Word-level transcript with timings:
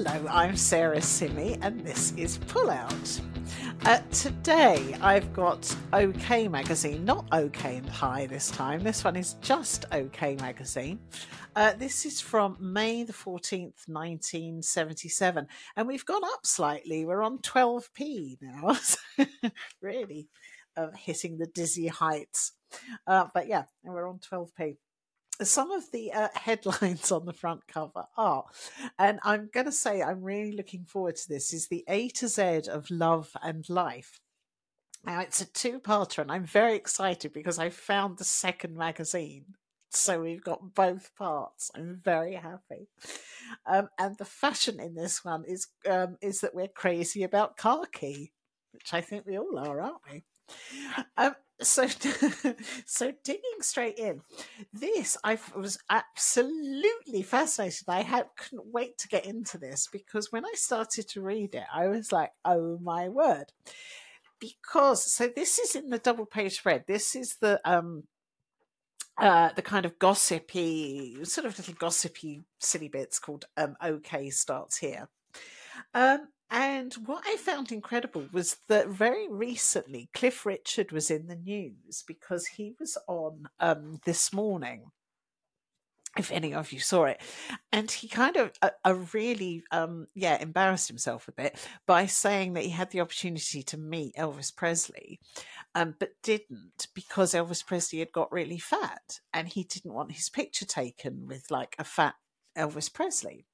Hello, 0.00 0.28
I'm 0.30 0.56
Sarah 0.56 1.02
Simi, 1.02 1.58
and 1.60 1.80
this 1.80 2.12
is 2.12 2.38
Pull 2.46 2.70
Out. 2.70 3.20
Uh, 3.84 3.98
today 4.12 4.94
I've 5.02 5.32
got 5.32 5.76
OK 5.92 6.46
Magazine, 6.46 7.04
not 7.04 7.26
OK 7.32 7.78
and 7.78 7.90
High 7.90 8.26
this 8.26 8.48
time. 8.52 8.84
This 8.84 9.02
one 9.02 9.16
is 9.16 9.32
just 9.40 9.86
OK 9.90 10.36
Magazine. 10.36 11.00
Uh, 11.56 11.72
this 11.72 12.06
is 12.06 12.20
from 12.20 12.56
May 12.60 13.02
the 13.02 13.12
14th, 13.12 13.88
1977, 13.88 15.48
and 15.74 15.88
we've 15.88 16.06
gone 16.06 16.22
up 16.22 16.46
slightly. 16.46 17.04
We're 17.04 17.24
on 17.24 17.38
12p 17.38 18.38
now. 18.40 18.76
really 19.82 20.28
uh, 20.76 20.92
hitting 20.96 21.38
the 21.38 21.46
dizzy 21.46 21.88
heights. 21.88 22.52
Uh, 23.04 23.26
but 23.34 23.48
yeah, 23.48 23.64
we're 23.82 24.08
on 24.08 24.20
12p 24.20 24.76
some 25.42 25.70
of 25.70 25.90
the 25.92 26.12
uh, 26.12 26.28
headlines 26.34 27.12
on 27.12 27.26
the 27.26 27.32
front 27.32 27.66
cover 27.68 28.06
are, 28.16 28.44
and 28.98 29.20
I'm 29.22 29.50
going 29.52 29.66
to 29.66 29.72
say 29.72 30.02
I'm 30.02 30.22
really 30.22 30.52
looking 30.52 30.84
forward 30.84 31.16
to 31.16 31.28
this, 31.28 31.52
is 31.52 31.68
the 31.68 31.84
A 31.88 32.08
to 32.10 32.28
Z 32.28 32.68
of 32.70 32.90
love 32.90 33.30
and 33.42 33.68
life. 33.68 34.20
Now, 35.04 35.20
it's 35.20 35.40
a 35.40 35.46
two 35.46 35.80
parter, 35.80 36.18
and 36.18 36.32
I'm 36.32 36.44
very 36.44 36.74
excited 36.74 37.32
because 37.32 37.58
I 37.58 37.70
found 37.70 38.18
the 38.18 38.24
second 38.24 38.76
magazine. 38.76 39.54
So 39.90 40.20
we've 40.20 40.44
got 40.44 40.74
both 40.74 41.14
parts. 41.16 41.70
I'm 41.74 42.00
very 42.04 42.34
happy. 42.34 42.88
Um, 43.66 43.88
and 43.98 44.18
the 44.18 44.24
fashion 44.24 44.80
in 44.80 44.94
this 44.94 45.24
one 45.24 45.44
is 45.46 45.68
um, 45.88 46.18
is 46.20 46.40
that 46.40 46.54
we're 46.54 46.68
crazy 46.68 47.22
about 47.22 47.56
khaki, 47.56 48.32
which 48.72 48.92
I 48.92 49.00
think 49.00 49.24
we 49.24 49.38
all 49.38 49.58
are, 49.58 49.80
aren't 49.80 50.02
we? 50.10 50.24
Um, 51.16 51.34
so 51.60 51.86
so 52.86 53.12
digging 53.24 53.60
straight 53.60 53.98
in 53.98 54.20
this 54.72 55.16
i 55.24 55.36
was 55.56 55.78
absolutely 55.90 57.22
fascinated. 57.22 57.88
I 57.88 58.02
had 58.02 58.26
couldn't 58.36 58.72
wait 58.72 58.96
to 58.98 59.08
get 59.08 59.26
into 59.26 59.58
this 59.58 59.88
because 59.90 60.30
when 60.30 60.44
i 60.44 60.52
started 60.54 61.08
to 61.08 61.20
read 61.20 61.54
it 61.54 61.64
i 61.74 61.88
was 61.88 62.12
like 62.12 62.32
oh 62.44 62.78
my 62.82 63.08
word. 63.08 63.52
Because 64.40 65.10
so 65.10 65.28
this 65.34 65.58
is 65.58 65.74
in 65.74 65.90
the 65.90 65.98
double 65.98 66.26
page 66.26 66.58
spread 66.58 66.84
this 66.86 67.16
is 67.16 67.36
the 67.40 67.60
um 67.64 68.04
uh, 69.20 69.50
the 69.56 69.62
kind 69.62 69.84
of 69.84 69.98
gossipy, 69.98 71.18
sort 71.24 71.44
of 71.44 71.58
little 71.58 71.74
gossipy, 71.74 72.44
silly 72.60 72.86
bits 72.88 73.18
called 73.18 73.46
um, 73.56 73.76
"OK" 73.82 74.30
starts 74.30 74.78
here. 74.78 75.08
Um, 75.92 76.28
and 76.50 76.94
what 77.06 77.24
I 77.26 77.36
found 77.36 77.70
incredible 77.70 78.26
was 78.32 78.56
that 78.68 78.88
very 78.88 79.28
recently 79.28 80.08
Cliff 80.14 80.46
Richard 80.46 80.92
was 80.92 81.10
in 81.10 81.26
the 81.26 81.36
news 81.36 82.02
because 82.06 82.46
he 82.46 82.74
was 82.80 82.96
on 83.06 83.48
um, 83.60 84.00
this 84.04 84.32
morning. 84.32 84.90
If 86.16 86.32
any 86.32 86.54
of 86.54 86.72
you 86.72 86.80
saw 86.80 87.04
it, 87.04 87.20
and 87.70 87.88
he 87.88 88.08
kind 88.08 88.36
of 88.36 88.50
a, 88.62 88.72
a 88.82 88.94
really 88.94 89.62
um, 89.70 90.08
yeah 90.14 90.40
embarrassed 90.40 90.88
himself 90.88 91.28
a 91.28 91.32
bit 91.32 91.56
by 91.86 92.06
saying 92.06 92.54
that 92.54 92.64
he 92.64 92.70
had 92.70 92.90
the 92.90 93.02
opportunity 93.02 93.62
to 93.64 93.76
meet 93.76 94.16
Elvis 94.16 94.54
Presley, 94.54 95.20
um, 95.74 95.94
but 95.98 96.14
didn't 96.22 96.88
because 96.94 97.34
Elvis 97.34 97.64
Presley 97.64 97.98
had 97.98 98.10
got 98.10 98.32
really 98.32 98.58
fat 98.58 99.20
and 99.34 99.48
he 99.48 99.62
didn't 99.62 99.92
want 99.92 100.12
his 100.12 100.30
picture 100.30 100.64
taken 100.64 101.26
with 101.26 101.50
like 101.50 101.76
a 101.78 101.84
fat 101.84 102.14
Elvis 102.56 102.92
Presley. 102.92 103.44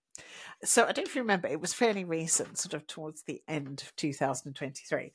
So 0.62 0.82
I 0.82 0.92
don't 0.92 1.04
know 1.04 1.10
if 1.10 1.14
you 1.14 1.22
remember, 1.22 1.48
it 1.48 1.60
was 1.60 1.74
fairly 1.74 2.04
recent, 2.04 2.58
sort 2.58 2.74
of 2.74 2.86
towards 2.86 3.22
the 3.22 3.42
end 3.48 3.82
of 3.82 3.94
2023. 3.96 5.12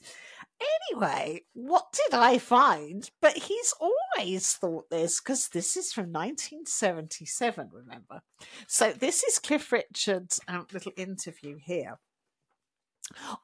Anyway, 0.91 1.43
what 1.53 1.91
did 1.93 2.17
I 2.17 2.37
find? 2.37 3.09
But 3.21 3.33
he's 3.33 3.73
always 3.79 4.53
thought 4.53 4.89
this 4.89 5.19
because 5.19 5.49
this 5.49 5.77
is 5.77 5.93
from 5.93 6.11
1977, 6.11 7.69
remember? 7.71 8.21
So 8.67 8.91
this 8.91 9.23
is 9.23 9.39
Cliff 9.39 9.71
Richard's 9.71 10.39
um, 10.47 10.67
little 10.73 10.91
interview 10.97 11.57
here. 11.57 11.97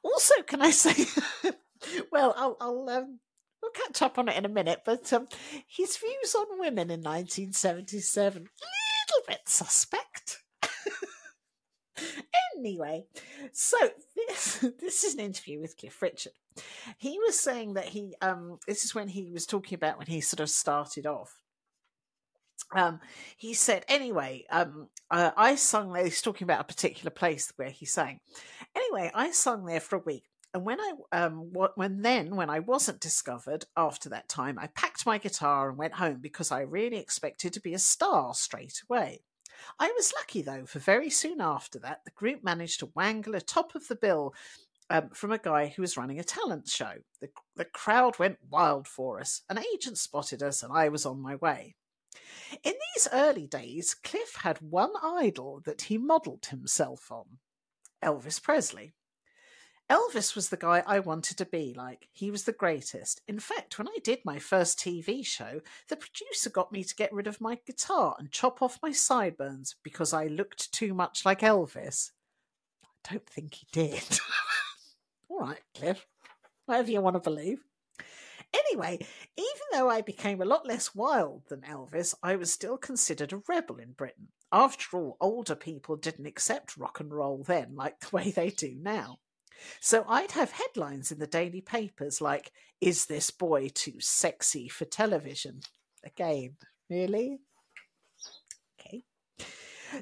Also, 0.02 0.34
can 0.46 0.62
I 0.62 0.70
say, 0.72 1.06
well, 2.12 2.34
I'll, 2.36 2.56
I'll 2.60 2.88
um, 2.90 3.20
we'll 3.62 3.72
catch 3.72 4.02
up 4.02 4.18
on 4.18 4.28
it 4.28 4.36
in 4.36 4.44
a 4.44 4.50
minute, 4.50 4.82
but 4.84 5.12
um, 5.12 5.26
his 5.66 5.96
views 5.96 6.34
on 6.34 6.60
women 6.60 6.90
in 6.90 7.00
1977, 7.00 8.42
a 8.42 8.44
little 8.44 9.26
bit 9.26 9.40
suspect. 9.46 10.42
Anyway, 12.56 13.04
so 13.52 13.76
this 14.14 14.58
this 14.80 15.04
is 15.04 15.14
an 15.14 15.20
interview 15.20 15.60
with 15.60 15.76
Cliff 15.76 16.00
Richard. 16.00 16.32
He 16.96 17.18
was 17.18 17.38
saying 17.38 17.74
that 17.74 17.86
he 17.86 18.14
um 18.20 18.58
this 18.66 18.84
is 18.84 18.94
when 18.94 19.08
he 19.08 19.30
was 19.32 19.46
talking 19.46 19.76
about 19.76 19.98
when 19.98 20.06
he 20.06 20.20
sort 20.20 20.40
of 20.40 20.50
started 20.50 21.06
off. 21.06 21.42
Um, 22.74 23.00
he 23.36 23.54
said, 23.54 23.84
anyway, 23.86 24.44
um, 24.50 24.88
uh, 25.10 25.30
I 25.36 25.54
sung 25.54 25.92
there. 25.92 26.04
He's 26.04 26.22
talking 26.22 26.46
about 26.46 26.62
a 26.62 26.64
particular 26.64 27.10
place 27.10 27.52
where 27.56 27.70
he 27.70 27.86
sang. 27.86 28.20
Anyway, 28.74 29.10
I 29.14 29.30
sung 29.30 29.66
there 29.66 29.78
for 29.78 29.96
a 29.96 30.02
week. 30.04 30.24
And 30.56 30.64
when 30.64 30.80
I 30.80 30.92
um 31.12 31.52
when 31.74 32.00
then 32.00 32.34
when 32.34 32.48
I 32.48 32.60
wasn't 32.60 33.00
discovered 33.00 33.66
after 33.76 34.08
that 34.08 34.26
time, 34.30 34.58
I 34.58 34.68
packed 34.68 35.04
my 35.04 35.18
guitar 35.18 35.68
and 35.68 35.76
went 35.76 35.94
home 35.94 36.18
because 36.22 36.50
I 36.50 36.60
really 36.60 36.96
expected 36.96 37.52
to 37.52 37.60
be 37.60 37.74
a 37.74 37.78
star 37.78 38.32
straight 38.32 38.80
away. 38.88 39.20
I 39.78 39.92
was 39.92 40.12
lucky 40.16 40.42
though, 40.42 40.66
for 40.66 40.78
very 40.78 41.10
soon 41.10 41.40
after 41.40 41.78
that, 41.80 42.04
the 42.04 42.10
group 42.12 42.42
managed 42.42 42.80
to 42.80 42.92
wangle 42.94 43.34
a 43.34 43.40
top 43.40 43.74
of 43.74 43.88
the 43.88 43.96
bill 43.96 44.34
um, 44.90 45.10
from 45.10 45.32
a 45.32 45.38
guy 45.38 45.68
who 45.68 45.82
was 45.82 45.96
running 45.96 46.20
a 46.20 46.24
talent 46.24 46.68
show. 46.68 46.94
The, 47.20 47.28
the 47.56 47.64
crowd 47.64 48.18
went 48.18 48.38
wild 48.50 48.86
for 48.86 49.20
us. 49.20 49.42
An 49.50 49.58
agent 49.74 49.98
spotted 49.98 50.42
us, 50.42 50.62
and 50.62 50.72
I 50.72 50.88
was 50.88 51.04
on 51.04 51.20
my 51.20 51.36
way. 51.36 51.74
In 52.62 52.72
these 52.94 53.08
early 53.12 53.46
days, 53.46 53.94
Cliff 53.94 54.36
had 54.42 54.58
one 54.58 54.92
idol 55.02 55.60
that 55.64 55.82
he 55.82 55.98
modelled 55.98 56.46
himself 56.46 57.10
on 57.10 57.24
Elvis 58.02 58.40
Presley. 58.42 58.94
Elvis 59.88 60.34
was 60.34 60.48
the 60.48 60.56
guy 60.56 60.82
I 60.84 60.98
wanted 60.98 61.38
to 61.38 61.44
be 61.44 61.72
like. 61.76 62.08
He 62.12 62.30
was 62.30 62.42
the 62.42 62.52
greatest. 62.52 63.20
In 63.28 63.38
fact, 63.38 63.78
when 63.78 63.86
I 63.86 63.98
did 64.02 64.18
my 64.24 64.40
first 64.40 64.80
TV 64.80 65.24
show, 65.24 65.60
the 65.88 65.96
producer 65.96 66.50
got 66.50 66.72
me 66.72 66.82
to 66.82 66.94
get 66.94 67.12
rid 67.12 67.28
of 67.28 67.40
my 67.40 67.58
guitar 67.64 68.16
and 68.18 68.32
chop 68.32 68.62
off 68.62 68.80
my 68.82 68.90
sideburns 68.90 69.76
because 69.84 70.12
I 70.12 70.26
looked 70.26 70.72
too 70.72 70.92
much 70.92 71.24
like 71.24 71.40
Elvis. 71.40 72.10
I 72.84 73.12
don't 73.12 73.28
think 73.28 73.54
he 73.54 73.66
did. 73.70 74.18
All 75.28 75.38
right, 75.38 75.62
Cliff. 75.76 76.04
Whatever 76.64 76.90
you 76.90 77.00
want 77.00 77.14
to 77.14 77.20
believe. 77.20 77.60
Anyway, 78.52 78.98
even 79.36 79.62
though 79.72 79.88
I 79.88 80.00
became 80.00 80.42
a 80.42 80.46
lot 80.46 80.66
less 80.66 80.96
wild 80.96 81.42
than 81.48 81.60
Elvis, 81.60 82.12
I 82.24 82.34
was 82.34 82.52
still 82.52 82.76
considered 82.76 83.32
a 83.32 83.42
rebel 83.48 83.76
in 83.76 83.92
Britain. 83.92 84.28
After 84.50 84.96
all, 84.96 85.16
older 85.20 85.54
people 85.54 85.96
didn't 85.96 86.26
accept 86.26 86.76
rock 86.76 86.98
and 86.98 87.12
roll 87.12 87.44
then 87.46 87.76
like 87.76 88.00
the 88.00 88.16
way 88.16 88.30
they 88.32 88.50
do 88.50 88.74
now. 88.80 89.18
So 89.80 90.04
I'd 90.08 90.32
have 90.32 90.52
headlines 90.52 91.12
in 91.12 91.18
the 91.18 91.26
daily 91.26 91.60
papers 91.60 92.20
like, 92.20 92.52
Is 92.80 93.06
this 93.06 93.30
boy 93.30 93.68
too 93.72 94.00
sexy 94.00 94.68
for 94.68 94.84
television? 94.84 95.60
Again, 96.04 96.56
really? 96.88 97.38
Okay. 98.78 99.04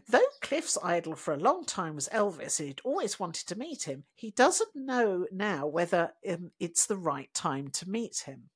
Though 0.08 0.20
Cliff's 0.40 0.78
idol 0.82 1.14
for 1.14 1.34
a 1.34 1.38
long 1.38 1.64
time 1.64 1.94
was 1.94 2.08
Elvis 2.08 2.58
and 2.58 2.68
he'd 2.68 2.80
always 2.84 3.20
wanted 3.20 3.46
to 3.48 3.58
meet 3.58 3.84
him, 3.84 4.04
he 4.14 4.30
doesn't 4.30 4.74
know 4.74 5.26
now 5.30 5.66
whether 5.66 6.12
um, 6.28 6.50
it's 6.58 6.86
the 6.86 6.96
right 6.96 7.32
time 7.34 7.68
to 7.68 7.88
meet 7.88 8.24
him. 8.26 8.50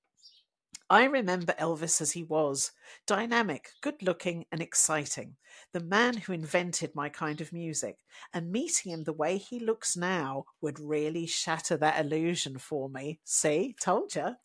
I 0.90 1.04
remember 1.04 1.52
Elvis 1.54 2.00
as 2.00 2.12
he 2.12 2.22
was 2.22 2.72
dynamic, 3.06 3.70
good 3.82 4.02
looking, 4.02 4.46
and 4.50 4.62
exciting. 4.62 5.36
The 5.72 5.80
man 5.80 6.16
who 6.16 6.32
invented 6.32 6.94
my 6.94 7.10
kind 7.10 7.42
of 7.42 7.52
music. 7.52 7.98
And 8.32 8.50
meeting 8.50 8.92
him 8.92 9.04
the 9.04 9.12
way 9.12 9.36
he 9.36 9.60
looks 9.60 9.96
now 9.96 10.44
would 10.62 10.80
really 10.80 11.26
shatter 11.26 11.76
that 11.76 12.00
illusion 12.00 12.58
for 12.58 12.88
me. 12.88 13.20
See, 13.24 13.76
told 13.80 14.14
you. 14.14 14.36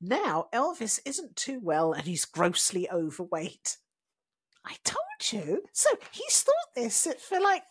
Now, 0.00 0.46
Elvis 0.52 1.00
isn't 1.04 1.34
too 1.34 1.58
well 1.60 1.92
and 1.92 2.04
he's 2.04 2.24
grossly 2.24 2.88
overweight. 2.90 3.78
I 4.64 4.76
told 4.84 5.32
you. 5.32 5.64
So 5.72 5.90
he's 6.12 6.42
thought 6.42 6.74
this 6.76 7.08
for 7.28 7.40
like 7.40 7.64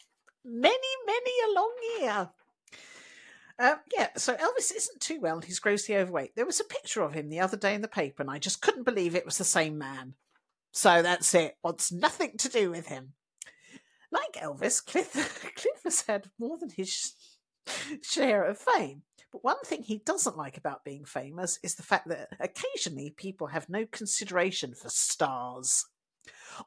many, 0.43 0.77
many 1.05 1.31
a 1.47 1.53
long 1.53 1.73
year. 1.99 2.29
Um, 3.61 3.75
yeah, 3.95 4.07
so 4.17 4.33
Elvis 4.33 4.75
isn't 4.75 5.01
too 5.01 5.19
well 5.21 5.35
and 5.35 5.45
he's 5.45 5.59
grossly 5.59 5.95
overweight. 5.95 6.35
There 6.35 6.47
was 6.47 6.59
a 6.59 6.63
picture 6.63 7.03
of 7.03 7.13
him 7.13 7.29
the 7.29 7.41
other 7.41 7.57
day 7.57 7.75
in 7.75 7.81
the 7.81 7.87
paper, 7.87 8.23
and 8.23 8.31
I 8.31 8.39
just 8.39 8.59
couldn't 8.59 8.85
believe 8.85 9.13
it 9.13 9.25
was 9.25 9.37
the 9.37 9.43
same 9.43 9.77
man. 9.77 10.15
So 10.71 11.03
that's 11.03 11.35
it. 11.35 11.57
Wants 11.63 11.91
nothing 11.91 12.37
to 12.37 12.49
do 12.49 12.71
with 12.71 12.87
him. 12.87 13.13
Like 14.11 14.33
Elvis, 14.41 14.83
Cliff, 14.83 15.13
Cliff 15.55 15.83
has 15.83 16.01
had 16.01 16.31
more 16.39 16.57
than 16.57 16.71
his 16.71 17.13
share 18.01 18.45
of 18.45 18.57
fame. 18.57 19.03
But 19.31 19.43
one 19.43 19.61
thing 19.63 19.83
he 19.83 19.99
doesn't 19.99 20.37
like 20.37 20.57
about 20.57 20.83
being 20.83 21.05
famous 21.05 21.59
is 21.61 21.75
the 21.75 21.83
fact 21.83 22.09
that 22.09 22.29
occasionally 22.39 23.13
people 23.15 23.47
have 23.47 23.69
no 23.69 23.85
consideration 23.85 24.73
for 24.73 24.89
stars. 24.89 25.85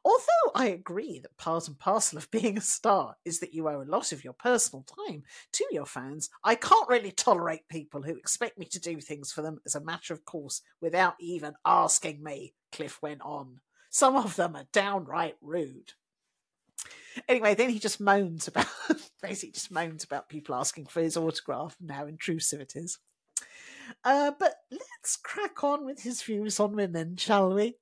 Although 0.04 0.52
I 0.54 0.66
agree 0.66 1.20
that 1.20 1.36
part 1.36 1.68
and 1.68 1.78
parcel 1.78 2.18
of 2.18 2.30
being 2.30 2.58
a 2.58 2.62
star 2.62 3.16
is 3.24 3.40
that 3.40 3.54
you 3.54 3.68
owe 3.68 3.82
a 3.82 3.84
lot 3.84 4.12
of 4.12 4.24
your 4.24 4.32
personal 4.32 4.84
time 5.06 5.22
to 5.52 5.66
your 5.70 5.86
fans, 5.86 6.30
I 6.42 6.54
can't 6.54 6.88
really 6.88 7.12
tolerate 7.12 7.68
people 7.68 8.02
who 8.02 8.16
expect 8.16 8.58
me 8.58 8.66
to 8.66 8.80
do 8.80 9.00
things 9.00 9.32
for 9.32 9.42
them 9.42 9.60
as 9.64 9.74
a 9.74 9.80
matter 9.80 10.12
of 10.14 10.24
course 10.24 10.62
without 10.80 11.14
even 11.20 11.54
asking 11.64 12.22
me, 12.22 12.54
Cliff 12.72 13.00
went 13.02 13.20
on. 13.22 13.60
Some 13.90 14.16
of 14.16 14.36
them 14.36 14.56
are 14.56 14.66
downright 14.72 15.36
rude. 15.40 15.92
Anyway, 17.28 17.54
then 17.54 17.70
he 17.70 17.78
just 17.78 18.00
moans 18.00 18.48
about 18.48 18.66
basically 19.22 19.52
just 19.52 19.70
moans 19.70 20.02
about 20.02 20.28
people 20.28 20.54
asking 20.54 20.86
for 20.86 21.00
his 21.00 21.16
autograph 21.16 21.76
and 21.80 21.90
how 21.90 22.06
intrusive 22.06 22.60
it 22.60 22.72
is. 22.74 22.98
Uh, 24.04 24.32
but 24.38 24.54
let's 24.70 25.16
crack 25.16 25.62
on 25.62 25.84
with 25.84 26.02
his 26.02 26.22
views 26.22 26.58
on 26.58 26.74
women, 26.74 27.16
shall 27.16 27.54
we? 27.54 27.76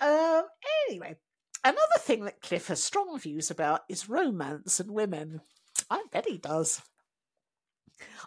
Um, 0.00 0.42
anyway, 0.88 1.16
another 1.64 1.98
thing 1.98 2.24
that 2.24 2.40
Cliff 2.42 2.68
has 2.68 2.82
strong 2.82 3.18
views 3.18 3.50
about 3.50 3.82
is 3.88 4.08
romance 4.08 4.80
and 4.80 4.90
women. 4.90 5.40
I 5.88 6.04
bet 6.12 6.26
he 6.28 6.38
does. 6.38 6.82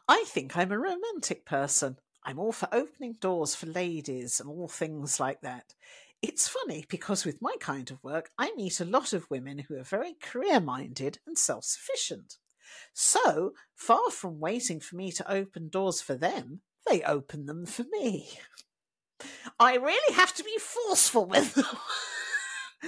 I 0.07 0.23
think 0.27 0.55
I'm 0.55 0.71
a 0.71 0.79
romantic 0.79 1.45
person. 1.45 1.97
I'm 2.25 2.39
all 2.39 2.51
for 2.51 2.69
opening 2.71 3.13
doors 3.19 3.55
for 3.55 3.65
ladies 3.65 4.39
and 4.39 4.49
all 4.49 4.67
things 4.67 5.19
like 5.19 5.41
that. 5.41 5.73
It's 6.21 6.47
funny 6.47 6.85
because 6.87 7.25
with 7.25 7.41
my 7.41 7.55
kind 7.59 7.91
of 7.91 8.01
work, 8.01 8.31
I 8.37 8.53
meet 8.55 8.79
a 8.79 8.85
lot 8.85 9.11
of 9.11 9.29
women 9.29 9.59
who 9.59 9.75
are 9.77 9.83
very 9.83 10.15
career 10.21 10.61
minded 10.61 11.19
and 11.27 11.37
self 11.37 11.65
sufficient. 11.65 12.37
So, 12.93 13.53
far 13.75 14.09
from 14.09 14.39
waiting 14.39 14.79
for 14.79 14.95
me 14.95 15.11
to 15.11 15.31
open 15.31 15.67
doors 15.67 16.01
for 16.01 16.15
them, 16.15 16.61
they 16.87 17.01
open 17.03 17.45
them 17.45 17.65
for 17.65 17.83
me. 17.91 18.39
I 19.59 19.75
really 19.75 20.15
have 20.15 20.33
to 20.35 20.43
be 20.43 20.57
forceful 20.59 21.25
with 21.25 21.53
them 21.55 21.65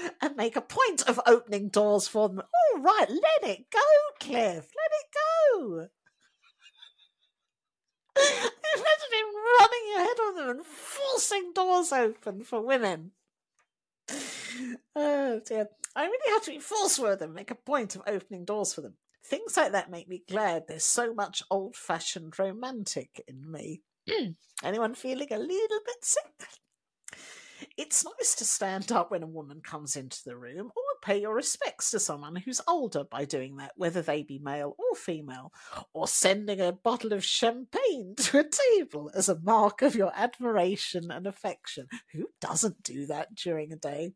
and 0.22 0.36
make 0.36 0.56
a 0.56 0.62
point 0.62 1.08
of 1.08 1.20
opening 1.26 1.70
doors 1.70 2.08
for 2.08 2.30
them. 2.30 2.40
All 2.40 2.82
right, 2.82 3.10
let 3.10 3.50
it 3.50 3.72
go, 3.72 3.80
Cliff. 4.20 4.72
Let 4.76 4.92
it 4.92 5.08
go. 5.14 5.88
Imagine 8.18 9.14
him 9.14 9.36
running 9.60 9.96
ahead 9.98 10.18
of 10.30 10.36
them 10.36 10.50
and 10.58 10.66
forcing 10.66 11.52
doors 11.54 11.92
open 11.92 12.44
for 12.44 12.62
women. 12.62 13.12
Oh 14.96 15.42
dear. 15.46 15.70
I 15.96 16.06
really 16.06 16.34
have 16.34 16.44
to 16.44 16.52
be 16.52 16.60
forceful 16.60 17.06
with 17.06 17.20
them, 17.20 17.34
make 17.34 17.52
a 17.52 17.56
point 17.56 17.96
of 17.96 18.02
opening 18.06 18.44
doors 18.44 18.74
for 18.74 18.82
them. 18.82 18.96
Things 19.26 19.58
like 19.58 19.72
that 19.72 19.90
make 19.90 20.08
me 20.08 20.24
glad 20.30 20.68
there's 20.68 20.86
so 20.86 21.14
much 21.14 21.42
old 21.50 21.76
fashioned 21.76 22.38
romantic 22.38 23.24
in 23.28 23.50
me. 23.50 23.82
Anyone 24.64 24.96
feeling 24.96 25.28
a 25.32 25.38
little 25.38 25.80
bit 25.86 26.04
sick? 26.04 26.48
It's 27.78 28.06
nice 28.06 28.36
to 28.36 28.46
stand 28.46 28.92
up 28.92 29.12
when 29.12 29.24
a 29.24 29.28
woman 29.28 29.62
comes 29.62 29.96
into 29.96 30.22
the 30.26 30.36
room 30.36 30.72
or 30.76 30.84
pay 31.02 31.20
your 31.22 31.34
respects 31.34 31.92
to 31.92 32.00
someone 32.00 32.36
who's 32.36 32.62
older 32.68 33.04
by 33.04 33.26
doing 33.26 33.58
that, 33.58 33.72
whether 33.76 34.02
they 34.02 34.24
be 34.24 34.40
male 34.40 34.76
or 34.78 34.96
female, 34.96 35.52
or 35.94 36.08
sending 36.08 36.60
a 36.60 36.72
bottle 36.72 37.14
of 37.14 37.24
champagne 37.24 38.16
to 38.18 38.40
a 38.40 38.46
table 38.50 39.12
as 39.14 39.30
a 39.30 39.40
mark 39.42 39.82
of 39.82 39.96
your 39.96 40.12
admiration 40.16 41.12
and 41.12 41.28
affection. 41.28 41.88
Who 42.14 42.28
doesn't 42.42 42.84
do 42.84 43.06
that 43.08 43.36
during 43.36 43.72
a 43.72 43.78
day? 43.78 44.14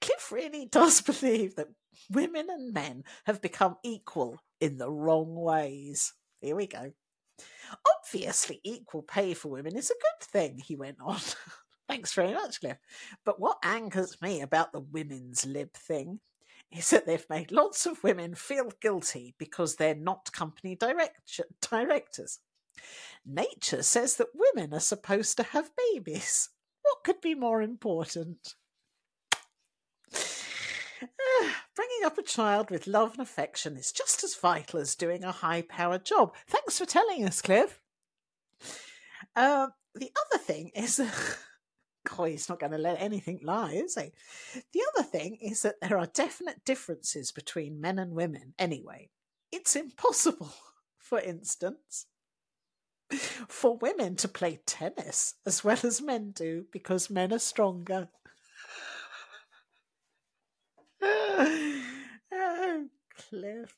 Cliff 0.00 0.32
really 0.32 0.66
does 0.70 1.00
believe 1.00 1.56
that 1.56 1.68
women 2.10 2.46
and 2.50 2.72
men 2.72 3.04
have 3.24 3.42
become 3.42 3.76
equal 3.84 4.40
in 4.60 4.78
the 4.78 4.90
wrong 4.90 5.34
ways. 5.34 6.12
Here 6.40 6.56
we 6.56 6.66
go. 6.66 6.92
Obviously, 7.98 8.60
equal 8.64 9.02
pay 9.02 9.34
for 9.34 9.48
women 9.48 9.76
is 9.76 9.90
a 9.90 9.94
good 9.94 10.28
thing, 10.28 10.58
he 10.58 10.76
went 10.76 10.98
on. 11.00 11.20
Thanks 11.88 12.14
very 12.14 12.32
much, 12.32 12.60
Cliff. 12.60 12.78
But 13.24 13.40
what 13.40 13.58
angers 13.62 14.20
me 14.20 14.40
about 14.40 14.72
the 14.72 14.80
women's 14.80 15.46
lib 15.46 15.72
thing 15.72 16.20
is 16.72 16.90
that 16.90 17.06
they've 17.06 17.26
made 17.30 17.52
lots 17.52 17.86
of 17.86 18.02
women 18.02 18.34
feel 18.34 18.72
guilty 18.80 19.34
because 19.38 19.76
they're 19.76 19.94
not 19.94 20.32
company 20.32 20.74
direct- 20.74 21.40
directors. 21.70 22.40
Nature 23.24 23.82
says 23.82 24.16
that 24.16 24.28
women 24.34 24.74
are 24.74 24.80
supposed 24.80 25.36
to 25.36 25.42
have 25.42 25.70
babies. 25.92 26.50
What 26.82 27.04
could 27.04 27.20
be 27.20 27.34
more 27.34 27.62
important? 27.62 28.54
Bringing 31.76 32.04
up 32.04 32.18
a 32.18 32.22
child 32.22 32.70
with 32.70 32.86
love 32.86 33.12
and 33.12 33.20
affection 33.20 33.76
is 33.76 33.92
just 33.92 34.24
as 34.24 34.34
vital 34.34 34.80
as 34.80 34.94
doing 34.94 35.24
a 35.24 35.32
high 35.32 35.62
powered 35.62 36.04
job. 36.04 36.34
Thanks 36.48 36.78
for 36.78 36.86
telling 36.86 37.24
us, 37.24 37.42
Cliff. 37.42 37.80
Uh, 39.34 39.68
the 39.94 40.10
other 40.26 40.42
thing 40.42 40.70
is. 40.74 41.00
God, 42.16 42.30
he's 42.30 42.48
not 42.48 42.60
going 42.60 42.72
to 42.72 42.78
let 42.78 43.00
anything 43.00 43.40
lie, 43.42 43.72
is 43.72 43.96
he? 43.96 44.12
The 44.72 44.82
other 44.94 45.02
thing 45.02 45.38
is 45.40 45.62
that 45.62 45.80
there 45.80 45.98
are 45.98 46.06
definite 46.06 46.64
differences 46.64 47.32
between 47.32 47.80
men 47.80 47.98
and 47.98 48.12
women 48.14 48.54
anyway. 48.58 49.10
It's 49.50 49.74
impossible, 49.74 50.54
for 50.98 51.18
instance, 51.18 52.06
for 53.48 53.76
women 53.76 54.16
to 54.16 54.28
play 54.28 54.60
tennis 54.66 55.34
as 55.44 55.64
well 55.64 55.78
as 55.82 56.00
men 56.00 56.30
do 56.30 56.66
because 56.72 57.10
men 57.10 57.32
are 57.32 57.38
stronger. 57.38 58.08
Oh, 61.38 62.86
Cliff. 63.16 63.76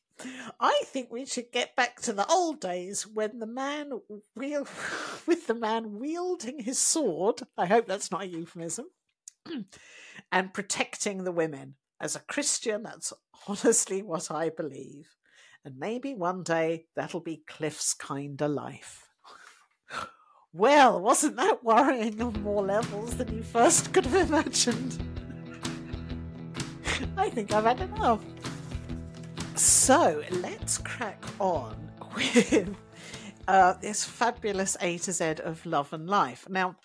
I 0.59 0.83
think 0.87 1.11
we 1.11 1.25
should 1.25 1.53
get 1.53 1.77
back 1.77 2.01
to 2.03 2.13
the 2.13 2.27
old 2.27 2.61
days 2.61 3.07
when 3.07 3.39
the 3.39 3.47
man 3.47 3.93
wheel 4.35 4.67
with 5.27 5.47
the 5.47 5.55
man 5.55 5.99
wielding 5.99 6.61
his 6.61 6.79
sword. 6.79 7.43
I 7.57 7.67
hope 7.67 7.87
that's 7.87 8.11
not 8.11 8.23
a 8.23 8.27
euphemism. 8.27 8.87
and 10.33 10.55
protecting 10.55 11.25
the 11.25 11.33
women. 11.33 11.75
As 12.01 12.15
a 12.15 12.21
Christian, 12.21 12.85
that's 12.85 13.13
honestly 13.49 14.03
what 14.03 14.31
I 14.31 14.51
believe. 14.51 15.17
And 15.65 15.79
maybe 15.79 16.15
one 16.15 16.43
day 16.45 16.87
that'll 16.95 17.21
be 17.21 17.43
Cliff's 17.47 17.95
kind 17.95 18.41
of 18.41 18.51
life. 18.51 19.09
Well, 20.51 21.03
wasn't 21.03 21.37
that 21.37 21.63
worrying 21.63 22.23
on 22.23 22.43
more 22.43 22.65
levels 22.65 23.17
than 23.17 23.37
you 23.37 23.43
first 23.43 23.93
could 23.93 24.07
have 24.07 24.29
imagined? 24.29 25.18
I 27.19 27.31
think 27.31 27.53
I've 27.53 27.65
had 27.65 27.81
enough. 27.81 28.21
So 29.57 30.23
let's 30.31 30.79
crack 30.79 31.23
on 31.41 31.91
with 32.15 32.77
uh, 33.49 33.75
this 33.81 34.05
fabulous 34.05 34.77
A 34.81 34.99
to 34.99 35.13
Z 35.13 35.25
of 35.43 35.67
love 35.67 35.93
and 35.93 36.09
life. 36.09 36.49
Now, 36.49 36.77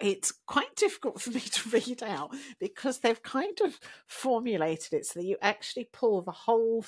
it's 0.00 0.32
quite 0.46 0.74
difficult 0.74 1.20
for 1.20 1.30
me 1.38 1.40
to 1.40 1.68
read 1.70 2.02
out 2.02 2.34
because 2.58 2.98
they've 2.98 3.22
kind 3.22 3.60
of 3.64 3.78
formulated 4.08 4.92
it 4.92 5.06
so 5.06 5.20
that 5.20 5.26
you 5.26 5.36
actually 5.40 5.88
pull 5.92 6.22
the 6.22 6.32
whole 6.32 6.84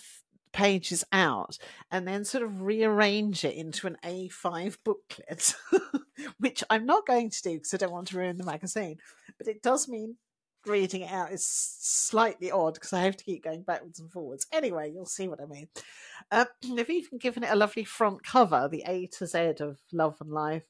pages 0.53 1.05
out 1.13 1.57
and 1.93 2.07
then 2.07 2.25
sort 2.25 2.43
of 2.43 2.63
rearrange 2.63 3.45
it 3.45 3.55
into 3.55 3.87
an 3.87 3.97
A5 4.05 4.79
booklet, 4.85 5.55
which 6.39 6.65
I'm 6.69 6.85
not 6.85 7.07
going 7.07 7.31
to 7.31 7.43
do 7.43 7.55
because 7.55 7.75
I 7.75 7.77
don't 7.77 7.93
want 7.93 8.09
to 8.09 8.19
ruin 8.19 8.39
the 8.39 8.45
magazine. 8.45 8.99
But 9.39 9.47
it 9.47 9.63
does 9.63 9.89
mean 9.89 10.17
reading 10.67 11.03
it 11.03 11.13
out 11.13 11.33
is 11.33 11.47
slightly 11.47 12.51
odd 12.51 12.75
because 12.75 12.93
I 12.93 13.03
have 13.03 13.17
to 13.17 13.25
keep 13.25 13.45
going 13.45 13.63
backwards 13.63 14.01
and 14.01 14.11
forwards. 14.11 14.47
Anyway, 14.53 14.91
you'll 14.93 15.07
see 15.07 15.29
what 15.29 15.41
I 15.41 15.47
mean. 15.47 15.69
Uh, 16.31 16.47
they've 16.75 16.91
even 16.91 17.19
given 17.19 17.45
it 17.45 17.51
a 17.51 17.57
lovely 17.57 17.85
front 17.85 18.23
cover, 18.23 18.69
the 18.71 18.85
A 18.87 19.07
to 19.19 19.27
Z 19.27 19.55
of 19.61 19.79
Love 19.93 20.17
and 20.21 20.31
Life, 20.31 20.65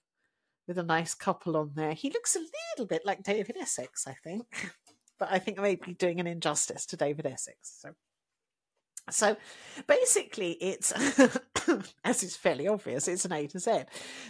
with 0.67 0.79
a 0.79 0.83
nice 0.83 1.15
couple 1.15 1.57
on 1.57 1.73
there. 1.75 1.93
He 1.93 2.11
looks 2.11 2.37
a 2.37 2.45
little 2.75 2.87
bit 2.87 3.03
like 3.05 3.23
David 3.23 3.57
Essex, 3.61 4.07
I 4.07 4.15
think, 4.25 4.47
but 5.19 5.29
I 5.31 5.39
think 5.39 5.59
I 5.59 5.63
may 5.63 5.75
be 5.77 5.95
doing 5.95 6.21
an 6.21 6.27
injustice 6.27 6.87
to 6.87 6.97
David 6.97 7.27
Essex. 7.27 7.79
So. 7.81 7.91
So 9.11 9.37
basically, 9.87 10.53
it's, 10.53 10.91
as 12.05 12.23
is 12.23 12.37
fairly 12.37 12.67
obvious, 12.67 13.07
it's 13.07 13.27
an 13.27 13.33
A 13.33 13.47
to 13.49 13.59
Z. 13.59 13.83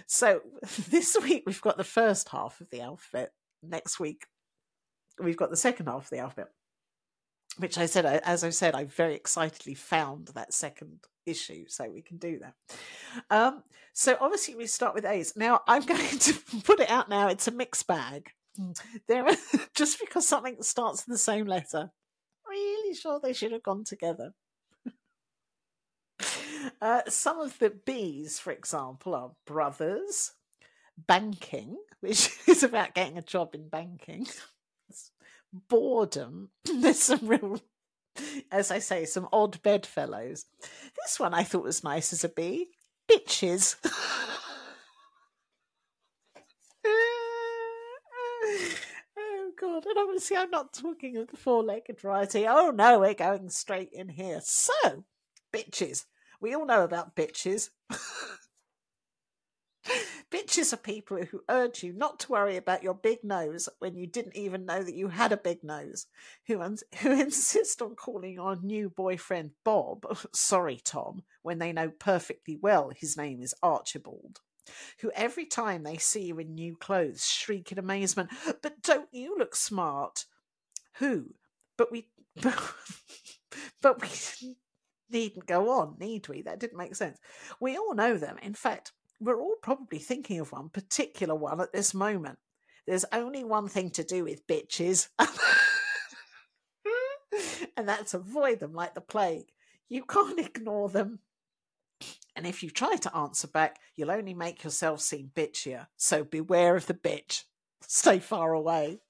So 0.08 0.40
this 0.90 1.16
week 1.22 1.44
we've 1.46 1.60
got 1.60 1.76
the 1.76 1.84
first 1.84 2.30
half 2.30 2.60
of 2.60 2.70
the 2.70 2.80
alphabet. 2.80 3.30
Next 3.62 4.00
week 4.00 4.26
we've 5.20 5.36
got 5.36 5.50
the 5.50 5.56
second 5.56 5.86
half 5.86 6.04
of 6.04 6.10
the 6.10 6.18
alphabet, 6.18 6.50
which 7.58 7.78
I 7.78 7.86
said, 7.86 8.06
as 8.06 8.44
I 8.44 8.50
said, 8.50 8.74
I 8.74 8.84
very 8.84 9.14
excitedly 9.14 9.74
found 9.74 10.28
that 10.28 10.52
second 10.52 11.00
issue, 11.26 11.64
so 11.68 11.88
we 11.88 12.02
can 12.02 12.18
do 12.18 12.40
that. 12.40 12.54
Um, 13.30 13.62
so 13.92 14.16
obviously 14.20 14.54
we 14.54 14.66
start 14.66 14.94
with 14.94 15.04
A's. 15.04 15.36
Now 15.36 15.60
I'm 15.66 15.82
going 15.86 16.18
to 16.18 16.34
put 16.64 16.80
it 16.80 16.90
out 16.90 17.08
now. 17.08 17.28
It's 17.28 17.48
a 17.48 17.52
mixed 17.52 17.86
bag. 17.86 18.30
There, 19.08 19.26
just 19.74 19.98
because 19.98 20.28
something 20.28 20.62
starts 20.62 21.06
with 21.06 21.14
the 21.14 21.18
same 21.18 21.46
letter, 21.46 21.90
really 22.48 22.94
sure 22.94 23.18
they 23.20 23.32
should 23.32 23.52
have 23.52 23.62
gone 23.62 23.84
together. 23.84 24.32
Uh, 26.80 27.02
some 27.08 27.38
of 27.40 27.58
the 27.58 27.68
B's, 27.68 28.38
for 28.38 28.50
example, 28.50 29.14
are 29.14 29.32
brothers, 29.46 30.32
banking, 30.96 31.76
which 32.00 32.30
is 32.48 32.62
about 32.62 32.94
getting 32.94 33.18
a 33.18 33.22
job 33.22 33.54
in 33.54 33.68
banking 33.68 34.26
boredom. 35.68 36.50
There's 36.64 37.00
some 37.00 37.26
real, 37.26 37.60
as 38.50 38.70
I 38.70 38.78
say, 38.78 39.04
some 39.04 39.28
odd 39.32 39.62
bedfellows. 39.62 40.46
This 41.02 41.18
one 41.18 41.34
I 41.34 41.44
thought 41.44 41.64
was 41.64 41.84
nice 41.84 42.12
as 42.12 42.24
a 42.24 42.28
bee. 42.28 42.68
Bitches. 43.08 43.76
oh 49.16 49.50
god! 49.60 49.86
And 49.86 49.98
obviously, 49.98 50.36
I'm 50.36 50.50
not 50.50 50.72
talking 50.72 51.16
of 51.18 51.28
the 51.28 51.36
four-legged 51.36 52.00
variety. 52.00 52.46
Oh 52.46 52.70
no, 52.70 53.00
we're 53.00 53.14
going 53.14 53.50
straight 53.50 53.90
in 53.92 54.08
here. 54.08 54.40
So, 54.42 55.04
bitches. 55.52 56.06
We 56.40 56.54
all 56.54 56.66
know 56.66 56.84
about 56.84 57.14
bitches. 57.14 57.70
Bitches 60.34 60.72
are 60.72 60.78
people 60.78 61.18
who 61.18 61.44
urge 61.48 61.84
you 61.84 61.92
not 61.92 62.18
to 62.18 62.32
worry 62.32 62.56
about 62.56 62.82
your 62.82 62.94
big 62.94 63.22
nose 63.22 63.68
when 63.78 63.94
you 63.94 64.08
didn't 64.08 64.36
even 64.36 64.66
know 64.66 64.82
that 64.82 64.96
you 64.96 65.06
had 65.06 65.30
a 65.30 65.36
big 65.36 65.62
nose, 65.62 66.06
who, 66.48 66.58
who 66.98 67.12
insist 67.12 67.80
on 67.80 67.94
calling 67.94 68.32
your 68.32 68.56
new 68.60 68.90
boyfriend 68.90 69.52
Bob, 69.64 70.04
sorry 70.34 70.80
Tom, 70.84 71.22
when 71.42 71.60
they 71.60 71.72
know 71.72 71.88
perfectly 71.88 72.58
well 72.60 72.90
his 72.96 73.16
name 73.16 73.40
is 73.42 73.54
Archibald, 73.62 74.40
who 75.02 75.12
every 75.14 75.46
time 75.46 75.84
they 75.84 75.98
see 75.98 76.24
you 76.24 76.40
in 76.40 76.56
new 76.56 76.74
clothes 76.74 77.24
shriek 77.24 77.70
in 77.70 77.78
amazement, 77.78 78.30
But 78.60 78.82
don't 78.82 79.08
you 79.12 79.36
look 79.38 79.54
smart? 79.54 80.24
Who? 80.94 81.34
But 81.78 81.92
we. 81.92 82.08
but 82.42 84.02
we 84.02 84.56
needn't 85.10 85.46
go 85.46 85.70
on, 85.70 85.94
need 86.00 86.26
we? 86.26 86.42
That 86.42 86.58
didn't 86.58 86.78
make 86.78 86.96
sense. 86.96 87.20
We 87.60 87.76
all 87.76 87.94
know 87.94 88.16
them. 88.16 88.36
In 88.42 88.54
fact, 88.54 88.90
we're 89.20 89.40
all 89.40 89.56
probably 89.62 89.98
thinking 89.98 90.40
of 90.40 90.52
one 90.52 90.68
particular 90.68 91.34
one 91.34 91.60
at 91.60 91.72
this 91.72 91.94
moment. 91.94 92.38
There's 92.86 93.04
only 93.12 93.44
one 93.44 93.68
thing 93.68 93.90
to 93.90 94.04
do 94.04 94.24
with 94.24 94.46
bitches, 94.46 95.08
and 97.76 97.88
that's 97.88 98.14
avoid 98.14 98.60
them 98.60 98.74
like 98.74 98.94
the 98.94 99.00
plague. 99.00 99.46
You 99.88 100.04
can't 100.04 100.38
ignore 100.38 100.88
them. 100.88 101.20
And 102.36 102.46
if 102.46 102.62
you 102.62 102.70
try 102.70 102.96
to 102.96 103.16
answer 103.16 103.46
back, 103.46 103.78
you'll 103.96 104.10
only 104.10 104.34
make 104.34 104.64
yourself 104.64 105.00
seem 105.00 105.30
bitchier. 105.34 105.86
So 105.96 106.24
beware 106.24 106.76
of 106.76 106.86
the 106.86 106.94
bitch. 106.94 107.44
Stay 107.86 108.18
far 108.18 108.52
away. 108.52 109.00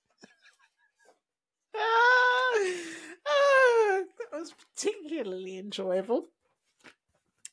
ah, 1.74 1.80
ah, 3.26 4.02
that 4.30 4.38
was 4.38 4.52
particularly 4.52 5.58
enjoyable. 5.58 6.26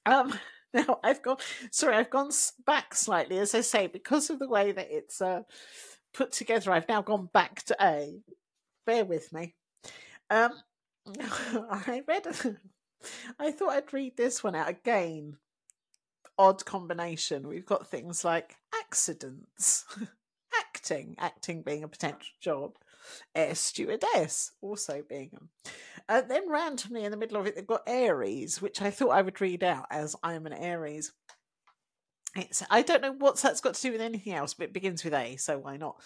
Um, 0.06 0.34
Now 0.74 1.00
I've 1.04 1.22
gone 1.22 1.38
sorry, 1.70 1.96
I've 1.98 2.10
gone 2.10 2.32
back 2.66 2.96
slightly, 2.96 3.38
as 3.40 3.54
I 3.54 3.62
say, 3.62 3.88
because 3.88 4.30
of 4.30 4.40
the 4.40 4.48
way 4.48 4.72
that 4.72 4.88
it's 4.90 5.22
uh, 5.22 5.42
put 6.14 6.32
together. 6.32 6.72
I've 6.72 6.88
now 6.88 7.02
gone 7.02 7.30
back 7.34 7.64
to 7.64 7.76
A. 7.82 8.22
Bear 8.86 9.06
with 9.06 9.34
me. 9.34 9.56
Um, 10.30 10.52
I 11.20 12.04
read. 12.08 12.26
I 13.40 13.52
thought 13.52 13.72
I'd 13.72 13.94
read 13.94 14.16
this 14.16 14.44
one 14.44 14.56
out 14.56 14.70
again. 14.70 15.38
Odd 16.38 16.64
combination. 16.66 17.48
We've 17.48 17.66
got 17.66 17.88
things 17.88 18.24
like 18.24 18.56
accidents, 18.74 19.86
acting, 20.58 21.16
acting 21.20 21.64
being 21.64 21.84
a 21.84 21.88
potential 21.88 22.32
job, 22.40 22.78
air 23.36 23.56
stewardess 23.56 24.52
also 24.62 25.04
Bingham. 25.08 25.50
Um, 25.66 25.72
and 26.10 26.26
uh, 26.26 26.28
then 26.28 26.50
randomly 26.50 27.04
in 27.04 27.12
the 27.12 27.18
middle 27.18 27.38
of 27.38 27.46
it, 27.46 27.56
they've 27.56 27.66
got 27.66 27.84
Aries, 27.88 28.62
which 28.62 28.82
I 28.82 28.92
thought 28.92 29.12
I 29.12 29.22
would 29.22 29.40
read 29.40 29.64
out 29.64 29.86
as 29.90 30.16
I 30.24 30.34
am 30.34 30.46
an 30.46 30.54
Aries. 30.54 31.14
It's 32.36 32.64
I 32.70 32.82
don't 32.82 33.02
know 33.02 33.14
what 33.14 33.38
that's 33.38 33.62
got 33.62 33.76
to 33.76 33.82
do 33.82 33.92
with 33.92 34.02
anything 34.02 34.34
else, 34.34 34.54
but 34.54 34.66
it 34.66 34.74
begins 34.74 35.04
with 35.04 35.14
A, 35.14 35.36
so 35.38 35.58
why 35.58 35.78
not? 35.78 35.98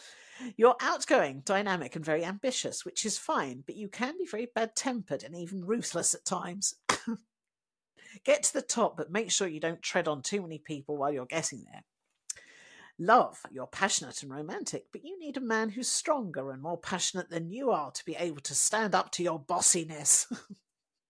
You're 0.58 0.76
outgoing, 0.82 1.44
dynamic, 1.46 1.96
and 1.96 2.04
very 2.04 2.26
ambitious, 2.26 2.84
which 2.84 3.06
is 3.06 3.18
fine, 3.18 3.64
but 3.66 3.76
you 3.76 3.88
can 3.88 4.18
be 4.18 4.26
very 4.26 4.48
bad 4.54 4.76
tempered 4.76 5.24
and 5.24 5.36
even 5.36 5.66
ruthless 5.66 6.14
at 6.14 6.26
times. 6.26 6.76
Get 8.26 8.44
to 8.44 8.54
the 8.54 8.62
top, 8.62 8.98
but 8.98 9.12
make 9.12 9.32
sure 9.32 9.48
you 9.48 9.60
don't 9.60 9.82
tread 9.82 10.08
on 10.08 10.22
too 10.22 10.42
many 10.42 10.58
people 10.58 10.98
while 10.98 11.12
you're 11.12 11.26
getting 11.26 11.64
there. 11.72 11.84
Love, 12.98 13.42
you're 13.52 13.68
passionate 13.68 14.24
and 14.24 14.32
romantic, 14.32 14.86
but 14.92 15.04
you 15.04 15.20
need 15.20 15.36
a 15.36 15.42
man 15.42 15.70
who's 15.70 15.90
stronger 15.90 16.52
and 16.52 16.62
more 16.62 16.78
passionate 16.78 17.30
than 17.30 17.50
you 17.50 17.70
are 17.70 17.92
to 17.92 18.06
be 18.06 18.16
able 18.16 18.40
to 18.42 18.56
stand 18.56 18.96
up 18.96 19.12
to 19.12 19.24
your 19.24 19.40
bossiness. 19.40 20.32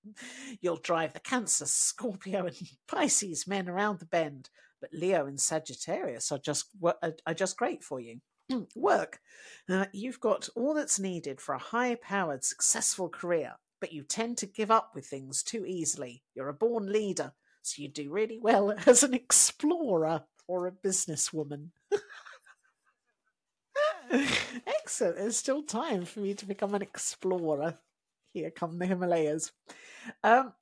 You'll 0.62 0.78
drive 0.78 1.14
the 1.14 1.20
Cancer, 1.20 1.66
Scorpio, 1.66 2.48
and 2.48 2.56
Pisces 2.88 3.48
men 3.48 3.70
around 3.70 4.00
the 4.00 4.06
bend, 4.06 4.50
but 4.82 4.94
Leo 4.94 5.28
and 5.28 5.40
Sagittarius 5.40 6.32
are 6.32 6.40
just 6.40 6.70
are 6.84 7.34
just 7.36 7.58
great 7.58 7.84
for 7.84 8.00
you. 8.00 8.22
Work, 8.76 9.20
uh, 9.70 9.86
you've 9.94 10.20
got 10.20 10.50
all 10.56 10.74
that's 10.74 11.00
needed 11.00 11.40
for 11.40 11.54
a 11.54 11.60
high-powered, 11.60 12.44
successful 12.44 13.10
career, 13.10 13.56
but 13.80 13.94
you 13.94 14.04
tend 14.04 14.38
to 14.40 14.46
give 14.48 14.72
up 14.72 14.92
with 14.96 15.06
things 15.06 15.44
too 15.44 15.66
easily. 15.66 16.24
You're 16.34 16.50
a 16.50 16.54
born 16.54 16.92
leader, 16.92 17.34
so 17.62 17.82
you 17.82 17.90
do 17.90 18.12
really 18.12 18.40
well 18.40 18.74
as 18.88 19.04
an 19.04 19.14
explorer 19.14 20.24
or 20.48 20.68
a 20.68 20.72
businesswoman. 20.72 21.70
Excellent. 24.68 25.18
There's 25.18 25.38
still 25.38 25.64
time 25.64 26.06
for 26.06 26.20
me 26.20 26.34
to 26.34 26.46
become 26.46 26.74
an 26.76 26.82
explorer. 26.82 27.78
Here 28.34 28.52
come 28.52 28.80
the 28.80 28.86
Himalayas. 28.86 29.52
Um, 30.24 30.54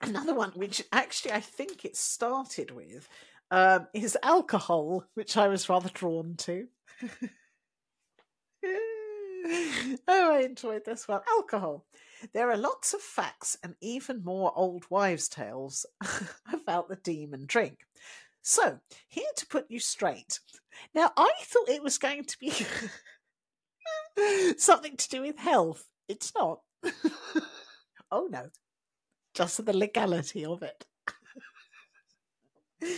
another 0.00 0.34
one, 0.34 0.52
which 0.54 0.82
actually 0.92 1.32
I 1.32 1.40
think 1.40 1.84
it 1.84 1.96
started 1.96 2.70
with, 2.70 3.08
um, 3.50 3.88
is 3.94 4.16
alcohol, 4.22 5.04
which 5.14 5.36
I 5.36 5.48
was 5.48 5.68
rather 5.68 5.90
drawn 5.90 6.34
to. 6.38 6.66
oh, 8.64 10.34
I 10.34 10.42
enjoyed 10.44 10.84
this 10.84 11.08
one. 11.08 11.20
Alcohol. 11.28 11.84
There 12.32 12.50
are 12.50 12.56
lots 12.56 12.94
of 12.94 13.00
facts 13.00 13.56
and 13.62 13.74
even 13.80 14.24
more 14.24 14.52
old 14.56 14.84
wives' 14.90 15.28
tales 15.28 15.84
about 16.52 16.88
the 16.88 16.96
demon 16.96 17.44
drink. 17.46 17.80
So, 18.46 18.78
here 19.08 19.24
to 19.36 19.46
put 19.46 19.70
you 19.70 19.80
straight. 19.80 20.38
Now, 20.94 21.12
I 21.16 21.32
thought 21.40 21.70
it 21.70 21.82
was 21.82 21.96
going 21.96 22.26
to 22.26 22.38
be 22.38 22.52
something 24.58 24.98
to 24.98 25.08
do 25.08 25.22
with 25.22 25.38
health. 25.38 25.88
It's 26.08 26.30
not. 26.36 26.60
oh 28.12 28.28
no, 28.30 28.50
just 29.32 29.64
the 29.64 29.74
legality 29.74 30.44
of 30.44 30.62
it. 30.62 30.84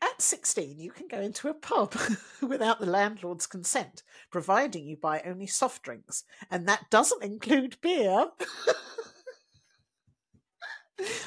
At 0.00 0.22
16, 0.22 0.78
you 0.78 0.90
can 0.90 1.06
go 1.06 1.20
into 1.20 1.48
a 1.48 1.54
pub 1.54 1.94
without 2.40 2.80
the 2.80 2.86
landlord's 2.86 3.46
consent, 3.46 4.02
providing 4.30 4.86
you 4.86 4.96
buy 4.96 5.20
only 5.26 5.46
soft 5.46 5.82
drinks, 5.82 6.24
and 6.50 6.66
that 6.66 6.88
doesn't 6.90 7.22
include 7.22 7.76
beer. 7.82 8.28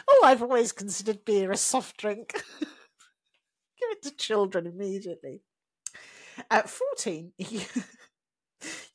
oh, 0.07 0.21
I've 0.25 0.41
always 0.41 0.71
considered 0.71 1.25
beer 1.25 1.51
a 1.51 1.57
soft 1.57 1.97
drink. 1.97 2.43
Give 3.87 3.97
it 3.97 4.03
to 4.03 4.15
children 4.15 4.65
immediately. 4.67 5.41
At 6.51 6.69
14, 6.69 7.31
you, 7.37 7.61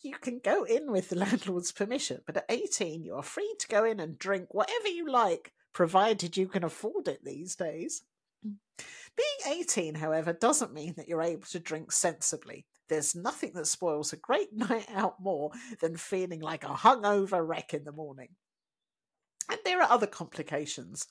you 0.03 0.15
can 0.15 0.41
go 0.43 0.65
in 0.65 0.91
with 0.91 1.09
the 1.09 1.17
landlord's 1.17 1.73
permission, 1.73 2.21
but 2.27 2.37
at 2.37 2.47
18, 2.49 3.03
you 3.03 3.15
are 3.15 3.23
free 3.23 3.55
to 3.59 3.69
go 3.69 3.85
in 3.85 4.01
and 4.01 4.19
drink 4.19 4.53
whatever 4.53 4.89
you 4.89 5.11
like, 5.11 5.53
provided 5.73 6.37
you 6.37 6.49
can 6.49 6.65
afford 6.65 7.09
it 7.09 7.25
these 7.25 7.57
days. 7.57 8.03
Being 8.43 9.61
18, 9.61 9.95
however, 9.97 10.33
doesn't 10.33 10.73
mean 10.75 10.95
that 10.97 11.09
you're 11.09 11.23
able 11.23 11.47
to 11.47 11.59
drink 11.59 11.93
sensibly. 11.93 12.67
There's 12.89 13.15
nothing 13.15 13.53
that 13.55 13.67
spoils 13.67 14.13
a 14.13 14.17
great 14.17 14.53
night 14.57 14.89
out 14.95 15.21
more 15.21 15.51
than 15.81 15.97
feeling 15.97 16.41
like 16.41 16.65
a 16.65 16.69
hungover 16.69 17.47
wreck 17.47 17.75
in 17.75 17.85
the 17.85 17.93
morning. 17.93 18.29
And 19.51 19.59
there 19.65 19.83
are 19.83 19.91
other 19.91 20.07
complications. 20.07 21.07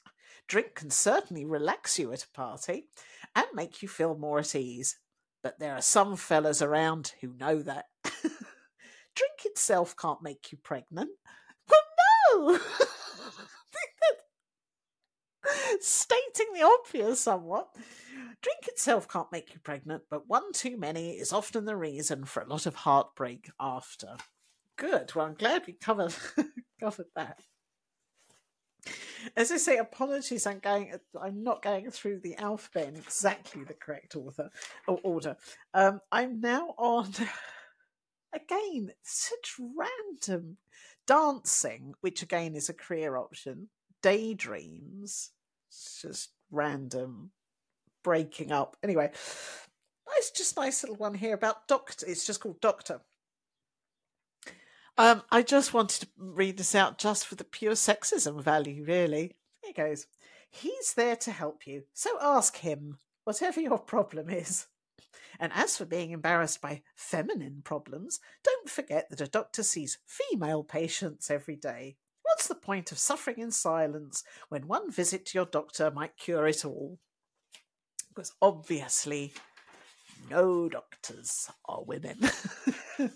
Drink 0.48 0.76
can 0.76 0.90
certainly 0.90 1.46
relax 1.46 1.98
you 1.98 2.12
at 2.14 2.24
a 2.24 2.30
party 2.32 2.88
and 3.36 3.46
make 3.54 3.82
you 3.82 3.88
feel 3.88 4.18
more 4.18 4.40
at 4.40 4.56
ease. 4.56 4.98
But 5.44 5.60
there 5.60 5.74
are 5.74 5.82
some 5.82 6.16
fellas 6.18 6.62
around 6.62 7.14
who 7.22 7.34
know 7.34 7.62
that. 7.62 7.86
Drink 8.04 9.46
itself 9.46 9.96
can't 9.98 10.22
make 10.22 10.52
you 10.52 10.58
pregnant. 10.58 11.12
Well, 11.70 11.82
no! 12.50 12.60
Stating 15.80 16.54
the 16.54 16.62
obvious 16.64 17.22
somewhat. 17.22 17.70
Drink 18.42 18.68
itself 18.68 19.08
can't 19.08 19.32
make 19.32 19.54
you 19.54 19.60
pregnant, 19.60 20.04
but 20.10 20.28
one 20.28 20.52
too 20.54 20.78
many 20.78 21.12
is 21.12 21.34
often 21.34 21.66
the 21.66 21.76
reason 21.76 22.26
for 22.26 22.42
a 22.42 22.48
lot 22.48 22.66
of 22.66 22.76
heartbreak 22.76 23.50
after. 23.60 24.18
Good. 24.78 25.14
Well, 25.14 25.28
I'm 25.28 25.36
glad 25.36 25.68
we 25.68 25.74
covered 25.74 26.16
covered 26.80 27.08
that. 27.16 27.40
As 29.36 29.52
I 29.52 29.58
say, 29.58 29.78
apologies. 29.78 30.48
I'm 30.48 30.60
going. 30.60 30.94
I'm 31.22 31.44
not 31.44 31.62
going 31.62 31.92
through 31.92 32.20
the 32.20 32.36
alphabet 32.38 32.88
in 32.88 32.96
exactly 32.96 33.64
the 33.64 33.74
correct 33.74 34.16
author 34.16 34.50
or 34.88 35.00
order. 35.04 35.38
Um, 35.74 36.02
I'm 36.12 36.42
now 36.42 36.74
on 36.78 37.12
again 38.34 38.92
such 39.04 39.56
random 39.60 40.58
dancing, 41.06 41.94
which 42.02 42.24
again 42.24 42.56
is 42.56 42.70
a 42.70 42.74
career 42.74 43.18
option. 43.18 43.70
Daydreams, 44.02 45.32
it's 45.70 46.02
just 46.02 46.30
random 46.50 47.32
breaking 48.04 48.52
up. 48.52 48.78
Anyway, 48.84 49.12
it's 50.18 50.32
just 50.32 50.58
nice 50.58 50.84
little 50.84 50.96
one 50.96 51.14
here 51.14 51.36
about 51.36 51.68
doctor. 51.68 52.06
It's 52.08 52.26
just 52.26 52.42
called 52.42 52.62
Doctor. 52.62 53.02
Um, 54.98 55.24
I 55.32 55.42
just 55.42 55.74
wanted 55.74 56.02
to 56.02 56.08
read 56.18 56.58
this 56.58 56.76
out 56.76 56.98
just 56.98 57.26
for 57.26 57.36
the 57.36 57.44
pure 57.44 57.74
sexism 57.74 58.42
value, 58.44 58.84
really. 58.86 59.36
Here 59.64 59.74
goes. 59.88 60.06
He's 60.50 60.94
there 60.94 61.16
to 61.18 61.32
help 61.32 61.66
you, 61.66 61.84
so 61.94 62.18
ask 62.22 62.58
him, 62.58 62.98
whatever 63.24 63.62
your 63.62 63.80
problem 63.80 64.30
is. 64.30 64.68
And 65.40 65.52
as 65.56 65.78
for 65.78 65.86
being 65.86 66.12
embarrassed 66.12 66.62
by 66.62 66.84
feminine 66.96 67.62
problems, 67.64 68.20
don't 68.44 68.70
forget 68.70 69.10
that 69.10 69.22
a 69.22 69.28
doctor 69.28 69.64
sees 69.64 69.98
female 70.06 70.64
patients 70.64 71.32
every 71.32 71.56
day. 71.56 71.96
What's 72.22 72.48
the 72.48 72.56
point 72.56 72.92
of 72.92 73.00
suffering 73.00 73.40
in 73.40 73.52
silence 73.52 74.24
when 74.50 74.68
one 74.68 74.92
visit 74.92 75.26
to 75.28 75.38
your 75.38 75.46
doctor 75.46 75.90
might 75.90 76.18
cure 76.18 76.48
it 76.48 76.64
all? 76.64 77.00
Because 78.10 78.34
obviously, 78.42 79.34
no 80.30 80.70
doctors 80.70 81.50
are 81.66 81.84
women. 81.84 82.20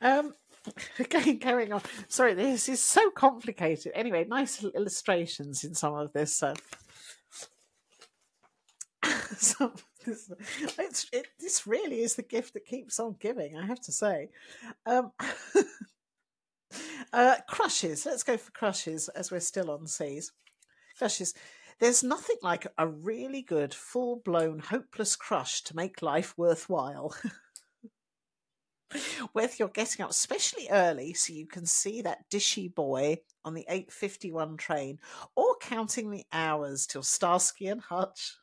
um, 0.00 0.34
again, 0.98 1.38
carrying 1.38 1.72
on. 1.72 1.82
Sorry, 2.08 2.34
this 2.34 2.68
is 2.68 2.82
so 2.82 3.10
complicated. 3.10 3.92
Anyway, 3.94 4.24
nice 4.28 4.62
illustrations 4.62 5.64
in 5.64 5.74
some 5.74 5.94
of 5.94 6.12
this. 6.12 6.42
Uh, 6.42 6.54
some, 9.36 9.74
this, 10.04 10.30
it's, 10.78 11.06
it, 11.12 11.26
this 11.38 11.66
really 11.66 12.00
is 12.00 12.14
the 12.14 12.22
gift 12.22 12.54
that 12.54 12.66
keeps 12.66 12.98
on 12.98 13.16
giving, 13.20 13.56
I 13.56 13.66
have 13.66 13.80
to 13.82 13.92
say. 13.92 14.30
Um, 14.86 15.12
uh, 17.12 17.36
crushes. 17.48 18.06
Let's 18.06 18.22
go 18.22 18.36
for 18.36 18.50
crushes 18.52 19.08
as 19.10 19.30
we're 19.30 19.40
still 19.40 19.70
on 19.70 19.86
seas. 19.86 20.32
Crushes. 20.98 21.34
There's 21.80 22.04
nothing 22.04 22.36
like 22.40 22.68
a 22.78 22.86
really 22.86 23.42
good, 23.42 23.74
full 23.74 24.22
blown, 24.24 24.60
hopeless 24.60 25.16
crush 25.16 25.62
to 25.64 25.76
make 25.76 26.02
life 26.02 26.34
worthwhile. 26.38 27.14
Whether 29.32 29.54
you're 29.58 29.68
getting 29.68 30.04
up 30.04 30.10
especially 30.10 30.68
early 30.70 31.14
so 31.14 31.32
you 31.32 31.46
can 31.46 31.66
see 31.66 32.02
that 32.02 32.30
dishy 32.30 32.72
boy 32.72 33.18
on 33.44 33.54
the 33.54 33.66
8.51 33.70 34.58
train 34.58 34.98
or 35.36 35.56
counting 35.60 36.10
the 36.10 36.24
hours 36.32 36.86
till 36.86 37.02
Starsky 37.02 37.66
and 37.66 37.80
Hutch, 37.80 38.36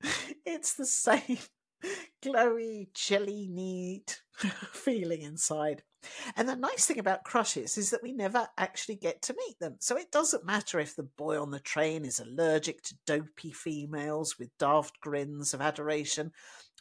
it's 0.46 0.74
the 0.74 0.86
same 0.86 1.38
glowy, 2.22 2.88
jelly 2.94 3.48
neat 3.50 4.22
feeling 4.72 5.22
inside. 5.22 5.82
And 6.36 6.48
the 6.48 6.56
nice 6.56 6.86
thing 6.86 6.98
about 6.98 7.24
crushes 7.24 7.78
is 7.78 7.90
that 7.90 8.02
we 8.02 8.12
never 8.12 8.48
actually 8.58 8.96
get 8.96 9.22
to 9.22 9.36
meet 9.46 9.58
them. 9.60 9.76
So 9.78 9.96
it 9.96 10.10
doesn't 10.10 10.44
matter 10.44 10.80
if 10.80 10.96
the 10.96 11.04
boy 11.04 11.40
on 11.40 11.50
the 11.50 11.60
train 11.60 12.04
is 12.04 12.18
allergic 12.18 12.82
to 12.82 12.96
dopey 13.06 13.52
females 13.52 14.38
with 14.38 14.56
daft 14.58 15.00
grins 15.00 15.54
of 15.54 15.60
adoration, 15.60 16.32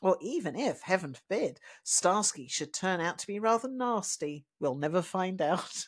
or 0.01 0.17
even 0.19 0.55
if, 0.55 0.81
heaven 0.81 1.13
forbid, 1.13 1.59
Starsky 1.83 2.47
should 2.47 2.73
turn 2.73 2.99
out 2.99 3.19
to 3.19 3.27
be 3.27 3.39
rather 3.39 3.69
nasty. 3.69 4.45
We'll 4.59 4.75
never 4.75 5.01
find 5.01 5.41
out. 5.41 5.85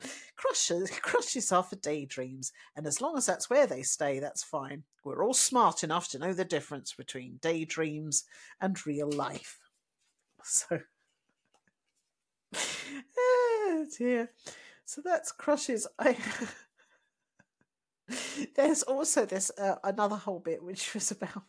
crushes, 0.36 0.90
crushes 1.02 1.52
are 1.52 1.62
for 1.62 1.76
daydreams, 1.76 2.52
and 2.76 2.86
as 2.86 3.00
long 3.00 3.16
as 3.16 3.26
that's 3.26 3.48
where 3.48 3.66
they 3.66 3.82
stay, 3.82 4.18
that's 4.18 4.42
fine. 4.42 4.82
We're 5.04 5.24
all 5.24 5.34
smart 5.34 5.84
enough 5.84 6.08
to 6.10 6.18
know 6.18 6.32
the 6.32 6.44
difference 6.44 6.92
between 6.92 7.38
daydreams 7.40 8.24
and 8.60 8.84
real 8.86 9.10
life. 9.10 9.58
So 10.46 10.78
oh 13.16 13.86
dear. 13.96 14.30
So 14.84 15.00
that's 15.02 15.32
crushes. 15.32 15.86
I 15.98 16.18
there's 18.54 18.82
also 18.82 19.24
this 19.24 19.50
uh, 19.56 19.76
another 19.82 20.16
whole 20.16 20.40
bit 20.40 20.62
which 20.62 20.92
was 20.92 21.10
about 21.10 21.44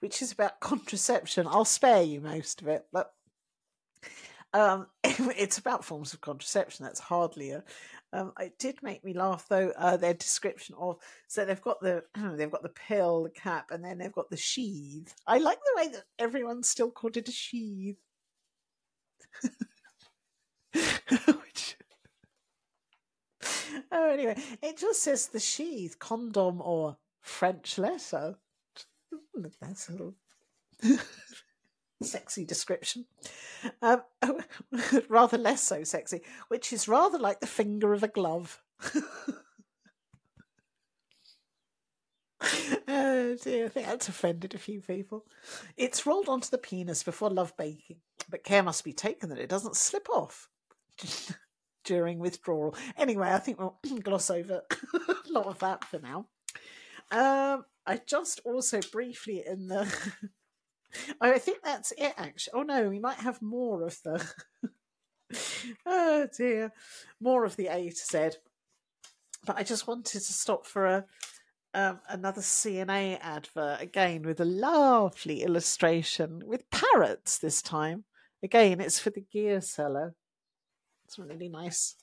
which 0.00 0.22
is 0.22 0.32
about 0.32 0.60
contraception. 0.60 1.46
I'll 1.48 1.64
spare 1.64 2.02
you 2.02 2.20
most 2.20 2.62
of 2.62 2.68
it, 2.68 2.86
but 2.92 3.12
um, 4.54 4.86
it's 5.04 5.58
about 5.58 5.84
forms 5.84 6.14
of 6.14 6.20
contraception. 6.20 6.84
That's 6.84 7.00
hardly 7.00 7.50
a. 7.50 7.64
Um, 8.10 8.32
it 8.40 8.58
did 8.58 8.82
make 8.82 9.04
me 9.04 9.12
laugh 9.12 9.46
though. 9.48 9.70
Uh, 9.76 9.98
their 9.98 10.14
description 10.14 10.74
of 10.78 10.96
so 11.26 11.44
they've 11.44 11.60
got 11.60 11.80
the 11.80 12.04
they've 12.36 12.50
got 12.50 12.62
the 12.62 12.70
pill, 12.70 13.24
the 13.24 13.30
cap, 13.30 13.70
and 13.70 13.84
then 13.84 13.98
they've 13.98 14.12
got 14.12 14.30
the 14.30 14.36
sheath. 14.36 15.14
I 15.26 15.38
like 15.38 15.58
the 15.58 15.82
way 15.82 15.88
that 15.88 16.04
everyone 16.18 16.62
still 16.62 16.90
called 16.90 17.16
it 17.18 17.28
a 17.28 17.32
sheath. 17.32 17.98
Which... 20.72 21.76
Oh, 23.92 24.10
anyway, 24.10 24.36
it 24.62 24.78
just 24.78 25.02
says 25.02 25.26
the 25.26 25.40
sheath, 25.40 25.98
condom, 25.98 26.60
or 26.62 26.96
French 27.20 27.78
letter. 27.78 28.36
That's 29.60 29.88
a 29.88 29.92
little 29.92 30.14
sexy 32.02 32.44
description. 32.44 33.06
Um, 33.82 34.02
rather 35.08 35.38
less 35.38 35.62
so 35.62 35.84
sexy, 35.84 36.22
which 36.48 36.72
is 36.72 36.88
rather 36.88 37.18
like 37.18 37.40
the 37.40 37.46
finger 37.46 37.92
of 37.92 38.02
a 38.02 38.08
glove. 38.08 38.62
oh 42.88 43.36
dear, 43.42 43.66
I 43.66 43.68
think 43.68 43.86
that's 43.86 44.08
offended 44.08 44.54
a 44.54 44.58
few 44.58 44.80
people. 44.80 45.24
It's 45.76 46.06
rolled 46.06 46.28
onto 46.28 46.50
the 46.50 46.58
penis 46.58 47.02
before 47.02 47.30
love 47.30 47.56
baking, 47.56 47.96
but 48.30 48.44
care 48.44 48.62
must 48.62 48.84
be 48.84 48.92
taken 48.92 49.28
that 49.30 49.38
it 49.38 49.48
doesn't 49.48 49.76
slip 49.76 50.08
off. 50.10 50.48
during 51.88 52.18
withdrawal. 52.18 52.74
Anyway, 52.98 53.30
I 53.30 53.38
think 53.38 53.58
we'll 53.58 53.78
gloss 54.02 54.30
over 54.30 54.62
a 54.94 55.32
lot 55.32 55.46
of 55.46 55.58
that 55.60 55.84
for 55.84 55.98
now. 55.98 56.26
Um, 57.10 57.64
I 57.88 58.00
just 58.06 58.40
also 58.44 58.80
briefly 58.92 59.42
in 59.46 59.68
the. 59.68 59.92
I 61.20 61.38
think 61.38 61.62
that's 61.64 61.92
it. 61.92 62.12
Actually, 62.18 62.60
oh 62.60 62.62
no, 62.62 62.88
we 62.88 62.98
might 62.98 63.18
have 63.18 63.40
more 63.40 63.82
of 63.82 63.98
the. 64.04 64.24
oh 65.86 66.28
dear, 66.36 66.72
more 67.18 67.44
of 67.44 67.56
the 67.56 67.68
A 67.68 67.88
to 67.88 67.96
Z. 67.96 68.38
But 69.46 69.56
I 69.56 69.62
just 69.62 69.86
wanted 69.86 70.20
to 70.20 70.32
stop 70.32 70.66
for 70.66 70.86
a 70.86 71.04
um, 71.74 72.00
another 72.08 72.42
C&A 72.42 73.16
advert 73.16 73.80
again 73.80 74.22
with 74.22 74.40
a 74.40 74.44
lovely 74.44 75.42
illustration 75.42 76.42
with 76.46 76.68
parrots 76.70 77.38
this 77.38 77.62
time. 77.62 78.04
Again, 78.42 78.80
it's 78.80 78.98
for 78.98 79.10
the 79.10 79.24
gear 79.32 79.60
seller. 79.60 80.14
It's 81.06 81.18
really 81.18 81.48
nice. 81.48 81.94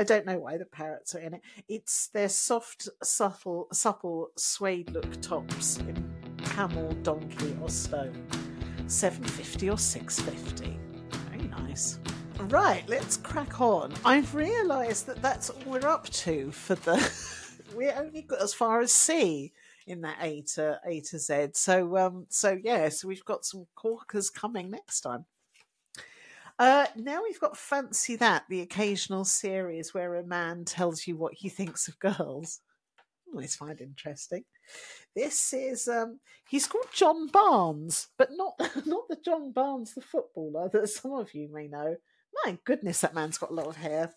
I 0.00 0.02
don't 0.02 0.24
know 0.24 0.38
why 0.38 0.56
the 0.56 0.64
parrots 0.64 1.14
are 1.14 1.18
in 1.18 1.34
it. 1.34 1.42
It's 1.68 2.06
their 2.06 2.30
soft, 2.30 2.88
subtle, 3.02 3.68
supple 3.70 4.30
suede 4.34 4.92
look 4.92 5.20
tops 5.20 5.76
in 5.76 6.10
camel, 6.38 6.90
donkey, 7.02 7.54
or 7.60 7.68
stone. 7.68 8.26
Seven 8.86 9.22
fifty 9.24 9.68
or 9.68 9.76
six 9.76 10.18
fifty. 10.18 10.78
Very 11.28 11.48
nice. 11.48 11.98
Right, 12.38 12.82
let's 12.88 13.18
crack 13.18 13.60
on. 13.60 13.92
I've 14.02 14.34
realised 14.34 15.04
that 15.04 15.20
that's 15.20 15.50
all 15.50 15.62
we're 15.66 15.86
up 15.86 16.08
to 16.08 16.50
for 16.50 16.76
the. 16.76 17.12
we 17.76 17.90
only 17.90 18.22
got 18.22 18.40
as 18.40 18.54
far 18.54 18.80
as 18.80 18.92
C 18.92 19.52
in 19.86 20.00
that 20.00 20.16
A 20.22 20.40
to 20.54 20.80
A 20.86 21.00
to 21.00 21.18
Z. 21.18 21.48
So 21.52 21.98
um, 21.98 22.24
so 22.30 22.58
yeah, 22.64 22.88
so 22.88 23.06
we've 23.06 23.26
got 23.26 23.44
some 23.44 23.66
corkers 23.74 24.30
coming 24.30 24.70
next 24.70 25.02
time. 25.02 25.26
Uh, 26.60 26.84
now 26.94 27.22
we've 27.22 27.40
got 27.40 27.56
Fancy 27.56 28.16
That, 28.16 28.44
the 28.50 28.60
occasional 28.60 29.24
series 29.24 29.94
where 29.94 30.16
a 30.16 30.22
man 30.22 30.66
tells 30.66 31.06
you 31.06 31.16
what 31.16 31.32
he 31.32 31.48
thinks 31.48 31.88
of 31.88 31.98
girls. 31.98 32.60
Always 33.32 33.56
find 33.56 33.80
interesting. 33.80 34.44
This 35.16 35.54
is 35.54 35.88
um, 35.88 36.20
he's 36.50 36.66
called 36.66 36.88
John 36.92 37.28
Barnes, 37.28 38.08
but 38.18 38.28
not 38.32 38.58
not 38.86 39.08
the 39.08 39.16
John 39.24 39.52
Barnes, 39.52 39.94
the 39.94 40.02
footballer 40.02 40.68
that 40.68 40.90
some 40.90 41.14
of 41.14 41.32
you 41.32 41.48
may 41.50 41.66
know. 41.66 41.96
My 42.44 42.58
goodness, 42.66 43.00
that 43.00 43.14
man's 43.14 43.38
got 43.38 43.52
a 43.52 43.54
lot 43.54 43.68
of 43.68 43.76
hair. 43.76 44.12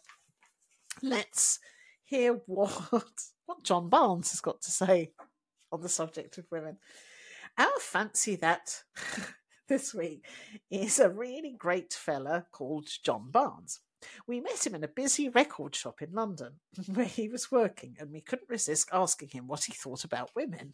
Let's 1.01 1.59
hear 2.03 2.41
what 2.45 2.71
what 3.45 3.63
John 3.63 3.87
Barnes 3.87 4.31
has 4.31 4.41
got 4.41 4.61
to 4.63 4.71
say 4.71 5.13
on 5.71 5.79
the 5.79 5.87
subject 5.87 6.37
of 6.37 6.51
women. 6.51 6.75
Our 7.57 7.79
fancy 7.79 8.35
that 8.35 8.83
this 9.67 9.93
week 9.93 10.25
is 10.69 10.99
a 10.99 11.09
really 11.09 11.55
great 11.57 11.93
fella 11.93 12.45
called 12.51 12.89
John 13.03 13.31
Barnes. 13.31 13.79
We 14.27 14.41
met 14.41 14.65
him 14.65 14.75
in 14.75 14.83
a 14.83 14.89
busy 14.89 15.29
record 15.29 15.73
shop 15.75 16.01
in 16.01 16.11
London 16.11 16.59
where 16.93 17.05
he 17.05 17.29
was 17.29 17.51
working, 17.51 17.95
and 17.99 18.11
we 18.11 18.19
couldn't 18.19 18.49
resist 18.49 18.89
asking 18.91 19.29
him 19.29 19.47
what 19.47 19.63
he 19.63 19.73
thought 19.73 20.03
about 20.03 20.35
women. 20.35 20.73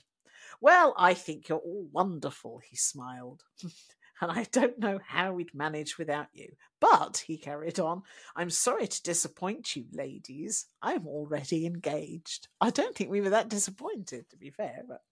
Well, 0.60 0.96
I 0.98 1.14
think 1.14 1.48
you're 1.48 1.60
all 1.60 1.88
wonderful, 1.92 2.62
he 2.68 2.76
smiled. 2.76 3.44
and 4.22 4.32
I 4.32 4.46
don't 4.52 4.80
know 4.80 5.00
how 5.06 5.34
we'd 5.34 5.54
manage 5.54 6.00
without 6.00 6.28
you. 6.34 6.54
But, 6.80 7.24
he 7.28 7.38
carried 7.38 7.80
on, 7.80 8.02
I'm 8.36 8.50
sorry 8.50 8.88
to 8.88 9.04
disappoint 9.04 9.76
you, 9.76 9.86
ladies. 9.92 10.66
I'm 10.82 11.08
already 11.08 11.68
engaged. 11.68 12.48
I 12.60 12.72
don't 12.72 12.96
think 12.96 13.12
we 13.12 13.22
were 13.22 13.30
that 13.30 13.50
disappointed, 13.50 14.30
to 14.32 14.38
be 14.38 14.50
fair, 14.50 14.82
but 14.88 15.04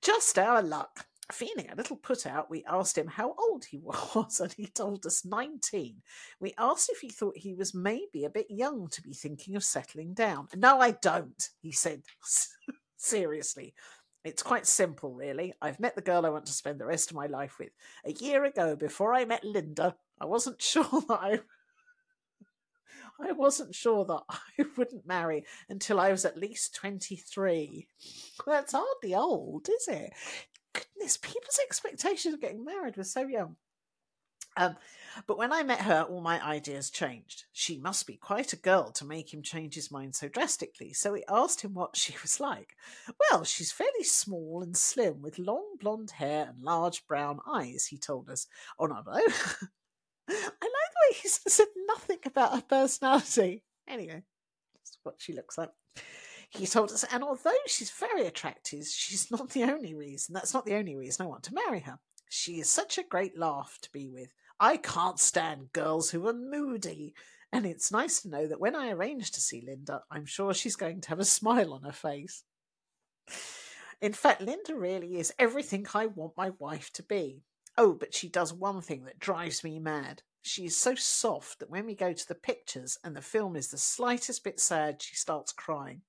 just 0.00 0.38
our 0.38 0.62
luck. 0.62 1.06
Feeling 1.32 1.70
a 1.70 1.76
little 1.76 1.96
put 1.96 2.26
out, 2.26 2.50
we 2.50 2.64
asked 2.68 2.98
him 2.98 3.06
how 3.06 3.34
old 3.38 3.64
he 3.64 3.78
was, 3.82 4.40
and 4.40 4.52
he 4.52 4.66
told 4.66 5.06
us 5.06 5.24
19. 5.24 5.96
We 6.40 6.54
asked 6.58 6.90
if 6.90 7.00
he 7.00 7.08
thought 7.08 7.36
he 7.36 7.54
was 7.54 7.74
maybe 7.74 8.24
a 8.24 8.30
bit 8.30 8.46
young 8.50 8.88
to 8.88 9.02
be 9.02 9.12
thinking 9.12 9.56
of 9.56 9.64
settling 9.64 10.14
down. 10.14 10.48
No, 10.56 10.80
I 10.80 10.92
don't, 10.92 11.48
he 11.60 11.72
said 11.72 12.02
seriously. 12.96 13.74
It's 14.24 14.42
quite 14.42 14.66
simple, 14.66 15.14
really. 15.14 15.54
I've 15.62 15.80
met 15.80 15.94
the 15.94 16.02
girl 16.02 16.26
I 16.26 16.30
want 16.30 16.46
to 16.46 16.52
spend 16.52 16.78
the 16.78 16.86
rest 16.86 17.10
of 17.10 17.16
my 17.16 17.26
life 17.26 17.58
with. 17.58 17.70
A 18.04 18.12
year 18.12 18.44
ago, 18.44 18.76
before 18.76 19.14
I 19.14 19.24
met 19.24 19.44
Linda, 19.44 19.96
I 20.20 20.26
wasn't 20.26 20.60
sure 20.62 20.84
that 20.84 21.18
I. 21.20 21.40
I 23.22 23.32
wasn't 23.32 23.74
sure 23.74 24.06
that 24.06 24.22
I 24.30 24.64
wouldn't 24.78 25.06
marry 25.06 25.44
until 25.68 26.00
I 26.00 26.10
was 26.10 26.24
at 26.24 26.38
least 26.38 26.74
23. 26.74 27.86
That's 28.46 28.72
hardly 28.72 29.14
old, 29.14 29.68
is 29.68 29.88
it? 29.88 30.12
Goodness, 30.72 31.16
people's 31.16 31.60
expectations 31.62 32.34
of 32.34 32.40
getting 32.40 32.64
married 32.64 32.96
were 32.96 33.04
so 33.04 33.26
young. 33.26 33.56
Um, 34.56 34.76
but 35.26 35.38
when 35.38 35.52
I 35.52 35.62
met 35.62 35.82
her, 35.82 36.02
all 36.02 36.20
my 36.20 36.44
ideas 36.44 36.90
changed. 36.90 37.44
She 37.52 37.78
must 37.78 38.06
be 38.06 38.16
quite 38.16 38.52
a 38.52 38.56
girl 38.56 38.90
to 38.92 39.04
make 39.04 39.32
him 39.32 39.42
change 39.42 39.74
his 39.74 39.90
mind 39.90 40.14
so 40.14 40.28
drastically. 40.28 40.92
So 40.92 41.12
we 41.12 41.24
asked 41.28 41.62
him 41.62 41.74
what 41.74 41.96
she 41.96 42.14
was 42.22 42.40
like. 42.40 42.76
Well, 43.30 43.44
she's 43.44 43.72
fairly 43.72 44.04
small 44.04 44.62
and 44.62 44.76
slim, 44.76 45.22
with 45.22 45.38
long 45.38 45.76
blonde 45.80 46.12
hair 46.12 46.46
and 46.48 46.62
large 46.62 47.06
brown 47.06 47.40
eyes, 47.46 47.86
he 47.86 47.98
told 47.98 48.28
us. 48.28 48.46
Oh, 48.78 48.86
no, 48.86 49.02
no. 49.06 49.12
I 50.28 50.32
like 50.32 50.52
the 50.62 50.68
way 50.68 51.16
he 51.22 51.28
said 51.28 51.66
nothing 51.86 52.18
about 52.24 52.54
her 52.54 52.62
personality. 52.62 53.64
Anyway, 53.88 54.22
that's 54.74 54.98
what 55.02 55.16
she 55.18 55.32
looks 55.32 55.58
like. 55.58 55.70
He 56.50 56.66
told 56.66 56.90
us, 56.90 57.04
and 57.12 57.22
although 57.22 57.52
she's 57.66 57.90
very 57.90 58.26
attractive, 58.26 58.84
she's 58.84 59.30
not 59.30 59.50
the 59.50 59.62
only 59.64 59.94
reason. 59.94 60.34
That's 60.34 60.52
not 60.52 60.66
the 60.66 60.74
only 60.74 60.96
reason 60.96 61.24
I 61.24 61.28
want 61.28 61.44
to 61.44 61.54
marry 61.54 61.80
her. 61.80 61.98
She 62.28 62.58
is 62.60 62.68
such 62.68 62.98
a 62.98 63.04
great 63.04 63.38
laugh 63.38 63.78
to 63.82 63.90
be 63.92 64.08
with. 64.08 64.34
I 64.58 64.76
can't 64.76 65.18
stand 65.18 65.72
girls 65.72 66.10
who 66.10 66.26
are 66.26 66.34
moody. 66.34 67.14
And 67.52 67.66
it's 67.66 67.90
nice 67.90 68.22
to 68.22 68.28
know 68.28 68.46
that 68.46 68.60
when 68.60 68.76
I 68.76 68.90
arrange 68.90 69.30
to 69.32 69.40
see 69.40 69.62
Linda, 69.64 70.02
I'm 70.10 70.26
sure 70.26 70.52
she's 70.52 70.76
going 70.76 71.00
to 71.02 71.08
have 71.08 71.20
a 71.20 71.24
smile 71.24 71.72
on 71.72 71.82
her 71.82 71.92
face. 71.92 72.44
In 74.00 74.12
fact, 74.12 74.40
Linda 74.40 74.74
really 74.74 75.18
is 75.18 75.32
everything 75.38 75.86
I 75.94 76.06
want 76.06 76.36
my 76.36 76.50
wife 76.58 76.92
to 76.94 77.02
be. 77.02 77.42
Oh, 77.76 77.94
but 77.94 78.14
she 78.14 78.28
does 78.28 78.52
one 78.52 78.80
thing 78.80 79.04
that 79.04 79.18
drives 79.18 79.64
me 79.64 79.78
mad. 79.78 80.22
She 80.42 80.64
is 80.64 80.76
so 80.76 80.94
soft 80.94 81.58
that 81.58 81.70
when 81.70 81.86
we 81.86 81.94
go 81.94 82.12
to 82.12 82.28
the 82.28 82.34
pictures 82.34 82.98
and 83.04 83.14
the 83.14 83.22
film 83.22 83.56
is 83.56 83.68
the 83.68 83.78
slightest 83.78 84.42
bit 84.44 84.58
sad, 84.58 85.02
she 85.02 85.14
starts 85.14 85.52
crying. 85.52 86.02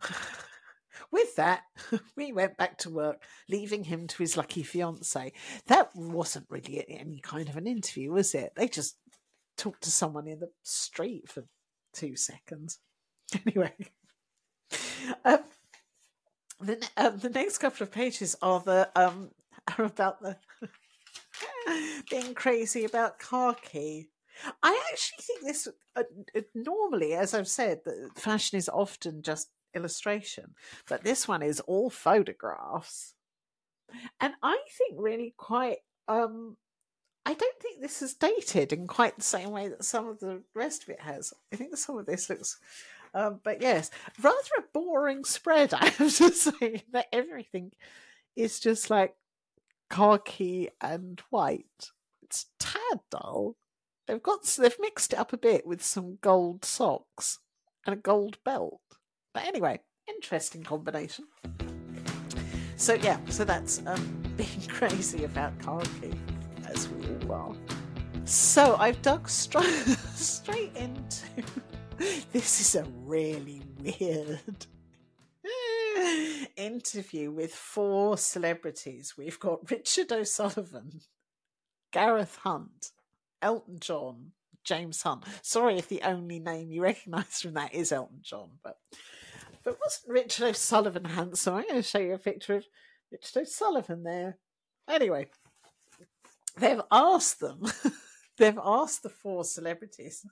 With 1.10 1.36
that, 1.36 1.64
we 2.16 2.32
went 2.32 2.56
back 2.56 2.78
to 2.78 2.90
work, 2.90 3.22
leaving 3.48 3.84
him 3.84 4.06
to 4.06 4.18
his 4.18 4.36
lucky 4.36 4.62
fiance. 4.62 5.32
That 5.66 5.90
wasn't 5.94 6.46
really 6.48 6.84
any 6.88 7.20
kind 7.20 7.48
of 7.50 7.56
an 7.56 7.66
interview, 7.66 8.12
was 8.12 8.34
it? 8.34 8.54
They 8.56 8.66
just 8.66 8.96
talked 9.58 9.82
to 9.82 9.90
someone 9.90 10.26
in 10.26 10.40
the 10.40 10.50
street 10.62 11.28
for 11.28 11.44
two 11.92 12.16
seconds. 12.16 12.78
Anyway, 13.46 13.72
um, 15.24 15.38
the 16.60 16.86
um, 16.98 17.18
the 17.18 17.30
next 17.30 17.58
couple 17.58 17.82
of 17.82 17.90
pages 17.90 18.36
are 18.42 18.60
the 18.60 18.90
um 18.94 19.30
are 19.78 19.86
about 19.86 20.20
the 20.20 20.36
being 22.10 22.34
crazy 22.34 22.84
about 22.84 23.18
khaki. 23.18 24.10
I 24.62 24.82
actually 24.92 25.22
think 25.22 25.44
this 25.44 25.68
uh, 25.96 26.02
normally, 26.54 27.14
as 27.14 27.32
I've 27.32 27.48
said, 27.48 27.80
that 27.84 28.10
fashion 28.16 28.58
is 28.58 28.68
often 28.68 29.22
just 29.22 29.48
illustration, 29.74 30.54
but 30.88 31.04
this 31.04 31.26
one 31.26 31.42
is 31.42 31.60
all 31.60 31.90
photographs. 31.90 33.14
And 34.20 34.34
I 34.42 34.58
think 34.78 34.94
really 34.96 35.34
quite 35.36 35.78
um 36.08 36.56
I 37.24 37.34
don't 37.34 37.60
think 37.60 37.80
this 37.80 38.02
is 38.02 38.14
dated 38.14 38.72
in 38.72 38.88
quite 38.88 39.16
the 39.16 39.22
same 39.22 39.50
way 39.50 39.68
that 39.68 39.84
some 39.84 40.08
of 40.08 40.18
the 40.18 40.42
rest 40.54 40.82
of 40.82 40.88
it 40.88 41.00
has. 41.00 41.32
I 41.52 41.56
think 41.56 41.76
some 41.76 41.98
of 41.98 42.06
this 42.06 42.28
looks 42.28 42.58
um, 43.14 43.40
but 43.44 43.60
yes, 43.60 43.90
rather 44.22 44.36
a 44.58 44.62
boring 44.72 45.24
spread, 45.24 45.74
I 45.74 45.86
have 45.86 46.16
to 46.16 46.30
say, 46.30 46.82
that 46.92 47.06
everything 47.12 47.72
is 48.36 48.60
just 48.60 48.90
like 48.90 49.14
khaki 49.90 50.70
and 50.80 51.20
white. 51.30 51.90
It's 52.22 52.46
tad 52.58 53.00
dull. 53.10 53.56
They've 54.06 54.22
got 54.22 54.44
they've 54.44 54.76
mixed 54.80 55.12
it 55.12 55.18
up 55.18 55.32
a 55.32 55.38
bit 55.38 55.66
with 55.66 55.82
some 55.82 56.18
gold 56.20 56.64
socks 56.64 57.38
and 57.86 57.94
a 57.94 57.98
gold 57.98 58.38
belt. 58.44 58.80
But 59.34 59.44
anyway, 59.46 59.80
interesting 60.08 60.62
combination. 60.62 61.26
So 62.76 62.94
yeah, 62.94 63.18
so 63.28 63.44
that's 63.44 63.82
um, 63.86 64.22
being 64.36 64.62
crazy 64.68 65.24
about 65.24 65.58
khaki, 65.60 66.12
as 66.66 66.88
we 66.88 67.06
all 67.26 67.32
are. 67.32 67.56
So 68.24 68.76
I've 68.76 69.00
dug 69.02 69.28
straight 69.28 69.64
straight 70.14 70.76
into. 70.76 71.26
this 72.32 72.60
is 72.60 72.74
a 72.74 72.84
really 73.04 73.62
weird 73.78 74.66
interview 76.56 77.30
with 77.30 77.54
four 77.54 78.16
celebrities. 78.16 79.14
We've 79.16 79.38
got 79.38 79.70
Richard 79.70 80.12
O'Sullivan, 80.12 81.00
Gareth 81.92 82.38
Hunt, 82.42 82.90
Elton 83.40 83.78
John, 83.80 84.32
James 84.64 85.02
Hunt. 85.02 85.24
Sorry 85.42 85.78
if 85.78 85.88
the 85.88 86.02
only 86.02 86.38
name 86.38 86.70
you 86.70 86.82
recognise 86.82 87.40
from 87.40 87.54
that 87.54 87.74
is 87.74 87.92
Elton 87.92 88.20
John, 88.22 88.50
but 88.62 88.78
but 89.64 89.78
wasn't 89.84 90.12
Richard 90.12 90.48
O'Sullivan 90.48 91.04
handsome? 91.04 91.54
I'm 91.54 91.62
going 91.64 91.74
to 91.76 91.82
show 91.82 91.98
you 91.98 92.14
a 92.14 92.18
picture 92.18 92.54
of 92.54 92.66
Richard 93.10 93.42
O'Sullivan 93.42 94.02
there. 94.02 94.38
Anyway, 94.88 95.28
they've 96.56 96.80
asked 96.90 97.40
them, 97.40 97.62
they've 98.38 98.58
asked 98.62 99.02
the 99.02 99.10
four 99.10 99.44
celebrities 99.44 100.26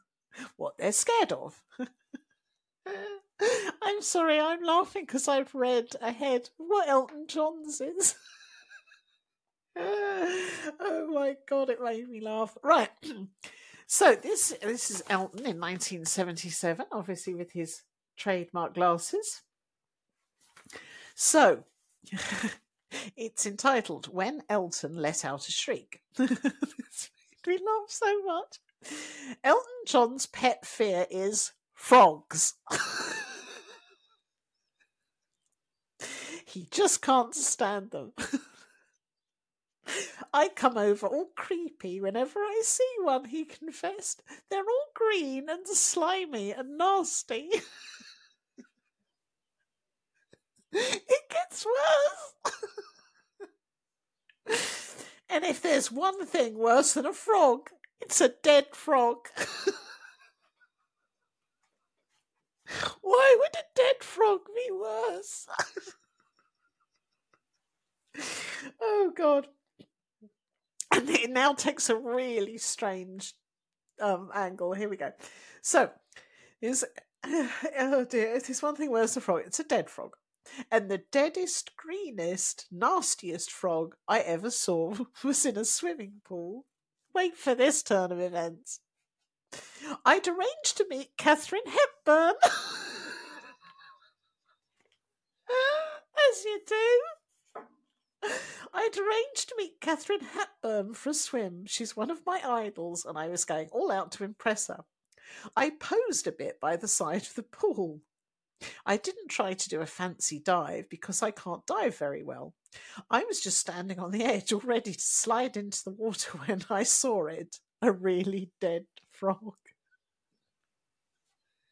what 0.56 0.74
they're 0.78 0.92
scared 0.92 1.32
of. 1.32 1.62
I'm 3.82 4.02
sorry, 4.02 4.38
I'm 4.38 4.62
laughing 4.62 5.04
because 5.06 5.28
I've 5.28 5.54
read 5.54 5.88
ahead 6.00 6.50
what 6.56 6.88
Elton 6.88 7.26
John's 7.26 7.80
is. 7.80 8.14
oh 9.78 11.08
my 11.12 11.36
god, 11.48 11.70
it 11.70 11.82
made 11.82 12.08
me 12.08 12.20
laugh. 12.20 12.56
Right. 12.62 12.90
So 13.92 14.14
this 14.14 14.54
this 14.62 14.88
is 14.88 15.02
Elton 15.10 15.40
in 15.40 15.58
1977, 15.58 16.86
obviously 16.92 17.34
with 17.34 17.50
his 17.50 17.82
trademark 18.20 18.74
glasses. 18.74 19.42
So 21.14 21.64
it's 23.16 23.46
entitled 23.46 24.12
"When 24.12 24.42
Elton 24.48 24.94
Let 24.94 25.24
Out 25.24 25.48
a 25.48 25.52
Shriek." 25.52 26.02
we 26.18 26.26
laugh 26.26 27.88
so 27.88 28.22
much. 28.22 28.58
Elton 29.42 29.82
John's 29.86 30.26
pet 30.26 30.64
fear 30.66 31.06
is 31.10 31.52
frogs. 31.74 32.54
he 36.46 36.66
just 36.70 37.02
can't 37.02 37.34
stand 37.34 37.90
them. 37.90 38.12
I 40.32 40.48
come 40.48 40.78
over 40.78 41.06
all 41.08 41.30
creepy 41.36 42.00
whenever 42.00 42.38
I 42.38 42.62
see 42.64 42.94
one, 43.00 43.24
he 43.26 43.44
confessed. 43.44 44.22
They're 44.48 44.60
all 44.60 44.86
green 44.94 45.48
and 45.48 45.66
slimy 45.66 46.52
and 46.52 46.78
nasty. 46.78 47.50
It 50.72 51.28
gets 51.30 51.66
worse. 54.46 55.08
and 55.28 55.44
if 55.44 55.60
there's 55.62 55.92
one 55.92 56.26
thing 56.26 56.58
worse 56.58 56.94
than 56.94 57.06
a 57.06 57.12
frog, 57.12 57.70
it's 58.00 58.20
a 58.20 58.30
dead 58.42 58.66
frog. 58.72 59.28
Why 63.00 63.36
would 63.38 63.54
a 63.54 63.64
dead 63.74 64.02
frog 64.02 64.40
be 64.54 64.70
worse? 64.72 65.48
oh, 68.80 69.12
God 69.16 69.48
and 70.90 71.08
it 71.08 71.30
now 71.30 71.52
takes 71.52 71.88
a 71.88 71.96
really 71.96 72.58
strange 72.58 73.34
um, 74.00 74.30
angle. 74.34 74.72
Here 74.72 74.88
we 74.88 74.96
go. 74.96 75.12
So, 75.62 75.90
is 76.60 76.84
oh 77.78 78.04
dear, 78.04 78.34
it 78.34 78.50
is 78.50 78.62
one 78.62 78.76
thing 78.76 78.90
worse 78.90 79.14
than 79.14 79.22
a 79.22 79.24
frog. 79.24 79.42
It's 79.46 79.60
a 79.60 79.64
dead 79.64 79.88
frog, 79.88 80.16
and 80.70 80.90
the 80.90 81.02
deadest, 81.10 81.76
greenest, 81.76 82.66
nastiest 82.70 83.50
frog 83.50 83.94
I 84.08 84.20
ever 84.20 84.50
saw 84.50 84.94
was 85.24 85.46
in 85.46 85.56
a 85.56 85.64
swimming 85.64 86.20
pool. 86.24 86.66
Wait 87.14 87.36
for 87.36 87.54
this 87.54 87.82
turn 87.82 88.12
of 88.12 88.20
events. 88.20 88.80
I'd 90.04 90.28
arranged 90.28 90.76
to 90.76 90.86
meet 90.88 91.16
Katharine 91.16 91.62
Hepburn. 91.66 92.34
As 96.30 96.44
you 96.44 96.60
do. 96.66 97.00
I'd 98.72 98.96
arranged 98.96 99.48
to 99.48 99.54
meet 99.58 99.80
Katharine 99.80 100.20
Hepburn 100.20 100.94
for 100.94 101.10
a 101.10 101.14
swim. 101.14 101.64
She's 101.66 101.96
one 101.96 102.10
of 102.10 102.24
my 102.24 102.40
idols, 102.44 103.04
and 103.04 103.18
I 103.18 103.28
was 103.28 103.44
going 103.44 103.68
all 103.72 103.90
out 103.90 104.12
to 104.12 104.24
impress 104.24 104.68
her. 104.68 104.84
I 105.56 105.70
posed 105.70 106.26
a 106.26 106.32
bit 106.32 106.60
by 106.60 106.76
the 106.76 106.88
side 106.88 107.22
of 107.22 107.34
the 107.34 107.42
pool. 107.42 108.00
I 108.84 108.96
didn't 108.96 109.28
try 109.28 109.54
to 109.54 109.68
do 109.68 109.80
a 109.80 109.86
fancy 109.86 110.38
dive 110.38 110.88
because 110.88 111.22
I 111.22 111.30
can't 111.30 111.66
dive 111.66 111.96
very 111.96 112.22
well. 112.22 112.54
I 113.10 113.24
was 113.24 113.40
just 113.40 113.58
standing 113.58 113.98
on 113.98 114.10
the 114.10 114.24
edge, 114.24 114.52
all 114.52 114.60
ready 114.60 114.92
to 114.92 115.00
slide 115.00 115.56
into 115.56 115.82
the 115.84 115.92
water 115.92 116.38
when 116.46 116.62
I 116.70 116.82
saw 116.82 117.26
it 117.26 117.56
a 117.82 117.92
really 117.92 118.50
dead 118.60 118.84
frog. 119.12 119.54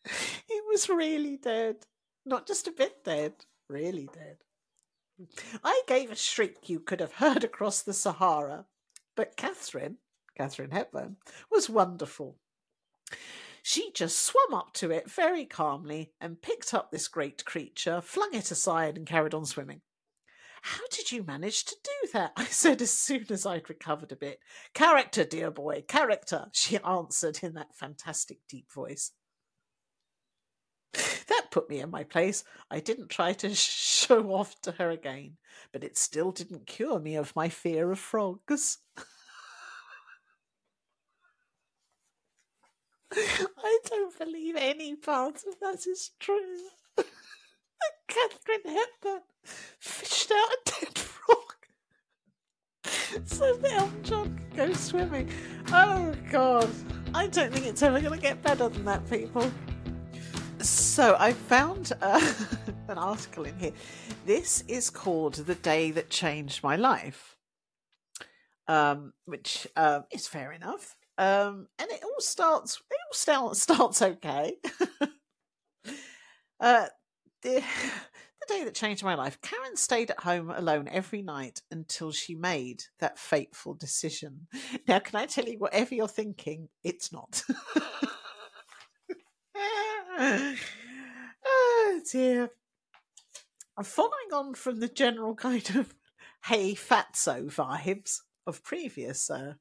It 0.04 0.64
was 0.66 0.88
really 0.88 1.36
dead. 1.36 1.76
Not 2.24 2.46
just 2.46 2.66
a 2.66 2.72
bit 2.72 3.04
dead, 3.04 3.34
really 3.68 4.08
dead. 4.12 4.38
I 5.64 5.82
gave 5.86 6.10
a 6.10 6.16
shriek 6.16 6.68
you 6.68 6.80
could 6.80 7.00
have 7.00 7.14
heard 7.14 7.44
across 7.44 7.82
the 7.82 7.92
Sahara. 7.92 8.66
But 9.16 9.36
Katharine, 9.36 9.98
Katharine 10.36 10.70
Hepburn, 10.70 11.16
was 11.50 11.68
wonderful. 11.68 12.36
She 13.62 13.90
just 13.92 14.18
swam 14.18 14.54
up 14.54 14.72
to 14.74 14.90
it 14.90 15.10
very 15.10 15.44
calmly 15.44 16.12
and 16.20 16.40
picked 16.40 16.72
up 16.74 16.90
this 16.90 17.08
great 17.08 17.44
creature, 17.44 18.00
flung 18.00 18.34
it 18.34 18.50
aside, 18.50 18.96
and 18.96 19.06
carried 19.06 19.34
on 19.34 19.44
swimming. 19.44 19.80
How 20.62 20.84
did 20.90 21.12
you 21.12 21.22
manage 21.22 21.64
to 21.66 21.76
do 21.82 22.08
that? 22.12 22.32
I 22.36 22.44
said 22.44 22.82
as 22.82 22.90
soon 22.90 23.26
as 23.30 23.46
I'd 23.46 23.68
recovered 23.68 24.12
a 24.12 24.16
bit. 24.16 24.40
Character, 24.74 25.24
dear 25.24 25.50
boy, 25.50 25.84
character, 25.86 26.46
she 26.52 26.78
answered 26.78 27.40
in 27.42 27.54
that 27.54 27.74
fantastic 27.74 28.38
deep 28.48 28.70
voice. 28.72 29.12
That 30.92 31.50
put 31.50 31.68
me 31.68 31.80
in 31.80 31.90
my 31.90 32.04
place. 32.04 32.44
I 32.70 32.80
didn't 32.80 33.10
try 33.10 33.34
to 33.34 33.54
show 33.54 34.32
off 34.32 34.58
to 34.62 34.72
her 34.72 34.90
again, 34.90 35.36
but 35.72 35.84
it 35.84 35.98
still 35.98 36.32
didn't 36.32 36.66
cure 36.66 36.98
me 36.98 37.16
of 37.16 37.36
my 37.36 37.50
fear 37.50 37.92
of 37.92 37.98
frogs. 37.98 38.78
I 43.12 43.78
don't 43.88 44.18
believe 44.18 44.56
any 44.56 44.94
part 44.94 45.36
of 45.46 45.58
that 45.60 45.86
is 45.86 46.10
true. 46.18 46.68
Katharine 48.08 48.76
Hepburn 48.76 49.22
fished 49.78 50.30
out 50.30 50.52
a 50.52 50.58
dead 50.66 50.98
frog 50.98 51.54
so 53.24 53.54
that 53.56 53.72
Elton 53.72 54.02
John 54.02 54.36
could 54.36 54.56
go 54.56 54.72
swimming. 54.72 55.30
Oh, 55.72 56.14
God. 56.30 56.68
I 57.14 57.26
don't 57.26 57.52
think 57.52 57.66
it's 57.66 57.82
ever 57.82 58.00
going 58.00 58.12
to 58.12 58.20
get 58.20 58.42
better 58.42 58.68
than 58.68 58.84
that, 58.84 59.08
people. 59.08 59.50
So 60.60 61.16
I 61.18 61.32
found 61.32 61.92
uh, 62.02 62.32
an 62.88 62.98
article 62.98 63.44
in 63.44 63.58
here. 63.58 63.72
This 64.26 64.62
is 64.68 64.90
called 64.90 65.34
"The 65.34 65.54
Day 65.54 65.90
That 65.92 66.10
Changed 66.10 66.62
My 66.62 66.76
Life," 66.76 67.36
um, 68.66 69.12
which 69.24 69.66
um, 69.76 70.04
is 70.10 70.26
fair 70.26 70.52
enough. 70.52 70.96
Um, 71.18 71.66
and 71.80 71.90
it 71.90 72.02
all 72.04 72.20
starts. 72.20 72.80
It 72.90 72.96
all 73.06 73.12
start, 73.12 73.56
starts 73.58 74.00
okay. 74.00 74.54
uh, 76.60 76.86
the, 77.42 77.54
the 77.60 77.62
day 78.48 78.64
that 78.64 78.74
changed 78.74 79.02
my 79.02 79.16
life. 79.16 79.40
Karen 79.42 79.76
stayed 79.76 80.12
at 80.12 80.20
home 80.20 80.50
alone 80.50 80.88
every 80.90 81.20
night 81.22 81.60
until 81.70 82.12
she 82.12 82.36
made 82.36 82.84
that 83.00 83.18
fateful 83.18 83.74
decision. 83.74 84.46
Now, 84.86 85.00
can 85.00 85.16
I 85.16 85.26
tell 85.26 85.46
you, 85.46 85.58
whatever 85.58 85.94
you're 85.94 86.08
thinking, 86.08 86.68
it's 86.84 87.12
not. 87.12 87.42
oh 90.20 90.54
dear. 92.10 92.50
I'm 93.76 93.84
following 93.84 94.32
on 94.32 94.54
from 94.54 94.80
the 94.80 94.88
general 94.88 95.34
kind 95.34 95.76
of 95.76 95.94
hey 96.44 96.74
fatso 96.74 97.46
vibes 97.52 98.20
of 98.46 98.62
previous 98.64 99.30
uh, 99.30 99.54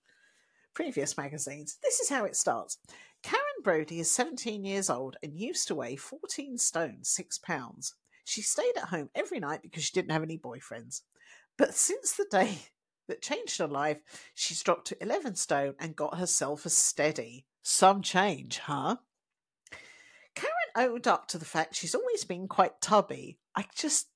previous 0.77 1.17
magazines, 1.17 1.79
this 1.81 1.99
is 1.99 2.07
how 2.07 2.23
it 2.23 2.35
starts. 2.35 2.77
Karen 3.23 3.41
Brody 3.63 3.99
is 3.99 4.11
17 4.11 4.63
years 4.63 4.91
old 4.91 5.17
and 5.23 5.33
used 5.33 5.67
to 5.67 5.73
weigh 5.73 5.95
14 5.95 6.59
stone 6.59 6.99
6 7.01 7.37
pounds. 7.39 7.95
She 8.25 8.43
stayed 8.43 8.77
at 8.77 8.89
home 8.89 9.09
every 9.15 9.39
night 9.39 9.63
because 9.63 9.85
she 9.85 9.91
didn't 9.91 10.11
have 10.11 10.21
any 10.21 10.37
boyfriends. 10.37 11.01
But 11.57 11.73
since 11.73 12.13
the 12.13 12.27
day 12.29 12.59
that 13.07 13.23
changed 13.23 13.57
her 13.57 13.67
life, 13.67 13.97
she's 14.35 14.61
dropped 14.61 14.85
to 14.89 15.03
11 15.03 15.33
stone 15.37 15.73
and 15.79 15.95
got 15.95 16.19
herself 16.19 16.63
a 16.63 16.69
steady. 16.69 17.47
Some 17.63 18.03
change, 18.03 18.59
huh? 18.59 18.97
Karen 20.35 20.91
owned 20.91 21.07
up 21.07 21.27
to 21.29 21.39
the 21.39 21.45
fact 21.45 21.75
she's 21.75 21.95
always 21.95 22.23
been 22.23 22.47
quite 22.47 22.81
tubby. 22.81 23.39
I 23.55 23.65
just. 23.75 24.09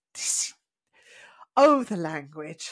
Oh, 1.57 1.83
the 1.83 1.97
language. 1.97 2.69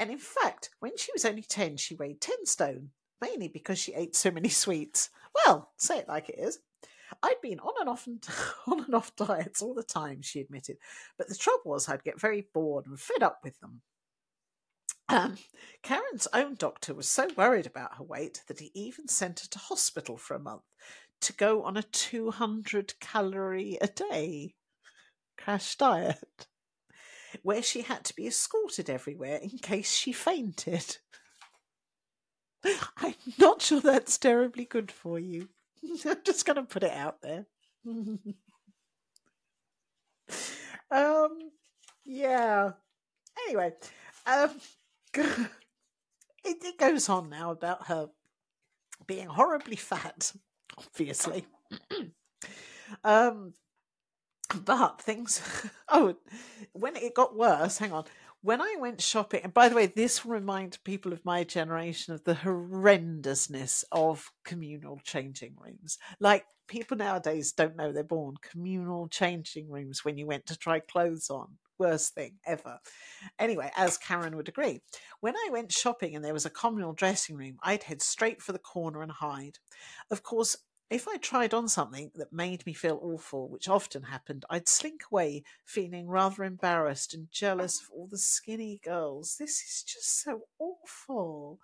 And 0.00 0.10
in 0.10 0.18
fact, 0.18 0.70
when 0.80 0.96
she 0.96 1.12
was 1.12 1.24
only 1.24 1.42
10, 1.42 1.76
she 1.76 1.94
weighed 1.94 2.20
10 2.20 2.46
stone, 2.46 2.90
mainly 3.20 3.48
because 3.48 3.78
she 3.78 3.94
ate 3.94 4.14
so 4.14 4.30
many 4.30 4.48
sweets. 4.50 5.10
Well, 5.34 5.72
say 5.76 5.98
it 5.98 6.08
like 6.08 6.28
it 6.28 6.38
is. 6.38 6.58
I'd 7.22 7.40
been 7.42 7.60
on 7.60 7.74
and 7.80 7.88
off 7.88 8.06
and 8.06 8.24
on 8.66 8.84
and 8.84 8.94
off 8.94 9.14
diets 9.16 9.62
all 9.62 9.74
the 9.74 9.82
time, 9.82 10.22
she 10.22 10.40
admitted. 10.40 10.78
But 11.18 11.28
the 11.28 11.34
trouble 11.34 11.70
was 11.72 11.88
I'd 11.88 12.04
get 12.04 12.20
very 12.20 12.46
bored 12.52 12.86
and 12.86 12.98
fed 12.98 13.22
up 13.22 13.40
with 13.44 13.58
them. 13.60 13.82
Um, 15.08 15.36
Karen's 15.82 16.26
own 16.32 16.54
doctor 16.54 16.94
was 16.94 17.08
so 17.08 17.28
worried 17.36 17.66
about 17.66 17.96
her 17.96 18.04
weight 18.04 18.42
that 18.48 18.60
he 18.60 18.70
even 18.74 19.06
sent 19.06 19.40
her 19.40 19.48
to 19.48 19.58
hospital 19.58 20.16
for 20.16 20.34
a 20.34 20.40
month 20.40 20.62
to 21.20 21.32
go 21.34 21.62
on 21.62 21.76
a 21.76 21.82
200 21.82 22.94
calorie 23.00 23.78
a 23.80 23.86
day 23.86 24.54
crash 25.36 25.76
diet 25.76 26.46
where 27.42 27.62
she 27.62 27.82
had 27.82 28.04
to 28.04 28.14
be 28.14 28.26
escorted 28.26 28.88
everywhere 28.88 29.38
in 29.42 29.58
case 29.58 29.92
she 29.92 30.12
fainted. 30.12 30.98
I'm 32.98 33.14
not 33.38 33.62
sure 33.62 33.80
that's 33.80 34.18
terribly 34.18 34.64
good 34.64 34.90
for 34.90 35.18
you. 35.18 35.48
I'm 36.06 36.18
just 36.24 36.46
going 36.46 36.56
to 36.56 36.62
put 36.62 36.82
it 36.82 36.92
out 36.92 37.20
there. 37.22 37.46
um, 40.90 41.38
yeah. 42.04 42.70
Anyway, 43.46 43.72
um, 44.26 44.50
it, 45.16 45.50
it 46.44 46.78
goes 46.78 47.08
on 47.08 47.28
now 47.28 47.50
about 47.50 47.86
her 47.88 48.08
being 49.06 49.26
horribly 49.26 49.76
fat 49.76 50.32
obviously. 50.78 51.46
um, 53.04 53.54
but 54.64 55.00
things. 55.00 55.40
Oh, 55.88 56.16
when 56.72 56.96
it 56.96 57.14
got 57.14 57.36
worse, 57.36 57.78
hang 57.78 57.92
on. 57.92 58.04
When 58.44 58.60
I 58.60 58.76
went 58.78 59.00
shopping, 59.00 59.40
and 59.42 59.54
by 59.54 59.70
the 59.70 59.74
way, 59.74 59.86
this 59.86 60.22
will 60.22 60.32
remind 60.32 60.76
people 60.84 61.14
of 61.14 61.24
my 61.24 61.44
generation 61.44 62.12
of 62.12 62.24
the 62.24 62.34
horrendousness 62.34 63.84
of 63.90 64.30
communal 64.44 65.00
changing 65.02 65.56
rooms. 65.58 65.96
Like 66.20 66.44
people 66.68 66.98
nowadays 66.98 67.52
don't 67.52 67.74
know 67.74 67.90
they're 67.90 68.04
born. 68.04 68.34
Communal 68.42 69.08
changing 69.08 69.70
rooms 69.70 70.04
when 70.04 70.18
you 70.18 70.26
went 70.26 70.44
to 70.44 70.58
try 70.58 70.80
clothes 70.80 71.30
on 71.30 71.56
worst 71.78 72.12
thing 72.12 72.34
ever. 72.46 72.80
Anyway, 73.38 73.70
as 73.78 73.96
Karen 73.96 74.36
would 74.36 74.50
agree, 74.50 74.82
when 75.20 75.34
I 75.34 75.48
went 75.50 75.72
shopping 75.72 76.14
and 76.14 76.22
there 76.22 76.34
was 76.34 76.44
a 76.44 76.50
communal 76.50 76.92
dressing 76.92 77.36
room, 77.36 77.56
I'd 77.62 77.84
head 77.84 78.02
straight 78.02 78.42
for 78.42 78.52
the 78.52 78.58
corner 78.58 79.00
and 79.00 79.10
hide. 79.10 79.56
Of 80.10 80.22
course, 80.22 80.54
if 80.90 81.08
I 81.08 81.16
tried 81.16 81.54
on 81.54 81.68
something 81.68 82.10
that 82.14 82.32
made 82.32 82.64
me 82.66 82.72
feel 82.72 83.00
awful, 83.02 83.48
which 83.48 83.68
often 83.68 84.04
happened, 84.04 84.44
I'd 84.50 84.68
slink 84.68 85.02
away 85.10 85.42
feeling 85.64 86.08
rather 86.08 86.44
embarrassed 86.44 87.14
and 87.14 87.28
jealous 87.32 87.80
of 87.80 87.90
all 87.90 88.06
the 88.06 88.18
skinny 88.18 88.80
girls. 88.84 89.36
This 89.38 89.60
is 89.62 89.82
just 89.86 90.22
so 90.22 90.42
awful. 90.58 91.58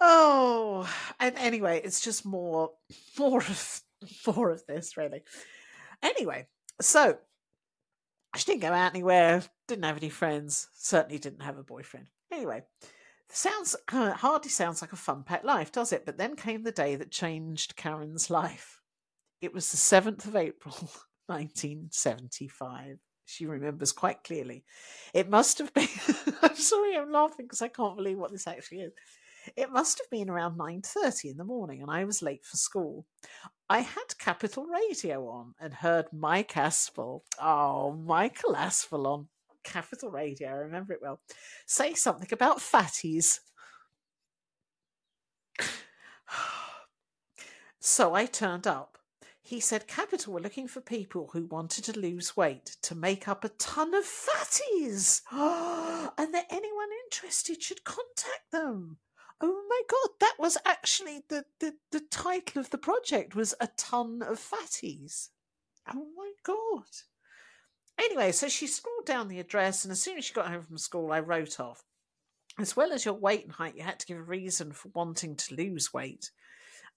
Oh, 0.00 0.88
and 1.18 1.36
anyway, 1.36 1.80
it's 1.84 2.00
just 2.00 2.24
more, 2.24 2.70
more 3.18 3.40
of, 3.40 3.82
more 4.26 4.50
of 4.50 4.64
this, 4.66 4.96
really. 4.96 5.22
Anyway, 6.02 6.46
so 6.80 7.18
she 8.36 8.44
didn't 8.44 8.62
go 8.62 8.72
out 8.72 8.94
anywhere, 8.94 9.42
didn't 9.68 9.84
have 9.84 9.98
any 9.98 10.08
friends, 10.08 10.68
certainly 10.74 11.18
didn't 11.18 11.42
have 11.42 11.58
a 11.58 11.62
boyfriend. 11.62 12.06
Anyway, 12.32 12.62
sounds 13.32 13.76
uh, 13.92 14.12
hardly 14.12 14.50
sounds 14.50 14.80
like 14.80 14.92
a 14.92 14.96
fun 14.96 15.22
packed 15.22 15.44
life, 15.44 15.72
does 15.72 15.92
it? 15.92 16.04
But 16.06 16.18
then 16.18 16.36
came 16.36 16.62
the 16.62 16.72
day 16.72 16.96
that 16.96 17.10
changed 17.10 17.76
Karen's 17.76 18.30
life. 18.30 18.80
It 19.40 19.54
was 19.54 19.70
the 19.70 19.76
7th 19.76 20.26
of 20.26 20.36
April, 20.36 20.74
1975. 21.26 22.98
She 23.24 23.46
remembers 23.46 23.92
quite 23.92 24.24
clearly. 24.24 24.64
It 25.14 25.30
must 25.30 25.58
have 25.58 25.72
been, 25.72 25.88
I'm 26.42 26.56
sorry 26.56 26.96
I'm 26.96 27.12
laughing 27.12 27.46
because 27.46 27.62
I 27.62 27.68
can't 27.68 27.96
believe 27.96 28.18
what 28.18 28.32
this 28.32 28.46
actually 28.46 28.80
is. 28.80 28.92
It 29.56 29.70
must 29.70 29.98
have 29.98 30.10
been 30.10 30.28
around 30.28 30.58
9:30 30.58 31.30
in 31.30 31.36
the 31.38 31.44
morning 31.44 31.80
and 31.80 31.90
I 31.90 32.04
was 32.04 32.22
late 32.22 32.44
for 32.44 32.56
school. 32.56 33.06
I 33.68 33.80
had 33.80 34.18
Capital 34.18 34.66
Radio 34.66 35.26
on 35.28 35.54
and 35.58 35.72
heard 35.72 36.12
Mike 36.12 36.52
Aspel. 36.52 37.22
Oh, 37.40 37.92
Michael 37.92 38.54
Aspel 38.54 39.06
on 39.06 39.28
Capital 39.70 40.10
Radio, 40.10 40.48
I 40.48 40.52
remember 40.52 40.92
it 40.92 41.02
well. 41.02 41.20
Say 41.66 41.94
something 41.94 42.28
about 42.32 42.58
fatties. 42.58 43.40
so 47.80 48.14
I 48.14 48.26
turned 48.26 48.66
up. 48.66 48.98
He 49.42 49.60
said 49.60 49.88
Capital 49.88 50.32
were 50.32 50.40
looking 50.40 50.68
for 50.68 50.80
people 50.80 51.30
who 51.32 51.46
wanted 51.46 51.84
to 51.84 51.98
lose 51.98 52.36
weight 52.36 52.76
to 52.82 52.94
make 52.94 53.26
up 53.26 53.44
a 53.44 53.48
ton 53.48 53.94
of 53.94 54.04
fatties, 54.04 55.22
and 55.32 56.34
that 56.34 56.46
anyone 56.50 56.88
interested 57.04 57.62
should 57.62 57.84
contact 57.84 58.50
them. 58.52 58.98
Oh 59.40 59.64
my 59.68 59.80
god, 59.88 60.10
that 60.20 60.36
was 60.38 60.58
actually 60.66 61.24
the, 61.28 61.44
the, 61.60 61.74
the 61.92 62.00
title 62.00 62.60
of 62.60 62.70
the 62.70 62.78
project 62.78 63.34
was 63.34 63.54
A 63.60 63.68
Ton 63.76 64.22
of 64.22 64.38
Fatties. 64.38 65.30
Oh 65.88 66.06
my 66.14 66.32
god. 66.42 66.84
Anyway, 68.00 68.32
so 68.32 68.48
she 68.48 68.66
scrolled 68.66 69.04
down 69.04 69.28
the 69.28 69.40
address, 69.40 69.84
and 69.84 69.92
as 69.92 70.02
soon 70.02 70.16
as 70.16 70.24
she 70.24 70.32
got 70.32 70.48
home 70.48 70.62
from 70.62 70.78
school, 70.78 71.12
I 71.12 71.20
wrote 71.20 71.60
off. 71.60 71.84
As 72.58 72.74
well 72.74 72.92
as 72.92 73.04
your 73.04 73.14
weight 73.14 73.44
and 73.44 73.52
height, 73.52 73.76
you 73.76 73.82
had 73.82 73.98
to 73.98 74.06
give 74.06 74.16
a 74.16 74.22
reason 74.22 74.72
for 74.72 74.88
wanting 74.94 75.36
to 75.36 75.54
lose 75.54 75.92
weight. 75.92 76.30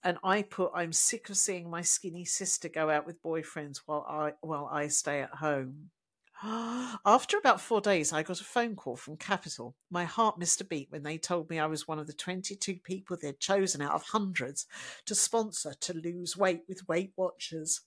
And 0.01 0.17
I 0.23 0.43
put, 0.43 0.71
I'm 0.73 0.93
sick 0.93 1.29
of 1.29 1.35
seeing 1.35 1.69
my 1.69 1.81
skinny 1.81 2.23
sister 2.23 2.69
go 2.69 2.89
out 2.89 3.05
with 3.05 3.21
boyfriends 3.21 3.81
while 3.85 4.05
I 4.07 4.33
while 4.41 4.69
I 4.71 4.87
stay 4.87 5.21
at 5.21 5.35
home. 5.35 5.89
After 6.43 7.37
about 7.37 7.61
four 7.61 7.79
days, 7.81 8.11
I 8.11 8.23
got 8.23 8.41
a 8.41 8.45
phone 8.45 8.75
call 8.75 8.95
from 8.95 9.17
Capital. 9.17 9.75
My 9.89 10.05
heart 10.05 10.37
missed 10.37 10.61
a 10.61 10.65
beat 10.65 10.89
when 10.89 11.03
they 11.03 11.17
told 11.17 11.49
me 11.49 11.59
I 11.59 11.67
was 11.67 11.87
one 11.87 11.99
of 11.99 12.07
the 12.07 12.13
22 12.13 12.77
people 12.83 13.17
they'd 13.21 13.39
chosen 13.39 13.81
out 13.81 13.93
of 13.93 14.03
hundreds 14.03 14.65
to 15.05 15.15
sponsor 15.15 15.73
to 15.81 15.93
lose 15.93 16.35
weight 16.35 16.63
with 16.67 16.87
Weight 16.87 17.11
Watchers. 17.15 17.81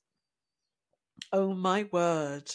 Oh 1.33 1.55
my 1.55 1.87
word. 1.93 2.51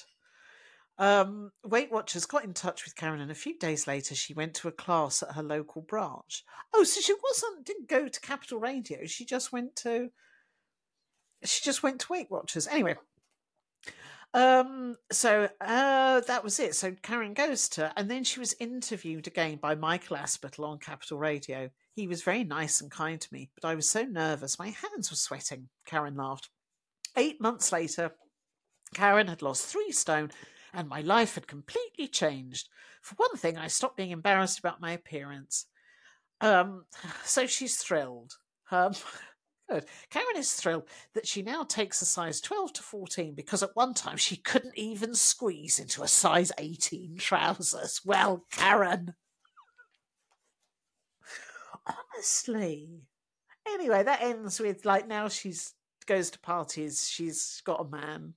Um, 1.02 1.52
Weight 1.64 1.92
Watchers 1.92 2.28
got 2.28 2.44
in 2.44 2.54
touch 2.54 2.86
with 2.86 2.96
Karen, 2.96 3.22
and 3.22 3.32
a 3.32 3.36
few 3.36 3.58
days 3.58 3.88
later, 3.88 4.14
she 4.14 4.36
went 4.36 4.54
to 4.54 4.68
a 4.68 4.72
class 4.72 5.24
at 5.24 5.34
her 5.34 5.42
local 5.42 5.82
branch. 5.82 6.46
Oh, 6.76 6.84
so 6.84 7.02
she 7.02 7.16
wasn't 7.24 7.66
didn't 7.66 7.90
go 7.90 8.08
to 8.08 8.22
Capital 8.22 8.60
Radio. 8.60 9.08
She 9.08 9.26
just 9.26 9.52
went 9.52 9.76
to 9.78 10.10
she 11.44 11.64
just 11.64 11.82
went 11.82 12.02
to 12.02 12.14
Weight 12.14 12.30
Watchers. 12.30 12.68
Anyway, 12.68 12.98
um, 14.36 14.96
so 15.12 15.50
uh, 15.60 16.22
that 16.22 16.44
was 16.44 16.60
it. 16.60 16.76
So 16.76 16.94
Karen 17.02 17.34
goes 17.34 17.68
to, 17.70 17.92
and 17.98 18.10
then 18.10 18.24
she 18.24 18.40
was 18.40 18.56
interviewed 18.60 19.26
again 19.26 19.58
by 19.58 19.74
Michael 19.74 20.18
Aspinall 20.18 20.70
on 20.70 20.78
Capital 20.78 21.18
Radio. 21.18 21.72
He 21.96 22.08
was 22.08 22.22
very 22.22 22.44
nice 22.44 22.80
and 22.80 22.92
kind 22.92 23.20
to 23.20 23.34
me, 23.34 23.50
but 23.60 23.68
I 23.68 23.74
was 23.74 23.90
so 23.90 24.04
nervous, 24.04 24.60
my 24.60 24.70
hands 24.70 25.10
were 25.10 25.18
sweating. 25.18 25.70
Karen 25.88 26.16
laughed. 26.16 26.50
Eight 27.18 27.42
months 27.42 27.72
later, 27.72 28.12
Karen 28.94 29.28
had 29.28 29.42
lost 29.42 29.66
three 29.66 29.92
stone, 29.92 30.32
and 30.74 30.88
my 30.88 31.02
life 31.02 31.36
had 31.36 31.48
completely 31.48 32.08
changed. 32.08 32.70
For 33.02 33.16
one 33.16 33.36
thing, 33.38 33.58
I 33.58 33.68
stopped 33.68 33.98
being 33.98 34.12
embarrassed 34.12 34.60
about 34.60 34.82
my 34.82 34.92
appearance. 34.92 35.66
Um, 36.40 36.86
so 37.24 37.48
she's 37.48 37.78
thrilled. 37.78 38.34
Um, 38.72 38.94
Good. 39.70 39.86
Karen 40.10 40.36
is 40.36 40.52
thrilled 40.52 40.84
that 41.14 41.26
she 41.26 41.44
now 41.44 41.64
takes 41.64 42.02
a 42.02 42.06
size 42.06 42.42
12 42.42 42.74
to 42.74 42.84
14 42.84 43.36
because 43.36 43.64
at 43.64 43.74
one 43.74 43.94
time 43.94 44.18
she 44.18 44.36
couldn't 44.36 44.78
even 44.78 45.16
squeeze 45.16 45.80
into 45.80 46.04
a 46.04 46.10
size 46.10 46.52
18 46.58 47.16
trousers. 47.18 48.02
Well, 48.04 48.46
Karen. 48.52 49.14
Honestly. 51.86 53.04
Anyway, 53.66 54.04
that 54.04 54.22
ends 54.22 54.60
with 54.60 54.84
like 54.84 55.08
now 55.08 55.30
she's 55.30 55.74
goes 56.06 56.32
to 56.32 56.40
parties, 56.40 57.08
she's 57.08 57.62
got 57.66 57.80
a 57.80 57.90
man. 57.90 58.34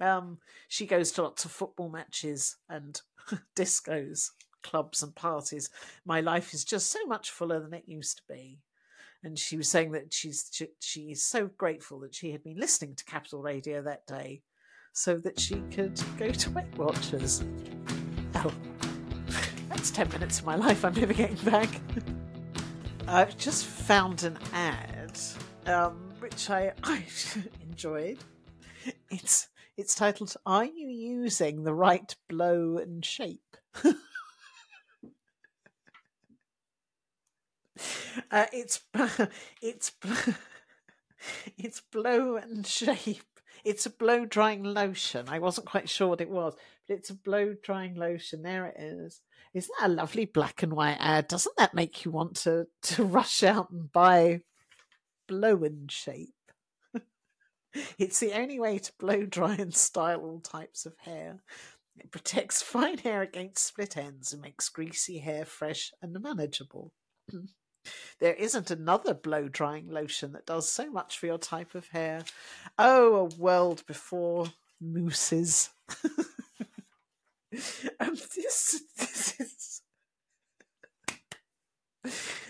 Um, 0.00 0.38
she 0.68 0.86
goes 0.86 1.12
to 1.12 1.22
lots 1.22 1.44
of 1.44 1.50
football 1.50 1.88
matches 1.88 2.56
and 2.68 3.00
discos, 3.56 4.30
clubs 4.62 5.02
and 5.02 5.14
parties. 5.14 5.70
My 6.04 6.20
life 6.20 6.54
is 6.54 6.64
just 6.64 6.90
so 6.90 7.04
much 7.06 7.30
fuller 7.30 7.60
than 7.60 7.74
it 7.74 7.84
used 7.86 8.18
to 8.18 8.22
be 8.28 8.58
and 9.22 9.38
she 9.38 9.56
was 9.56 9.68
saying 9.68 9.92
that 9.92 10.12
she's 10.12 10.48
she, 10.52 10.68
she's 10.80 11.22
so 11.22 11.48
grateful 11.58 12.00
that 12.00 12.14
she 12.14 12.32
had 12.32 12.42
been 12.42 12.58
listening 12.58 12.94
to 12.94 13.04
Capital 13.04 13.42
Radio 13.42 13.82
that 13.82 14.06
day, 14.06 14.42
so 14.92 15.16
that 15.18 15.38
she 15.40 15.62
could 15.70 16.00
go 16.16 16.30
to 16.30 16.50
Weight 16.50 16.76
Watchers. 16.76 17.44
Oh, 18.36 18.52
that's 19.68 19.90
ten 19.90 20.08
minutes 20.10 20.40
of 20.40 20.46
my 20.46 20.56
life 20.56 20.84
I'm 20.84 20.94
never 20.94 21.12
getting 21.12 21.36
back. 21.50 21.68
I've 23.08 23.36
just 23.38 23.64
found 23.64 24.24
an 24.24 24.38
ad, 24.52 25.18
um, 25.66 26.12
which 26.20 26.50
I 26.50 26.72
I 26.82 27.04
enjoyed. 27.68 28.18
It's 29.10 29.48
it's 29.78 29.94
titled 29.94 30.34
"Are 30.44 30.66
you 30.66 30.88
using 30.88 31.62
the 31.62 31.72
right 31.72 32.14
blow 32.28 32.76
and 32.76 33.02
shape?" 33.04 33.56
Uh, 38.30 38.46
it's 38.52 38.80
it's 39.62 39.92
it's 41.58 41.80
blow 41.92 42.36
and 42.36 42.66
shape. 42.66 43.22
It's 43.64 43.86
a 43.86 43.90
blow 43.90 44.24
drying 44.24 44.64
lotion. 44.64 45.28
I 45.28 45.38
wasn't 45.38 45.68
quite 45.68 45.88
sure 45.88 46.08
what 46.08 46.20
it 46.20 46.30
was, 46.30 46.54
but 46.86 46.96
it's 46.96 47.10
a 47.10 47.14
blow 47.14 47.54
drying 47.62 47.94
lotion. 47.94 48.42
There 48.42 48.66
it 48.66 48.76
is. 48.78 49.20
Isn't 49.54 49.74
that 49.80 49.90
a 49.90 49.92
lovely 49.94 50.24
black 50.26 50.62
and 50.62 50.72
white 50.72 50.98
ad? 51.00 51.28
Doesn't 51.28 51.56
that 51.56 51.74
make 51.74 52.04
you 52.04 52.10
want 52.10 52.36
to 52.38 52.66
to 52.82 53.04
rush 53.04 53.42
out 53.42 53.70
and 53.70 53.92
buy 53.92 54.40
blow 55.26 55.62
and 55.64 55.90
shape? 55.90 56.34
It's 57.98 58.20
the 58.20 58.32
only 58.32 58.58
way 58.58 58.78
to 58.78 58.92
blow 58.98 59.24
dry 59.24 59.54
and 59.54 59.74
style 59.74 60.20
all 60.20 60.40
types 60.40 60.86
of 60.86 60.98
hair. 60.98 61.42
It 61.98 62.10
protects 62.10 62.62
fine 62.62 62.98
hair 62.98 63.22
against 63.22 63.64
split 63.64 63.96
ends 63.96 64.32
and 64.32 64.42
makes 64.42 64.68
greasy 64.68 65.18
hair 65.18 65.44
fresh 65.44 65.92
and 66.00 66.18
manageable. 66.20 66.92
There 68.20 68.34
isn't 68.34 68.70
another 68.70 69.14
blow 69.14 69.48
drying 69.48 69.88
lotion 69.88 70.32
that 70.32 70.44
does 70.44 70.70
so 70.70 70.90
much 70.90 71.18
for 71.18 71.26
your 71.26 71.38
type 71.38 71.74
of 71.74 71.88
hair. 71.88 72.24
Oh, 72.78 73.14
a 73.14 73.24
world 73.24 73.86
before 73.86 74.52
mousses. 74.80 75.70
um, 78.00 78.14
this, 78.36 78.82
this 78.98 79.34
is. 79.40 79.82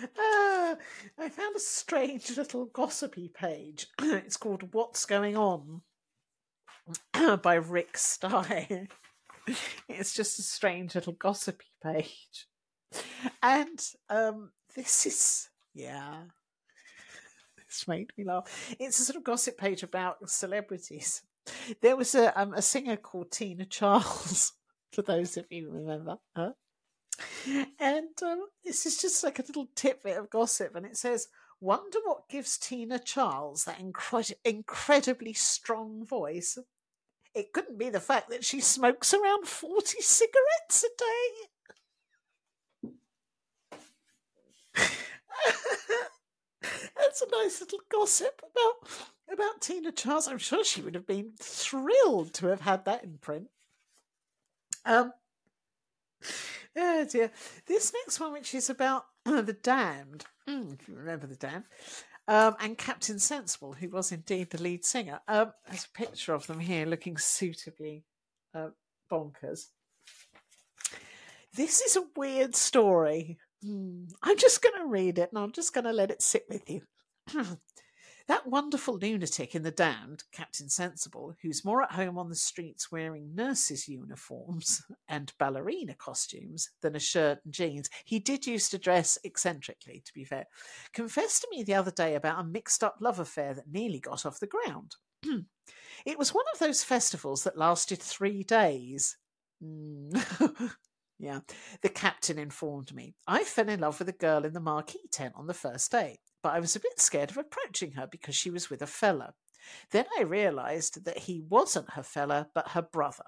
Uh, 0.03 0.77
I 1.19 1.29
found 1.29 1.57
a 1.57 1.61
strange 1.61 2.37
little 2.37 2.67
gossipy 2.67 3.29
page. 3.29 3.87
it's 4.03 4.37
called 4.37 4.73
What's 4.73 5.05
Going 5.07 5.37
On 5.37 5.83
by 7.43 7.55
Rick 7.55 7.99
Stein. 7.99 8.89
It's 9.89 10.13
just 10.13 10.39
a 10.39 10.43
strange 10.43 10.95
little 10.95 11.15
gossipy 11.15 11.73
page. 11.83 12.47
And 13.43 13.81
um, 14.11 14.51
this 14.77 15.07
is 15.07 15.49
yeah. 15.75 16.25
This 17.57 17.89
made 17.89 18.11
me 18.19 18.25
laugh. 18.25 18.75
It's 18.79 18.99
a 19.01 19.05
sort 19.05 19.17
of 19.17 19.25
gossip 19.25 19.57
page 19.57 19.83
about 19.83 20.29
celebrities. 20.29 21.23
There 21.81 21.97
was 21.97 22.15
a 22.15 22.39
um, 22.39 22.53
a 22.53 22.61
singer 22.61 22.97
called 22.97 23.31
Tina 23.31 23.65
Charles, 23.65 24.53
for 24.93 25.01
those 25.01 25.39
of 25.39 25.47
you 25.51 25.71
who 25.71 25.79
remember 25.79 26.19
her. 26.37 26.55
And 27.81 28.23
um, 28.23 28.47
this 28.65 28.87
is 28.87 29.01
just 29.01 29.25
like 29.25 29.39
a 29.39 29.45
little 29.47 29.69
tidbit 29.75 30.17
of 30.17 30.31
gossip, 30.31 30.75
and 30.77 30.87
it 30.87 30.97
says, 30.97 31.29
"Wonder 31.61 31.99
what 32.05 32.29
gives 32.29 32.59
Tina 32.59 32.99
Charles 32.99 33.65
that 33.65 33.79
incre- 33.79 34.33
incredibly 34.45 35.33
strong 35.33 36.05
voice." 36.05 36.59
It 37.35 37.53
couldn't 37.53 37.79
be 37.79 37.91
the 37.91 38.01
fact 38.01 38.31
that 38.31 38.45
she 38.45 38.61
smokes 38.61 39.15
around 39.15 39.47
forty 39.49 40.01
cigarettes 40.01 40.85
a 40.85 40.89
day. 40.99 41.49
That's 46.97 47.23
a 47.23 47.27
nice 47.31 47.61
little 47.61 47.81
gossip 47.91 48.43
about 48.43 48.89
about 49.33 49.61
Tina 49.61 49.93
Charles. 49.93 50.29
I'm 50.29 50.39
sure 50.39 50.65
she 50.65 50.81
would 50.83 50.95
have 50.95 51.07
been 51.07 51.33
thrilled 51.39 52.35
to 52.35 52.47
have 52.47 52.63
had 52.63 52.85
that 52.85 53.05
in 53.05 53.19
print. 53.19 53.49
Um, 54.85 55.13
oh 56.79 57.07
dear. 57.11 57.31
This 57.67 57.93
next 57.93 58.21
one, 58.21 58.33
which 58.33 58.55
is 58.55 58.71
about 58.71 59.07
uh, 59.27 59.41
the 59.43 59.53
Damned, 59.53 60.25
mm, 60.49 60.81
if 60.81 60.89
you 60.89 60.95
remember 60.95 61.27
the 61.27 61.37
Damned, 61.37 61.65
um, 62.27 62.57
and 62.61 62.79
Captain 62.79 63.19
Sensible, 63.19 63.73
who 63.73 63.89
was 63.89 64.13
indeed 64.13 64.51
the 64.51 64.63
lead 64.63 64.85
singer. 64.85 65.21
Um, 65.29 65.53
there's 65.67 65.87
a 65.87 65.99
picture 65.99 66.35
of 66.35 66.47
them 66.47 66.61
here, 66.61 66.87
looking 66.87 67.19
suitably 67.19 68.05
uh, 68.55 68.69
bonkers. 69.11 69.67
This 71.55 71.81
is 71.81 71.97
a 71.97 72.05
weird 72.17 72.55
story. 72.55 73.39
Hmm. 73.63 74.05
I'm 74.23 74.39
just 74.39 74.63
going 74.63 74.81
to 74.81 74.87
read 74.87 75.19
it 75.19 75.31
and 75.33 75.43
I'm 75.43 75.53
just 75.53 75.75
going 75.75 75.85
to 75.85 75.93
let 75.93 76.11
it 76.11 76.23
sit 76.23 76.45
with 76.49 76.69
you. 76.71 76.83
that 78.29 78.47
wonderful 78.47 78.99
lunatic 78.99 79.55
in 79.55 79.63
The 79.63 79.71
Damned, 79.71 80.23
Captain 80.33 80.69
Sensible, 80.69 81.35
who's 81.43 81.65
more 81.65 81.83
at 81.83 81.93
home 81.93 82.19
on 82.19 82.29
the 82.29 82.35
streets 82.35 82.93
wearing 82.93 83.35
nurses' 83.35 83.89
uniforms 83.89 84.83
and 85.09 85.33
ballerina 85.39 85.95
costumes 85.95 86.71
than 86.83 86.95
a 86.95 87.01
shirt 87.01 87.39
and 87.45 87.53
jeans, 87.53 87.89
he 88.05 88.19
did 88.19 88.47
used 88.47 88.71
to 88.71 88.79
dress 88.79 89.19
eccentrically, 89.25 90.03
to 90.05 90.13
be 90.13 90.25
fair, 90.25 90.45
confessed 90.93 91.43
to 91.43 91.49
me 91.51 91.63
the 91.63 91.75
other 91.75 91.91
day 91.91 92.15
about 92.15 92.41
a 92.41 92.45
mixed 92.45 92.85
up 92.85 92.97
love 93.01 93.19
affair 93.19 93.55
that 93.55 93.73
nearly 93.73 93.99
got 93.99 94.27
off 94.27 94.41
the 94.41 94.47
ground. 94.47 94.97
it 96.07 96.19
was 96.19 96.35
one 96.35 96.45
of 96.53 96.59
those 96.59 96.85
festivals 96.85 97.45
that 97.45 97.59
lasted 97.59 97.99
three 97.99 98.43
days. 98.45 99.17
Mm. 99.65 100.71
Yeah. 101.19 101.41
The 101.83 101.89
captain 101.89 102.39
informed 102.39 102.95
me. 102.95 103.15
I 103.27 103.45
fell 103.45 103.69
in 103.69 103.81
love 103.81 103.99
with 103.99 104.09
a 104.09 104.13
girl 104.13 104.45
in 104.45 104.53
the 104.53 104.61
marquee 104.61 105.09
tent 105.11 105.35
on 105.37 105.47
the 105.47 105.55
first 105.55 105.91
day, 105.91 106.21
but 106.43 106.53
I 106.55 106.61
was 106.61 106.77
a 106.77 106.81
bit 106.81 107.01
scared 107.01 107.31
of 107.31 107.37
approaching 107.37 107.93
her 107.93 108.07
because 108.07 108.35
she 108.35 108.51
was 108.51 108.71
with 108.71 108.83
a 108.83 108.87
fella. 108.87 109.35
Then 109.91 110.07
I 110.19 110.23
realized 110.23 111.05
that 111.05 111.19
he 111.19 111.41
wasn't 111.41 111.93
her 111.93 112.03
fella, 112.03 112.49
but 112.55 112.69
her 112.69 112.83
brother. 112.83 113.25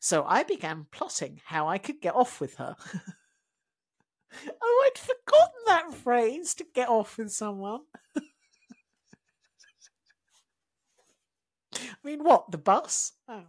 So 0.00 0.24
I 0.26 0.42
began 0.42 0.86
plotting 0.90 1.40
how 1.44 1.68
I 1.68 1.78
could 1.78 2.00
get 2.00 2.14
off 2.14 2.40
with 2.40 2.56
her. 2.56 2.76
oh, 4.62 4.84
I'd 4.86 4.98
forgotten 4.98 5.60
that 5.66 5.94
phrase 5.94 6.54
to 6.54 6.64
get 6.74 6.88
off 6.88 7.18
with 7.18 7.32
someone. 7.32 7.80
I 11.74 11.80
mean, 12.04 12.24
what? 12.24 12.50
The 12.50 12.58
bus? 12.58 13.12
Oh. 13.28 13.44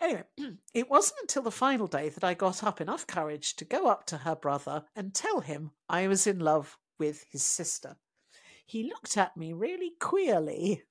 Anyway, 0.00 0.24
it 0.74 0.90
wasn't 0.90 1.20
until 1.22 1.42
the 1.42 1.50
final 1.50 1.86
day 1.86 2.08
that 2.08 2.24
I 2.24 2.34
got 2.34 2.62
up 2.62 2.80
enough 2.80 3.06
courage 3.06 3.56
to 3.56 3.64
go 3.64 3.88
up 3.88 4.04
to 4.06 4.18
her 4.18 4.36
brother 4.36 4.84
and 4.94 5.14
tell 5.14 5.40
him 5.40 5.70
I 5.88 6.08
was 6.08 6.26
in 6.26 6.38
love 6.38 6.78
with 6.98 7.24
his 7.30 7.42
sister. 7.42 7.96
He 8.68 8.84
looked 8.84 9.16
at 9.16 9.34
me 9.34 9.54
really 9.54 9.92
queerly 9.98 10.82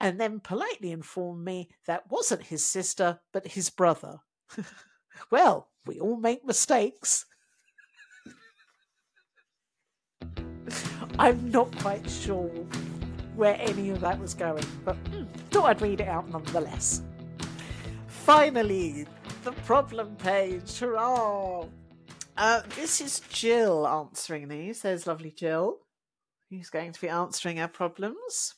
and 0.00 0.18
then 0.18 0.40
politely 0.40 0.92
informed 0.92 1.44
me 1.44 1.68
that 1.86 2.10
wasn't 2.10 2.44
his 2.44 2.64
sister, 2.64 3.20
but 3.34 3.46
his 3.46 3.68
brother. 3.68 4.20
well, 5.30 5.68
we 5.84 6.00
all 6.00 6.16
make 6.16 6.42
mistakes. 6.42 7.26
I'm 11.18 11.50
not 11.50 11.76
quite 11.80 12.08
sure 12.08 12.48
where 13.36 13.58
any 13.60 13.90
of 13.90 14.00
that 14.00 14.18
was 14.18 14.32
going, 14.32 14.64
but 14.86 14.96
mm, 15.04 15.28
thought 15.50 15.66
I'd 15.66 15.82
read 15.82 16.00
it 16.00 16.08
out 16.08 16.30
nonetheless. 16.30 17.02
Finally, 18.06 19.04
the 19.42 19.52
problem 19.52 20.16
page. 20.16 20.78
Hurrah! 20.78 21.66
Uh, 22.38 22.62
this 22.74 23.02
is 23.02 23.20
Jill 23.28 23.86
answering 23.86 24.48
these. 24.48 24.80
There's 24.80 25.06
lovely 25.06 25.30
Jill, 25.30 25.83
who's 26.50 26.70
going 26.70 26.92
to 26.92 27.00
be 27.00 27.08
answering 27.08 27.60
our 27.60 27.68
problems. 27.68 28.54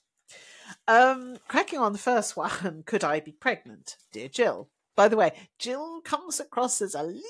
Um, 0.88 1.38
cracking 1.48 1.78
on 1.78 1.92
the 1.92 1.98
first 1.98 2.36
one, 2.36 2.82
could 2.86 3.04
I 3.04 3.20
be 3.20 3.32
pregnant? 3.32 3.96
Dear 4.12 4.28
Jill. 4.28 4.68
By 4.96 5.08
the 5.08 5.16
way, 5.16 5.32
Jill 5.58 6.00
comes 6.00 6.40
across 6.40 6.80
as 6.80 6.94
a 6.94 7.02
little 7.02 7.22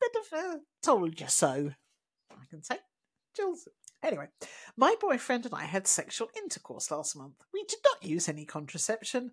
bit 0.00 0.12
of 0.16 0.38
a 0.38 0.60
told 0.82 1.20
you 1.20 1.28
so. 1.28 1.72
I 2.30 2.44
can 2.50 2.62
say. 2.62 2.78
Jill's. 3.36 3.68
Anyway, 4.02 4.26
my 4.76 4.94
boyfriend 5.00 5.46
and 5.46 5.54
I 5.54 5.64
had 5.64 5.86
sexual 5.86 6.28
intercourse 6.36 6.90
last 6.90 7.16
month. 7.16 7.36
We 7.54 7.64
did 7.64 7.78
not 7.84 8.04
use 8.04 8.28
any 8.28 8.44
contraception. 8.44 9.30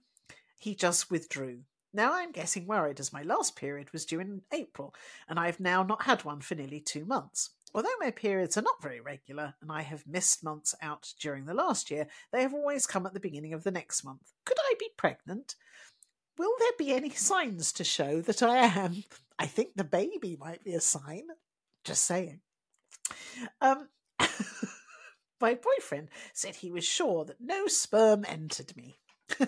He 0.57 0.75
just 0.75 1.11
withdrew. 1.11 1.63
Now 1.93 2.13
I'm 2.13 2.31
getting 2.31 2.67
worried 2.67 2.99
as 3.01 3.11
my 3.11 3.21
last 3.21 3.57
period 3.57 3.91
was 3.91 4.05
due 4.05 4.21
in 4.21 4.43
April, 4.53 4.95
and 5.27 5.37
I 5.37 5.47
have 5.47 5.59
now 5.59 5.83
not 5.83 6.03
had 6.03 6.23
one 6.23 6.39
for 6.39 6.55
nearly 6.55 6.79
two 6.79 7.03
months. 7.03 7.49
Although 7.73 7.89
my 7.99 8.11
periods 8.11 8.57
are 8.57 8.61
not 8.61 8.81
very 8.81 8.99
regular, 8.99 9.55
and 9.61 9.71
I 9.71 9.81
have 9.81 10.07
missed 10.07 10.43
months 10.43 10.75
out 10.81 11.13
during 11.19 11.45
the 11.45 11.53
last 11.53 11.89
year, 11.89 12.07
they 12.31 12.41
have 12.41 12.53
always 12.53 12.85
come 12.85 13.05
at 13.05 13.13
the 13.13 13.19
beginning 13.19 13.53
of 13.53 13.63
the 13.63 13.71
next 13.71 14.03
month. 14.03 14.33
Could 14.45 14.57
I 14.59 14.73
be 14.77 14.89
pregnant? 14.97 15.55
Will 16.37 16.53
there 16.59 16.71
be 16.77 16.91
any 16.91 17.11
signs 17.11 17.71
to 17.73 17.83
show 17.83 18.21
that 18.21 18.43
I 18.43 18.57
am? 18.57 19.03
I 19.39 19.45
think 19.45 19.75
the 19.75 19.83
baby 19.83 20.37
might 20.39 20.63
be 20.63 20.73
a 20.73 20.81
sign. 20.81 21.23
Just 21.83 22.05
saying. 22.05 22.41
Um, 23.61 23.89
my 25.41 25.55
boyfriend 25.55 26.09
said 26.33 26.55
he 26.55 26.71
was 26.71 26.85
sure 26.85 27.25
that 27.25 27.39
no 27.39 27.67
sperm 27.67 28.25
entered 28.27 28.75
me. 28.75 28.99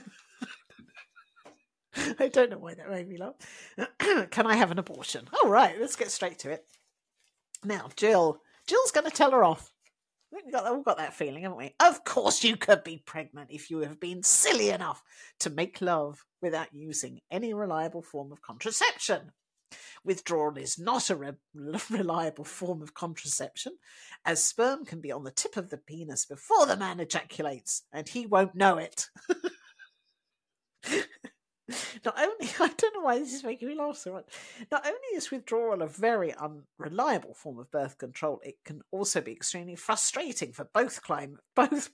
I 2.20 2.28
don't 2.28 2.50
know 2.50 2.58
why 2.58 2.74
that 2.74 2.90
made 2.90 3.08
me 3.08 3.18
laugh. 3.18 3.36
Can 4.32 4.48
I 4.48 4.56
have 4.56 4.72
an 4.72 4.80
abortion? 4.80 5.28
All 5.42 5.50
right, 5.50 5.80
let's 5.80 5.96
get 5.96 6.10
straight 6.10 6.40
to 6.40 6.52
it. 6.52 6.66
Now, 7.66 7.90
Jill. 7.96 8.42
Jill's 8.68 8.92
going 8.92 9.10
to 9.10 9.16
tell 9.16 9.32
her 9.32 9.44
off. 9.44 9.72
We've 10.32 10.52
got, 10.52 10.74
we've 10.74 10.86
got 10.86 10.98
that 10.98 11.14
feeling, 11.14 11.44
haven't 11.44 11.58
we? 11.58 11.76
Of 11.80 12.04
course, 12.04 12.44
you 12.44 12.58
could 12.58 12.84
be 12.84 13.04
pregnant 13.06 13.52
if 13.52 13.70
you 13.70 13.80
have 13.80 14.00
been 14.00 14.24
silly 14.24 14.70
enough 14.70 15.04
to 15.42 15.50
make 15.50 15.82
love 15.82 16.26
without 16.42 16.74
using 16.74 17.20
any 17.30 17.54
reliable 17.54 18.02
form 18.02 18.32
of 18.32 18.42
contraception. 18.42 19.32
Withdrawal 20.04 20.58
is 20.58 20.80
not 20.80 21.10
a 21.10 21.16
re- 21.16 21.32
reliable 21.90 22.46
form 22.46 22.82
of 22.82 22.94
contraception, 22.94 23.74
as 24.26 24.44
sperm 24.44 24.86
can 24.86 25.02
be 25.02 25.12
on 25.12 25.24
the 25.24 25.32
tip 25.32 25.56
of 25.56 25.70
the 25.70 25.78
penis 25.78 26.26
before 26.26 26.66
the 26.66 26.78
man 26.78 27.00
ejaculates, 27.00 27.84
and 27.92 28.10
he 28.10 28.26
won't 28.26 28.56
know 28.56 28.78
it. 28.78 29.08
Not 32.06 32.20
only, 32.20 32.50
I 32.60 32.72
don't 32.78 32.96
know 32.96 33.02
why 33.02 33.20
this 33.20 33.34
is 33.34 33.44
making 33.44 33.70
me 33.70 33.76
laugh 33.76 33.98
so 33.98 34.14
much. 34.14 34.26
Not 34.72 34.86
only 34.86 34.98
is 35.16 35.32
withdrawal 35.32 35.82
a 35.82 35.88
very 35.88 36.34
unreliable 36.34 37.34
form 37.34 37.60
of 37.60 37.72
birth 37.72 37.98
control, 37.98 38.42
it 38.44 38.56
can 38.66 38.82
also 38.92 39.22
be 39.22 39.32
extremely 39.32 39.76
frustrating 39.76 40.52
for 40.52 40.66
both 40.74 41.02
clim 41.02 41.40
both 41.56 41.92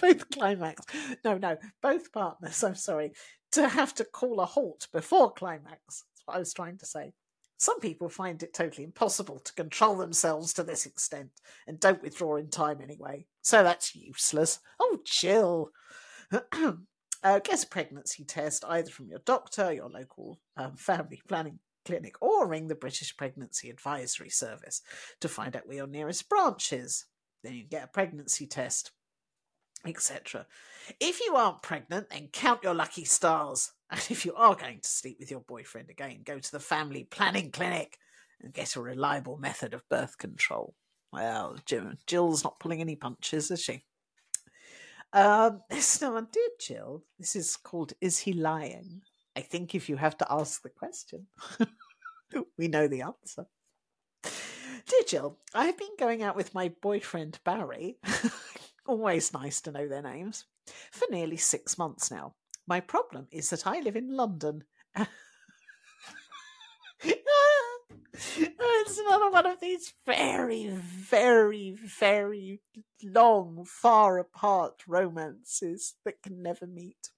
both 0.00 0.30
climax. 0.30 0.84
No, 1.24 1.38
no, 1.38 1.56
both 1.82 2.12
partners. 2.12 2.62
I'm 2.64 2.74
sorry 2.74 3.12
to 3.52 3.68
have 3.68 3.94
to 3.94 4.04
call 4.04 4.40
a 4.40 4.46
halt 4.46 4.88
before 4.92 5.32
climax. 5.32 5.78
That's 5.86 6.22
what 6.24 6.36
I 6.36 6.40
was 6.40 6.52
trying 6.52 6.78
to 6.78 6.86
say. 6.86 7.12
Some 7.56 7.78
people 7.78 8.08
find 8.08 8.42
it 8.42 8.52
totally 8.52 8.82
impossible 8.82 9.38
to 9.38 9.52
control 9.54 9.96
themselves 9.96 10.52
to 10.54 10.64
this 10.64 10.86
extent 10.86 11.30
and 11.68 11.78
don't 11.78 12.02
withdraw 12.02 12.36
in 12.36 12.48
time 12.50 12.80
anyway. 12.82 13.26
So 13.42 13.62
that's 13.62 13.94
useless. 13.94 14.58
Oh, 14.80 14.98
chill. 15.04 15.70
Uh, 17.24 17.38
get 17.38 17.64
a 17.64 17.66
pregnancy 17.66 18.22
test 18.22 18.64
either 18.68 18.90
from 18.90 19.08
your 19.08 19.20
doctor, 19.20 19.72
your 19.72 19.88
local 19.88 20.38
um, 20.58 20.76
family 20.76 21.22
planning 21.26 21.58
clinic, 21.86 22.20
or 22.20 22.46
ring 22.46 22.68
the 22.68 22.74
British 22.74 23.16
Pregnancy 23.16 23.70
Advisory 23.70 24.28
Service 24.28 24.82
to 25.22 25.28
find 25.28 25.56
out 25.56 25.66
where 25.66 25.78
your 25.78 25.86
nearest 25.86 26.28
branch 26.28 26.70
is. 26.70 27.06
Then 27.42 27.54
you 27.54 27.64
get 27.64 27.84
a 27.84 27.88
pregnancy 27.88 28.46
test, 28.46 28.92
etc. 29.86 30.46
If 31.00 31.20
you 31.20 31.34
aren't 31.34 31.62
pregnant, 31.62 32.10
then 32.10 32.28
count 32.30 32.62
your 32.62 32.74
lucky 32.74 33.04
stars. 33.04 33.72
And 33.90 34.04
if 34.10 34.24
you 34.26 34.34
are 34.34 34.56
going 34.56 34.80
to 34.80 34.88
sleep 34.88 35.18
with 35.20 35.30
your 35.30 35.42
boyfriend 35.42 35.88
again, 35.88 36.22
go 36.24 36.40
to 36.40 36.50
the 36.50 36.58
family 36.58 37.04
planning 37.04 37.52
clinic 37.52 37.98
and 38.42 38.52
get 38.52 38.74
a 38.74 38.80
reliable 38.80 39.36
method 39.36 39.72
of 39.72 39.88
birth 39.88 40.18
control. 40.18 40.74
Well, 41.12 41.56
Jill's 42.06 42.42
not 42.42 42.58
pulling 42.58 42.80
any 42.80 42.96
punches, 42.96 43.52
is 43.52 43.62
she? 43.62 43.84
Um, 45.14 45.62
there's 45.70 46.02
no 46.02 46.12
one 46.12 46.28
Jill. 46.60 47.04
This 47.18 47.36
is 47.36 47.56
called 47.56 47.94
Is 48.00 48.18
He 48.18 48.32
Lying? 48.34 49.02
I 49.36 49.40
think 49.40 49.74
if 49.74 49.88
you 49.88 49.96
have 49.96 50.18
to 50.18 50.26
ask 50.30 50.62
the 50.62 50.68
question, 50.68 51.26
we 52.58 52.68
know 52.68 52.86
the 52.86 53.02
answer. 53.02 53.46
Dear 54.22 55.02
Jill, 55.06 55.38
I 55.54 55.66
have 55.66 55.78
been 55.78 55.96
going 55.98 56.22
out 56.22 56.36
with 56.36 56.54
my 56.54 56.72
boyfriend 56.82 57.38
Barry, 57.44 57.98
always 58.86 59.32
nice 59.32 59.60
to 59.62 59.72
know 59.72 59.88
their 59.88 60.02
names, 60.02 60.44
for 60.92 61.06
nearly 61.10 61.36
six 61.36 61.78
months 61.78 62.10
now. 62.10 62.34
My 62.66 62.80
problem 62.80 63.28
is 63.30 63.50
that 63.50 63.66
I 63.66 63.80
live 63.80 63.96
in 63.96 64.14
London 64.14 64.64
it's 68.14 68.98
another 68.98 69.30
one 69.30 69.46
of 69.46 69.60
these 69.60 69.92
very, 70.06 70.68
very, 70.68 71.72
very 71.72 72.60
long, 73.02 73.64
far 73.66 74.18
apart 74.18 74.82
romances 74.86 75.94
that 76.04 76.22
can 76.22 76.42
never 76.42 76.66
meet. 76.66 77.10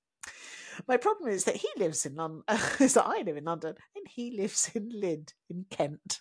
My 0.89 0.97
problem 0.97 1.31
is 1.31 1.45
that 1.45 1.57
he 1.57 1.69
lives 1.77 2.07
in 2.07 2.17
London, 2.17 2.43
is 2.81 2.95
that 2.95 3.07
I 3.07 3.23
live 3.23 3.37
in 3.37 3.45
London, 3.45 3.75
and 3.95 4.07
he 4.09 4.37
lives 4.37 4.71
in 4.75 4.91
Lydd 4.91 5.33
in 5.49 5.67
Kent. 5.71 6.21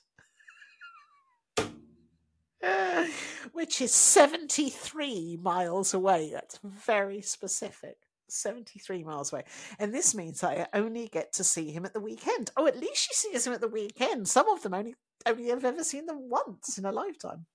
which 3.51 3.81
is 3.81 3.93
73 3.93 5.37
miles 5.41 5.93
away. 5.93 6.31
That's 6.33 6.59
very 6.63 7.21
specific. 7.21 7.97
73 8.29 9.03
miles 9.03 9.31
away. 9.31 9.43
And 9.79 9.93
this 9.93 10.15
means 10.15 10.43
I 10.43 10.67
only 10.73 11.07
get 11.07 11.33
to 11.33 11.43
see 11.43 11.71
him 11.71 11.85
at 11.85 11.93
the 11.93 11.99
weekend. 11.99 12.51
Oh, 12.57 12.67
at 12.67 12.79
least 12.79 12.97
she 12.97 13.13
sees 13.13 13.45
him 13.45 13.53
at 13.53 13.61
the 13.61 13.67
weekend. 13.67 14.27
Some 14.27 14.49
of 14.49 14.61
them 14.61 14.73
only 14.73 14.95
only 15.25 15.47
have 15.49 15.65
ever 15.65 15.83
seen 15.83 16.05
them 16.05 16.29
once 16.29 16.77
in 16.77 16.85
a 16.85 16.91
lifetime. 16.91 17.45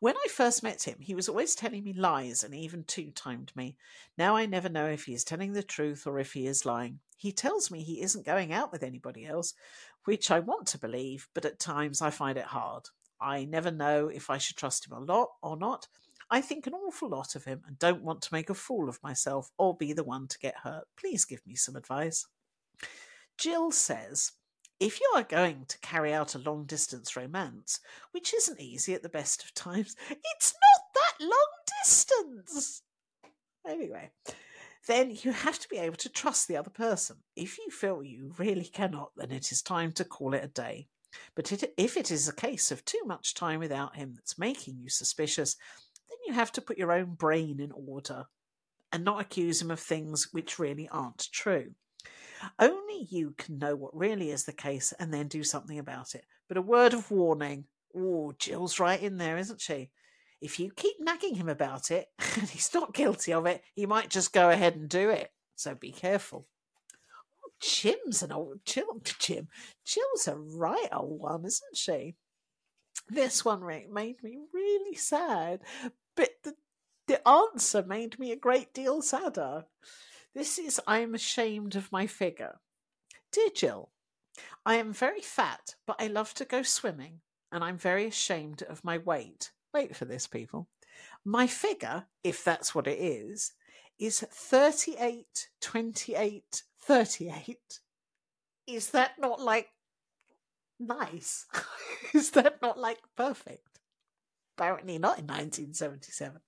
When 0.00 0.16
I 0.16 0.26
first 0.28 0.62
met 0.62 0.82
him, 0.82 0.96
he 1.00 1.14
was 1.14 1.28
always 1.28 1.54
telling 1.54 1.82
me 1.82 1.94
lies 1.94 2.44
and 2.44 2.54
even 2.54 2.84
two 2.84 3.10
timed 3.12 3.52
me. 3.56 3.76
Now 4.18 4.36
I 4.36 4.44
never 4.44 4.68
know 4.68 4.86
if 4.86 5.04
he 5.04 5.14
is 5.14 5.24
telling 5.24 5.54
the 5.54 5.62
truth 5.62 6.06
or 6.06 6.18
if 6.18 6.34
he 6.34 6.46
is 6.46 6.66
lying. 6.66 7.00
He 7.16 7.32
tells 7.32 7.70
me 7.70 7.82
he 7.82 8.02
isn't 8.02 8.26
going 8.26 8.52
out 8.52 8.70
with 8.70 8.82
anybody 8.82 9.24
else, 9.24 9.54
which 10.04 10.30
I 10.30 10.40
want 10.40 10.66
to 10.68 10.78
believe, 10.78 11.28
but 11.32 11.46
at 11.46 11.58
times 11.58 12.02
I 12.02 12.10
find 12.10 12.36
it 12.36 12.44
hard. 12.44 12.90
I 13.18 13.46
never 13.46 13.70
know 13.70 14.08
if 14.08 14.28
I 14.28 14.36
should 14.36 14.56
trust 14.56 14.86
him 14.86 14.92
a 14.92 15.00
lot 15.00 15.30
or 15.42 15.56
not. 15.56 15.88
I 16.30 16.40
think 16.40 16.66
an 16.66 16.74
awful 16.74 17.08
lot 17.08 17.36
of 17.36 17.44
him 17.44 17.62
and 17.66 17.78
don't 17.78 18.02
want 18.02 18.22
to 18.22 18.34
make 18.34 18.50
a 18.50 18.54
fool 18.54 18.88
of 18.88 19.02
myself 19.02 19.50
or 19.58 19.76
be 19.76 19.92
the 19.92 20.04
one 20.04 20.26
to 20.28 20.38
get 20.38 20.56
hurt. 20.64 20.84
Please 20.96 21.24
give 21.24 21.46
me 21.46 21.54
some 21.54 21.76
advice. 21.76 22.26
Jill 23.38 23.70
says, 23.70 24.32
if 24.80 25.00
you 25.00 25.10
are 25.14 25.22
going 25.22 25.64
to 25.68 25.78
carry 25.78 26.12
out 26.12 26.34
a 26.34 26.38
long 26.38 26.64
distance 26.64 27.16
romance, 27.16 27.80
which 28.12 28.34
isn't 28.34 28.60
easy 28.60 28.92
at 28.92 29.02
the 29.02 29.08
best 29.08 29.44
of 29.44 29.54
times, 29.54 29.94
it's 30.10 30.54
not 30.54 30.82
that 30.94 31.24
long 31.24 31.48
distance. 31.82 32.82
Anyway, 33.66 34.10
then 34.86 35.16
you 35.22 35.32
have 35.32 35.58
to 35.58 35.68
be 35.68 35.78
able 35.78 35.96
to 35.96 36.08
trust 36.08 36.48
the 36.48 36.56
other 36.56 36.70
person. 36.70 37.16
If 37.36 37.58
you 37.58 37.70
feel 37.70 38.02
you 38.02 38.34
really 38.38 38.64
cannot, 38.64 39.12
then 39.16 39.30
it 39.30 39.50
is 39.50 39.62
time 39.62 39.92
to 39.92 40.04
call 40.04 40.34
it 40.34 40.44
a 40.44 40.48
day. 40.48 40.88
But 41.34 41.52
it, 41.52 41.72
if 41.76 41.96
it 41.96 42.10
is 42.10 42.28
a 42.28 42.34
case 42.34 42.70
of 42.70 42.84
too 42.84 43.00
much 43.06 43.34
time 43.34 43.60
without 43.60 43.96
him 43.96 44.12
that's 44.14 44.38
making 44.38 44.78
you 44.78 44.90
suspicious, 44.90 45.56
then 46.08 46.18
you 46.26 46.34
have 46.34 46.52
to 46.52 46.60
put 46.60 46.78
your 46.78 46.92
own 46.92 47.14
brain 47.14 47.60
in 47.60 47.72
order 47.72 48.26
and 48.92 49.04
not 49.04 49.20
accuse 49.20 49.60
him 49.60 49.70
of 49.70 49.80
things 49.80 50.28
which 50.32 50.58
really 50.58 50.88
aren't 50.88 51.28
true. 51.32 51.72
Only 52.58 53.06
you 53.10 53.34
can 53.36 53.58
know 53.58 53.74
what 53.74 53.96
really 53.96 54.30
is 54.30 54.44
the 54.44 54.52
case 54.52 54.92
and 54.98 55.12
then 55.12 55.28
do 55.28 55.42
something 55.42 55.78
about 55.78 56.14
it. 56.14 56.24
But 56.48 56.56
a 56.56 56.62
word 56.62 56.94
of 56.94 57.10
warning. 57.10 57.64
Oh, 57.96 58.32
Jill's 58.38 58.78
right 58.78 59.02
in 59.02 59.16
there, 59.16 59.38
isn't 59.38 59.60
she? 59.60 59.90
If 60.40 60.60
you 60.60 60.70
keep 60.76 60.96
nagging 61.00 61.34
him 61.34 61.48
about 61.48 61.90
it 61.90 62.08
and 62.18 62.48
he's 62.48 62.72
not 62.74 62.94
guilty 62.94 63.32
of 63.32 63.46
it, 63.46 63.62
he 63.74 63.86
might 63.86 64.10
just 64.10 64.32
go 64.32 64.50
ahead 64.50 64.76
and 64.76 64.88
do 64.88 65.10
it. 65.10 65.30
So 65.56 65.74
be 65.74 65.92
careful. 65.92 66.46
Oh, 67.44 67.50
Jim's 67.60 68.22
an 68.22 68.32
old 68.32 68.60
Jill. 68.64 69.00
Jim. 69.18 69.48
Jill's 69.84 70.28
a 70.28 70.36
right 70.36 70.88
old 70.92 71.20
one, 71.20 71.44
isn't 71.46 71.76
she? 71.76 72.16
This 73.08 73.44
one 73.44 73.64
made 73.64 74.22
me 74.22 74.38
really 74.52 74.96
sad, 74.96 75.60
but 76.16 76.30
the, 76.42 76.54
the 77.06 77.26
answer 77.28 77.82
made 77.82 78.18
me 78.18 78.32
a 78.32 78.36
great 78.36 78.74
deal 78.74 79.00
sadder. 79.00 79.66
This 80.34 80.58
is 80.58 80.80
I 80.86 80.98
am 80.98 81.14
ashamed 81.14 81.76
of 81.76 81.92
my 81.92 82.06
figure. 82.06 82.58
Dear 83.30 83.50
Jill, 83.54 83.90
I 84.64 84.76
am 84.76 84.92
very 84.92 85.20
fat, 85.20 85.76
but 85.86 85.96
I 86.00 86.08
love 86.08 86.34
to 86.34 86.44
go 86.44 86.62
swimming, 86.62 87.20
and 87.52 87.62
I'm 87.62 87.78
very 87.78 88.06
ashamed 88.06 88.62
of 88.62 88.84
my 88.84 88.98
weight. 88.98 89.52
Wait 89.72 89.94
for 89.94 90.04
this, 90.04 90.26
people. 90.26 90.68
My 91.24 91.46
figure, 91.46 92.06
if 92.24 92.42
that's 92.42 92.74
what 92.74 92.86
it 92.86 92.98
is, 92.98 93.52
is 93.98 94.20
38, 94.20 95.48
28, 95.60 96.62
38. 96.80 97.80
is 98.66 98.90
that 98.90 99.12
not 99.18 99.40
like 99.40 99.68
nice? 100.78 101.46
is 102.14 102.30
that 102.32 102.60
not 102.62 102.78
like 102.78 102.98
perfect? 103.16 103.80
Apparently 104.56 104.98
not 104.98 105.18
in 105.18 105.26
1977. 105.26 106.40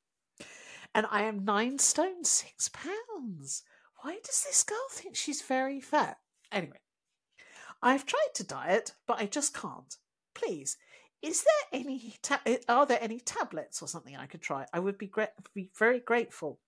And 0.94 1.06
I 1.10 1.22
am 1.22 1.44
nine 1.44 1.78
stone 1.78 2.24
six 2.24 2.68
pounds. 2.68 3.62
Why 4.02 4.18
does 4.24 4.44
this 4.44 4.62
girl 4.62 4.78
think 4.90 5.16
she's 5.16 5.42
very 5.42 5.80
fat? 5.80 6.18
Anyway, 6.50 6.78
I've 7.82 8.06
tried 8.06 8.30
to 8.34 8.44
diet, 8.44 8.92
but 9.06 9.20
I 9.20 9.26
just 9.26 9.54
can't. 9.54 9.96
Please, 10.34 10.76
is 11.20 11.44
there 11.44 11.80
any 11.80 12.14
ta- 12.22 12.42
are 12.68 12.86
there 12.86 12.98
any 13.02 13.20
tablets 13.20 13.82
or 13.82 13.88
something 13.88 14.16
I 14.16 14.26
could 14.26 14.40
try? 14.40 14.66
I 14.72 14.78
would 14.78 14.98
be 14.98 15.08
great, 15.08 15.30
be 15.54 15.70
very 15.78 16.00
grateful 16.00 16.60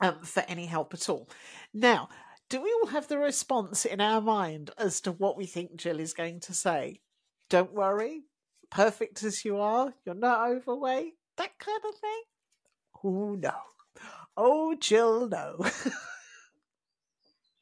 um, 0.00 0.22
for 0.22 0.44
any 0.48 0.66
help 0.66 0.94
at 0.94 1.08
all. 1.08 1.28
Now, 1.74 2.08
do 2.48 2.62
we 2.62 2.74
all 2.80 2.88
have 2.88 3.08
the 3.08 3.18
response 3.18 3.84
in 3.84 4.00
our 4.00 4.20
mind 4.20 4.70
as 4.78 5.00
to 5.02 5.12
what 5.12 5.36
we 5.36 5.44
think 5.44 5.76
Jill 5.76 6.00
is 6.00 6.14
going 6.14 6.40
to 6.40 6.54
say? 6.54 7.00
Don't 7.50 7.74
worry, 7.74 8.22
perfect 8.70 9.22
as 9.22 9.44
you 9.44 9.58
are, 9.58 9.92
you're 10.04 10.14
not 10.14 10.48
overweight, 10.48 11.14
that 11.36 11.58
kind 11.58 11.80
of 11.86 11.94
thing. 11.94 12.22
Oh 13.04 13.34
no, 13.34 13.54
oh 14.36 14.74
Jill, 14.74 15.28
no. 15.28 15.56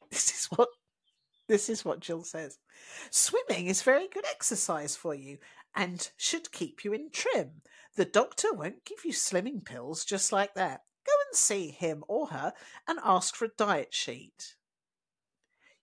this 0.09 0.31
is 0.31 0.47
what 0.55 0.69
this 1.47 1.69
is 1.69 1.83
what 1.85 1.99
Jill 1.99 2.23
says. 2.23 2.57
Swimming 3.09 3.67
is 3.67 3.81
very 3.81 4.07
good 4.07 4.25
exercise 4.25 4.95
for 4.95 5.13
you 5.13 5.37
and 5.75 6.09
should 6.17 6.51
keep 6.51 6.83
you 6.83 6.93
in 6.93 7.09
trim. 7.11 7.61
The 7.95 8.05
doctor 8.05 8.53
won't 8.53 8.85
give 8.85 9.05
you 9.05 9.11
slimming 9.11 9.63
pills 9.63 10.05
just 10.05 10.31
like 10.31 10.53
that. 10.55 10.81
Go 11.05 11.13
and 11.29 11.37
see 11.37 11.69
him 11.71 12.03
or 12.07 12.27
her 12.27 12.53
and 12.87 12.99
ask 13.03 13.35
for 13.35 13.45
a 13.45 13.51
diet 13.57 13.93
sheet. 13.93 14.55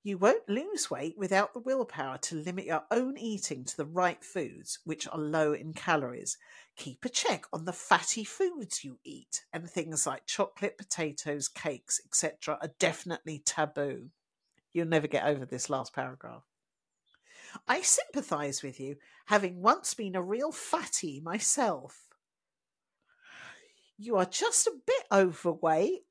You 0.07 0.19
won't 0.19 0.47
lose 0.51 0.91
weight 0.91 1.17
without 1.17 1.55
the 1.55 1.61
willpower 1.61 2.19
to 2.19 2.35
limit 2.35 2.67
your 2.67 2.83
own 2.91 3.17
eating 3.17 3.65
to 3.65 3.75
the 3.75 3.87
right 3.87 4.23
foods, 4.23 4.79
which 4.85 5.09
are 5.09 5.19
low 5.19 5.55
in 5.55 5.73
calories. 5.73 6.37
Keep 6.77 7.07
a 7.07 7.09
check 7.09 7.47
on 7.55 7.65
the 7.65 7.73
fatty 7.73 8.23
foods 8.23 8.85
you 8.85 8.99
eat, 9.03 9.47
and 9.51 9.69
things 9.69 10.07
like 10.07 10.27
chocolate, 10.27 10.77
potatoes, 10.77 11.49
cakes, 11.49 12.03
etc., 12.05 12.59
are 12.61 12.75
definitely 12.79 13.43
taboo. 13.47 14.11
You'll 14.75 14.89
never 14.89 15.07
get 15.07 15.25
over 15.25 15.47
this 15.47 15.71
last 15.71 15.95
paragraph. 15.95 16.45
I 17.67 17.81
sympathise 17.81 18.63
with 18.63 18.79
you, 18.79 18.97
having 19.25 19.63
once 19.63 19.95
been 19.95 20.17
a 20.17 20.23
real 20.23 20.53
fatty 20.53 21.21
myself. 21.21 22.09
You 23.97 24.17
are 24.17 24.27
just 24.27 24.67
a 24.67 24.77
bit 24.87 25.05
overweight. 25.11 26.03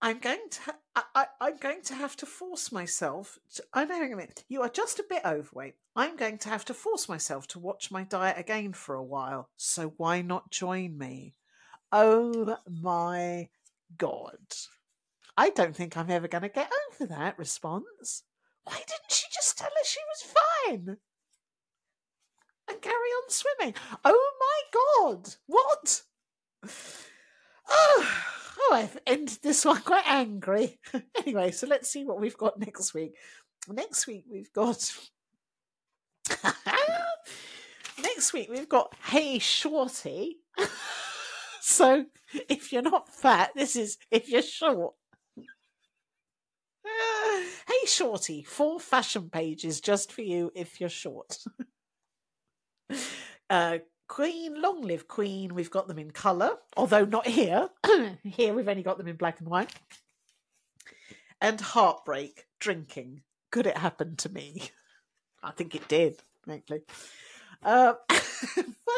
Oh! 0.00 0.08
I'm 0.08 0.18
going 0.18 0.48
to. 0.50 0.74
I, 1.14 1.26
am 1.40 1.56
going 1.58 1.82
to 1.82 1.94
have 1.94 2.16
to 2.16 2.26
force 2.26 2.72
myself. 2.72 3.38
To, 3.54 3.62
oh, 3.74 3.80
I 3.80 3.84
know. 3.84 4.02
a 4.02 4.08
minute. 4.08 4.44
You 4.48 4.62
are 4.62 4.68
just 4.68 4.98
a 4.98 5.04
bit 5.08 5.22
overweight. 5.24 5.74
I'm 5.94 6.16
going 6.16 6.38
to 6.38 6.48
have 6.48 6.64
to 6.66 6.74
force 6.74 7.08
myself 7.08 7.46
to 7.48 7.58
watch 7.58 7.90
my 7.90 8.04
diet 8.04 8.38
again 8.38 8.72
for 8.72 8.94
a 8.94 9.02
while. 9.02 9.48
So 9.56 9.94
why 9.96 10.22
not 10.22 10.50
join 10.50 10.96
me? 10.98 11.34
Oh 11.90 12.56
my 12.68 13.48
god! 13.96 14.38
I 15.36 15.50
don't 15.50 15.74
think 15.74 15.96
I'm 15.96 16.10
ever 16.10 16.28
going 16.28 16.42
to 16.42 16.48
get 16.48 16.70
over 16.92 17.06
that 17.06 17.38
response. 17.38 18.24
Why 18.64 18.76
didn't 18.76 19.10
she 19.10 19.26
just 19.32 19.56
tell 19.56 19.70
us 19.80 19.88
she 19.88 20.00
was 20.08 20.34
fine? 20.66 20.96
And 22.70 22.82
carry 22.82 22.94
on 22.94 23.30
swimming. 23.30 23.74
Oh 24.04 24.32
my 24.40 25.14
god! 25.14 25.34
What? 25.46 26.02
Oh, 27.70 28.37
oh 28.58 28.70
I've 28.74 28.98
ended 29.06 29.38
this 29.42 29.64
one 29.64 29.80
quite 29.82 30.06
angry. 30.06 30.78
anyway, 31.16 31.50
so 31.50 31.66
let's 31.66 31.90
see 31.90 32.04
what 32.04 32.20
we've 32.20 32.36
got 32.36 32.58
next 32.58 32.94
week. 32.94 33.14
Next 33.68 34.06
week 34.06 34.24
we've 34.30 34.52
got. 34.52 34.92
next 38.02 38.32
week 38.32 38.48
we've 38.50 38.68
got 38.68 38.94
Hey 39.04 39.38
Shorty. 39.38 40.38
so 41.60 42.04
if 42.48 42.72
you're 42.72 42.82
not 42.82 43.08
fat, 43.14 43.50
this 43.54 43.76
is 43.76 43.98
if 44.10 44.28
you're 44.28 44.42
short 44.42 44.94
hey, 47.68 47.86
Shorty, 47.86 48.42
four 48.42 48.80
fashion 48.80 49.28
pages 49.30 49.80
just 49.80 50.12
for 50.12 50.22
you 50.22 50.50
if 50.54 50.80
you're 50.80 50.88
short. 50.88 51.38
uh, 53.50 53.78
Queen, 54.08 54.60
long 54.60 54.82
live 54.82 55.06
Queen. 55.06 55.54
We've 55.54 55.70
got 55.70 55.86
them 55.86 55.98
in 55.98 56.10
colour, 56.10 56.56
although 56.76 57.04
not 57.04 57.26
here. 57.26 57.68
here 58.24 58.54
we've 58.54 58.68
only 58.68 58.82
got 58.82 58.98
them 58.98 59.06
in 59.06 59.16
black 59.16 59.38
and 59.40 59.48
white. 59.48 59.72
And 61.40 61.60
Heartbreak, 61.60 62.46
drinking. 62.58 63.22
Could 63.50 63.66
it 63.66 63.76
happen 63.76 64.16
to 64.16 64.28
me? 64.28 64.62
I 65.42 65.52
think 65.52 65.74
it 65.74 65.88
did, 65.88 66.20
frankly. 66.42 66.80
Uh, 67.62 67.94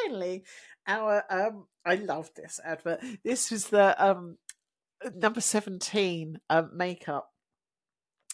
finally, 0.06 0.44
our 0.86 1.24
um, 1.28 1.66
I 1.84 1.96
love 1.96 2.30
this 2.34 2.61
advert. 2.64 3.00
This 3.24 3.50
was 3.50 3.66
the 3.66 4.02
um 4.02 4.38
number 5.14 5.40
seventeen 5.40 6.40
um, 6.48 6.70
makeup 6.74 7.29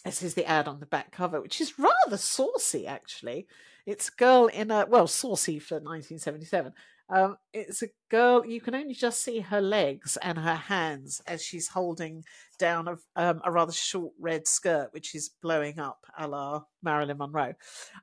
this 0.07 0.23
is 0.23 0.33
the 0.33 0.45
ad 0.45 0.67
on 0.67 0.79
the 0.79 0.85
back 0.85 1.11
cover, 1.11 1.41
which 1.41 1.61
is 1.61 1.77
rather 1.77 2.17
saucy, 2.17 2.87
actually. 2.87 3.47
It's 3.85 4.09
a 4.09 4.15
girl 4.15 4.47
in 4.47 4.71
a, 4.71 4.85
well, 4.87 5.07
saucy 5.07 5.59
for 5.59 5.75
1977. 5.75 6.73
Um, 7.09 7.37
it's 7.53 7.81
a 7.83 7.87
girl, 8.09 8.45
you 8.45 8.59
can 8.59 8.75
only 8.75 8.93
just 8.93 9.23
see 9.23 9.39
her 9.39 9.61
legs 9.61 10.17
and 10.21 10.37
her 10.37 10.55
hands 10.55 11.21
as 11.25 11.41
she's 11.41 11.69
holding 11.69 12.25
down 12.59 12.87
a, 12.87 12.97
um, 13.15 13.41
a 13.45 13.51
rather 13.51 13.71
short 13.71 14.13
red 14.19 14.47
skirt, 14.47 14.89
which 14.91 15.15
is 15.15 15.29
blowing 15.41 15.79
up 15.79 16.05
a 16.17 16.27
la 16.27 16.63
Marilyn 16.83 17.17
Monroe. 17.17 17.53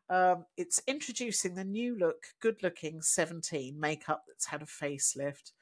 Um, 0.08 0.46
it's 0.56 0.80
introducing 0.86 1.54
the 1.54 1.64
new 1.64 1.98
look, 1.98 2.24
good 2.40 2.62
looking 2.62 3.02
17 3.02 3.78
makeup 3.78 4.24
that's 4.26 4.46
had 4.46 4.62
a 4.62 4.66
facelift. 4.66 5.52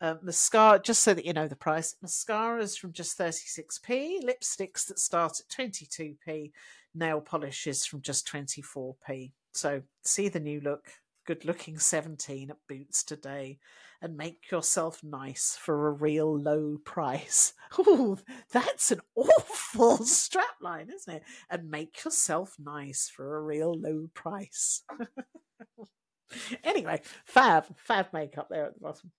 Uh, 0.00 0.16
mascara, 0.22 0.78
just 0.78 1.02
so 1.02 1.14
that 1.14 1.24
you 1.24 1.32
know 1.32 1.48
the 1.48 1.56
price, 1.56 1.96
mascaras 2.04 2.78
from 2.78 2.92
just 2.92 3.18
36p, 3.18 4.22
lipsticks 4.22 4.86
that 4.86 4.98
start 4.98 5.40
at 5.40 5.48
22p, 5.48 6.52
nail 6.94 7.20
polishes 7.20 7.86
from 7.86 8.02
just 8.02 8.28
24p. 8.28 9.32
So 9.52 9.82
see 10.04 10.28
the 10.28 10.40
new 10.40 10.60
look, 10.60 10.88
good 11.26 11.46
looking 11.46 11.78
17 11.78 12.50
at 12.50 12.56
Boots 12.68 13.02
today 13.04 13.58
and 14.02 14.16
make 14.16 14.50
yourself 14.50 15.02
nice 15.02 15.56
for 15.58 15.88
a 15.88 15.92
real 15.92 16.38
low 16.38 16.78
price. 16.84 17.52
Oh, 17.78 18.16
that's 18.52 18.92
an 18.92 19.00
awful 19.16 19.98
strapline, 20.04 20.88
isn't 20.94 21.16
it? 21.16 21.22
And 21.50 21.68
make 21.68 22.04
yourself 22.04 22.54
nice 22.58 23.10
for 23.14 23.36
a 23.36 23.42
real 23.42 23.74
low 23.74 24.08
price. 24.14 24.84
anyway, 26.64 27.02
fab, 27.24 27.64
fab 27.76 28.06
makeup 28.12 28.46
there 28.48 28.66
at 28.66 28.74
the 28.74 28.80
bottom. 28.80 29.10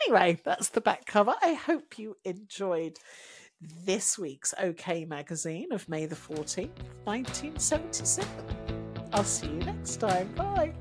Anyway, 0.00 0.40
that's 0.44 0.70
the 0.70 0.80
back 0.80 1.06
cover. 1.06 1.34
I 1.42 1.54
hope 1.54 1.98
you 1.98 2.16
enjoyed 2.24 2.98
this 3.84 4.18
week's 4.18 4.54
OK 4.58 5.04
magazine 5.04 5.72
of 5.72 5.88
May 5.88 6.06
the 6.06 6.16
14th, 6.16 6.70
1977. 7.04 8.28
I'll 9.12 9.24
see 9.24 9.46
you 9.46 9.60
next 9.60 9.96
time. 9.96 10.32
Bye. 10.34 10.74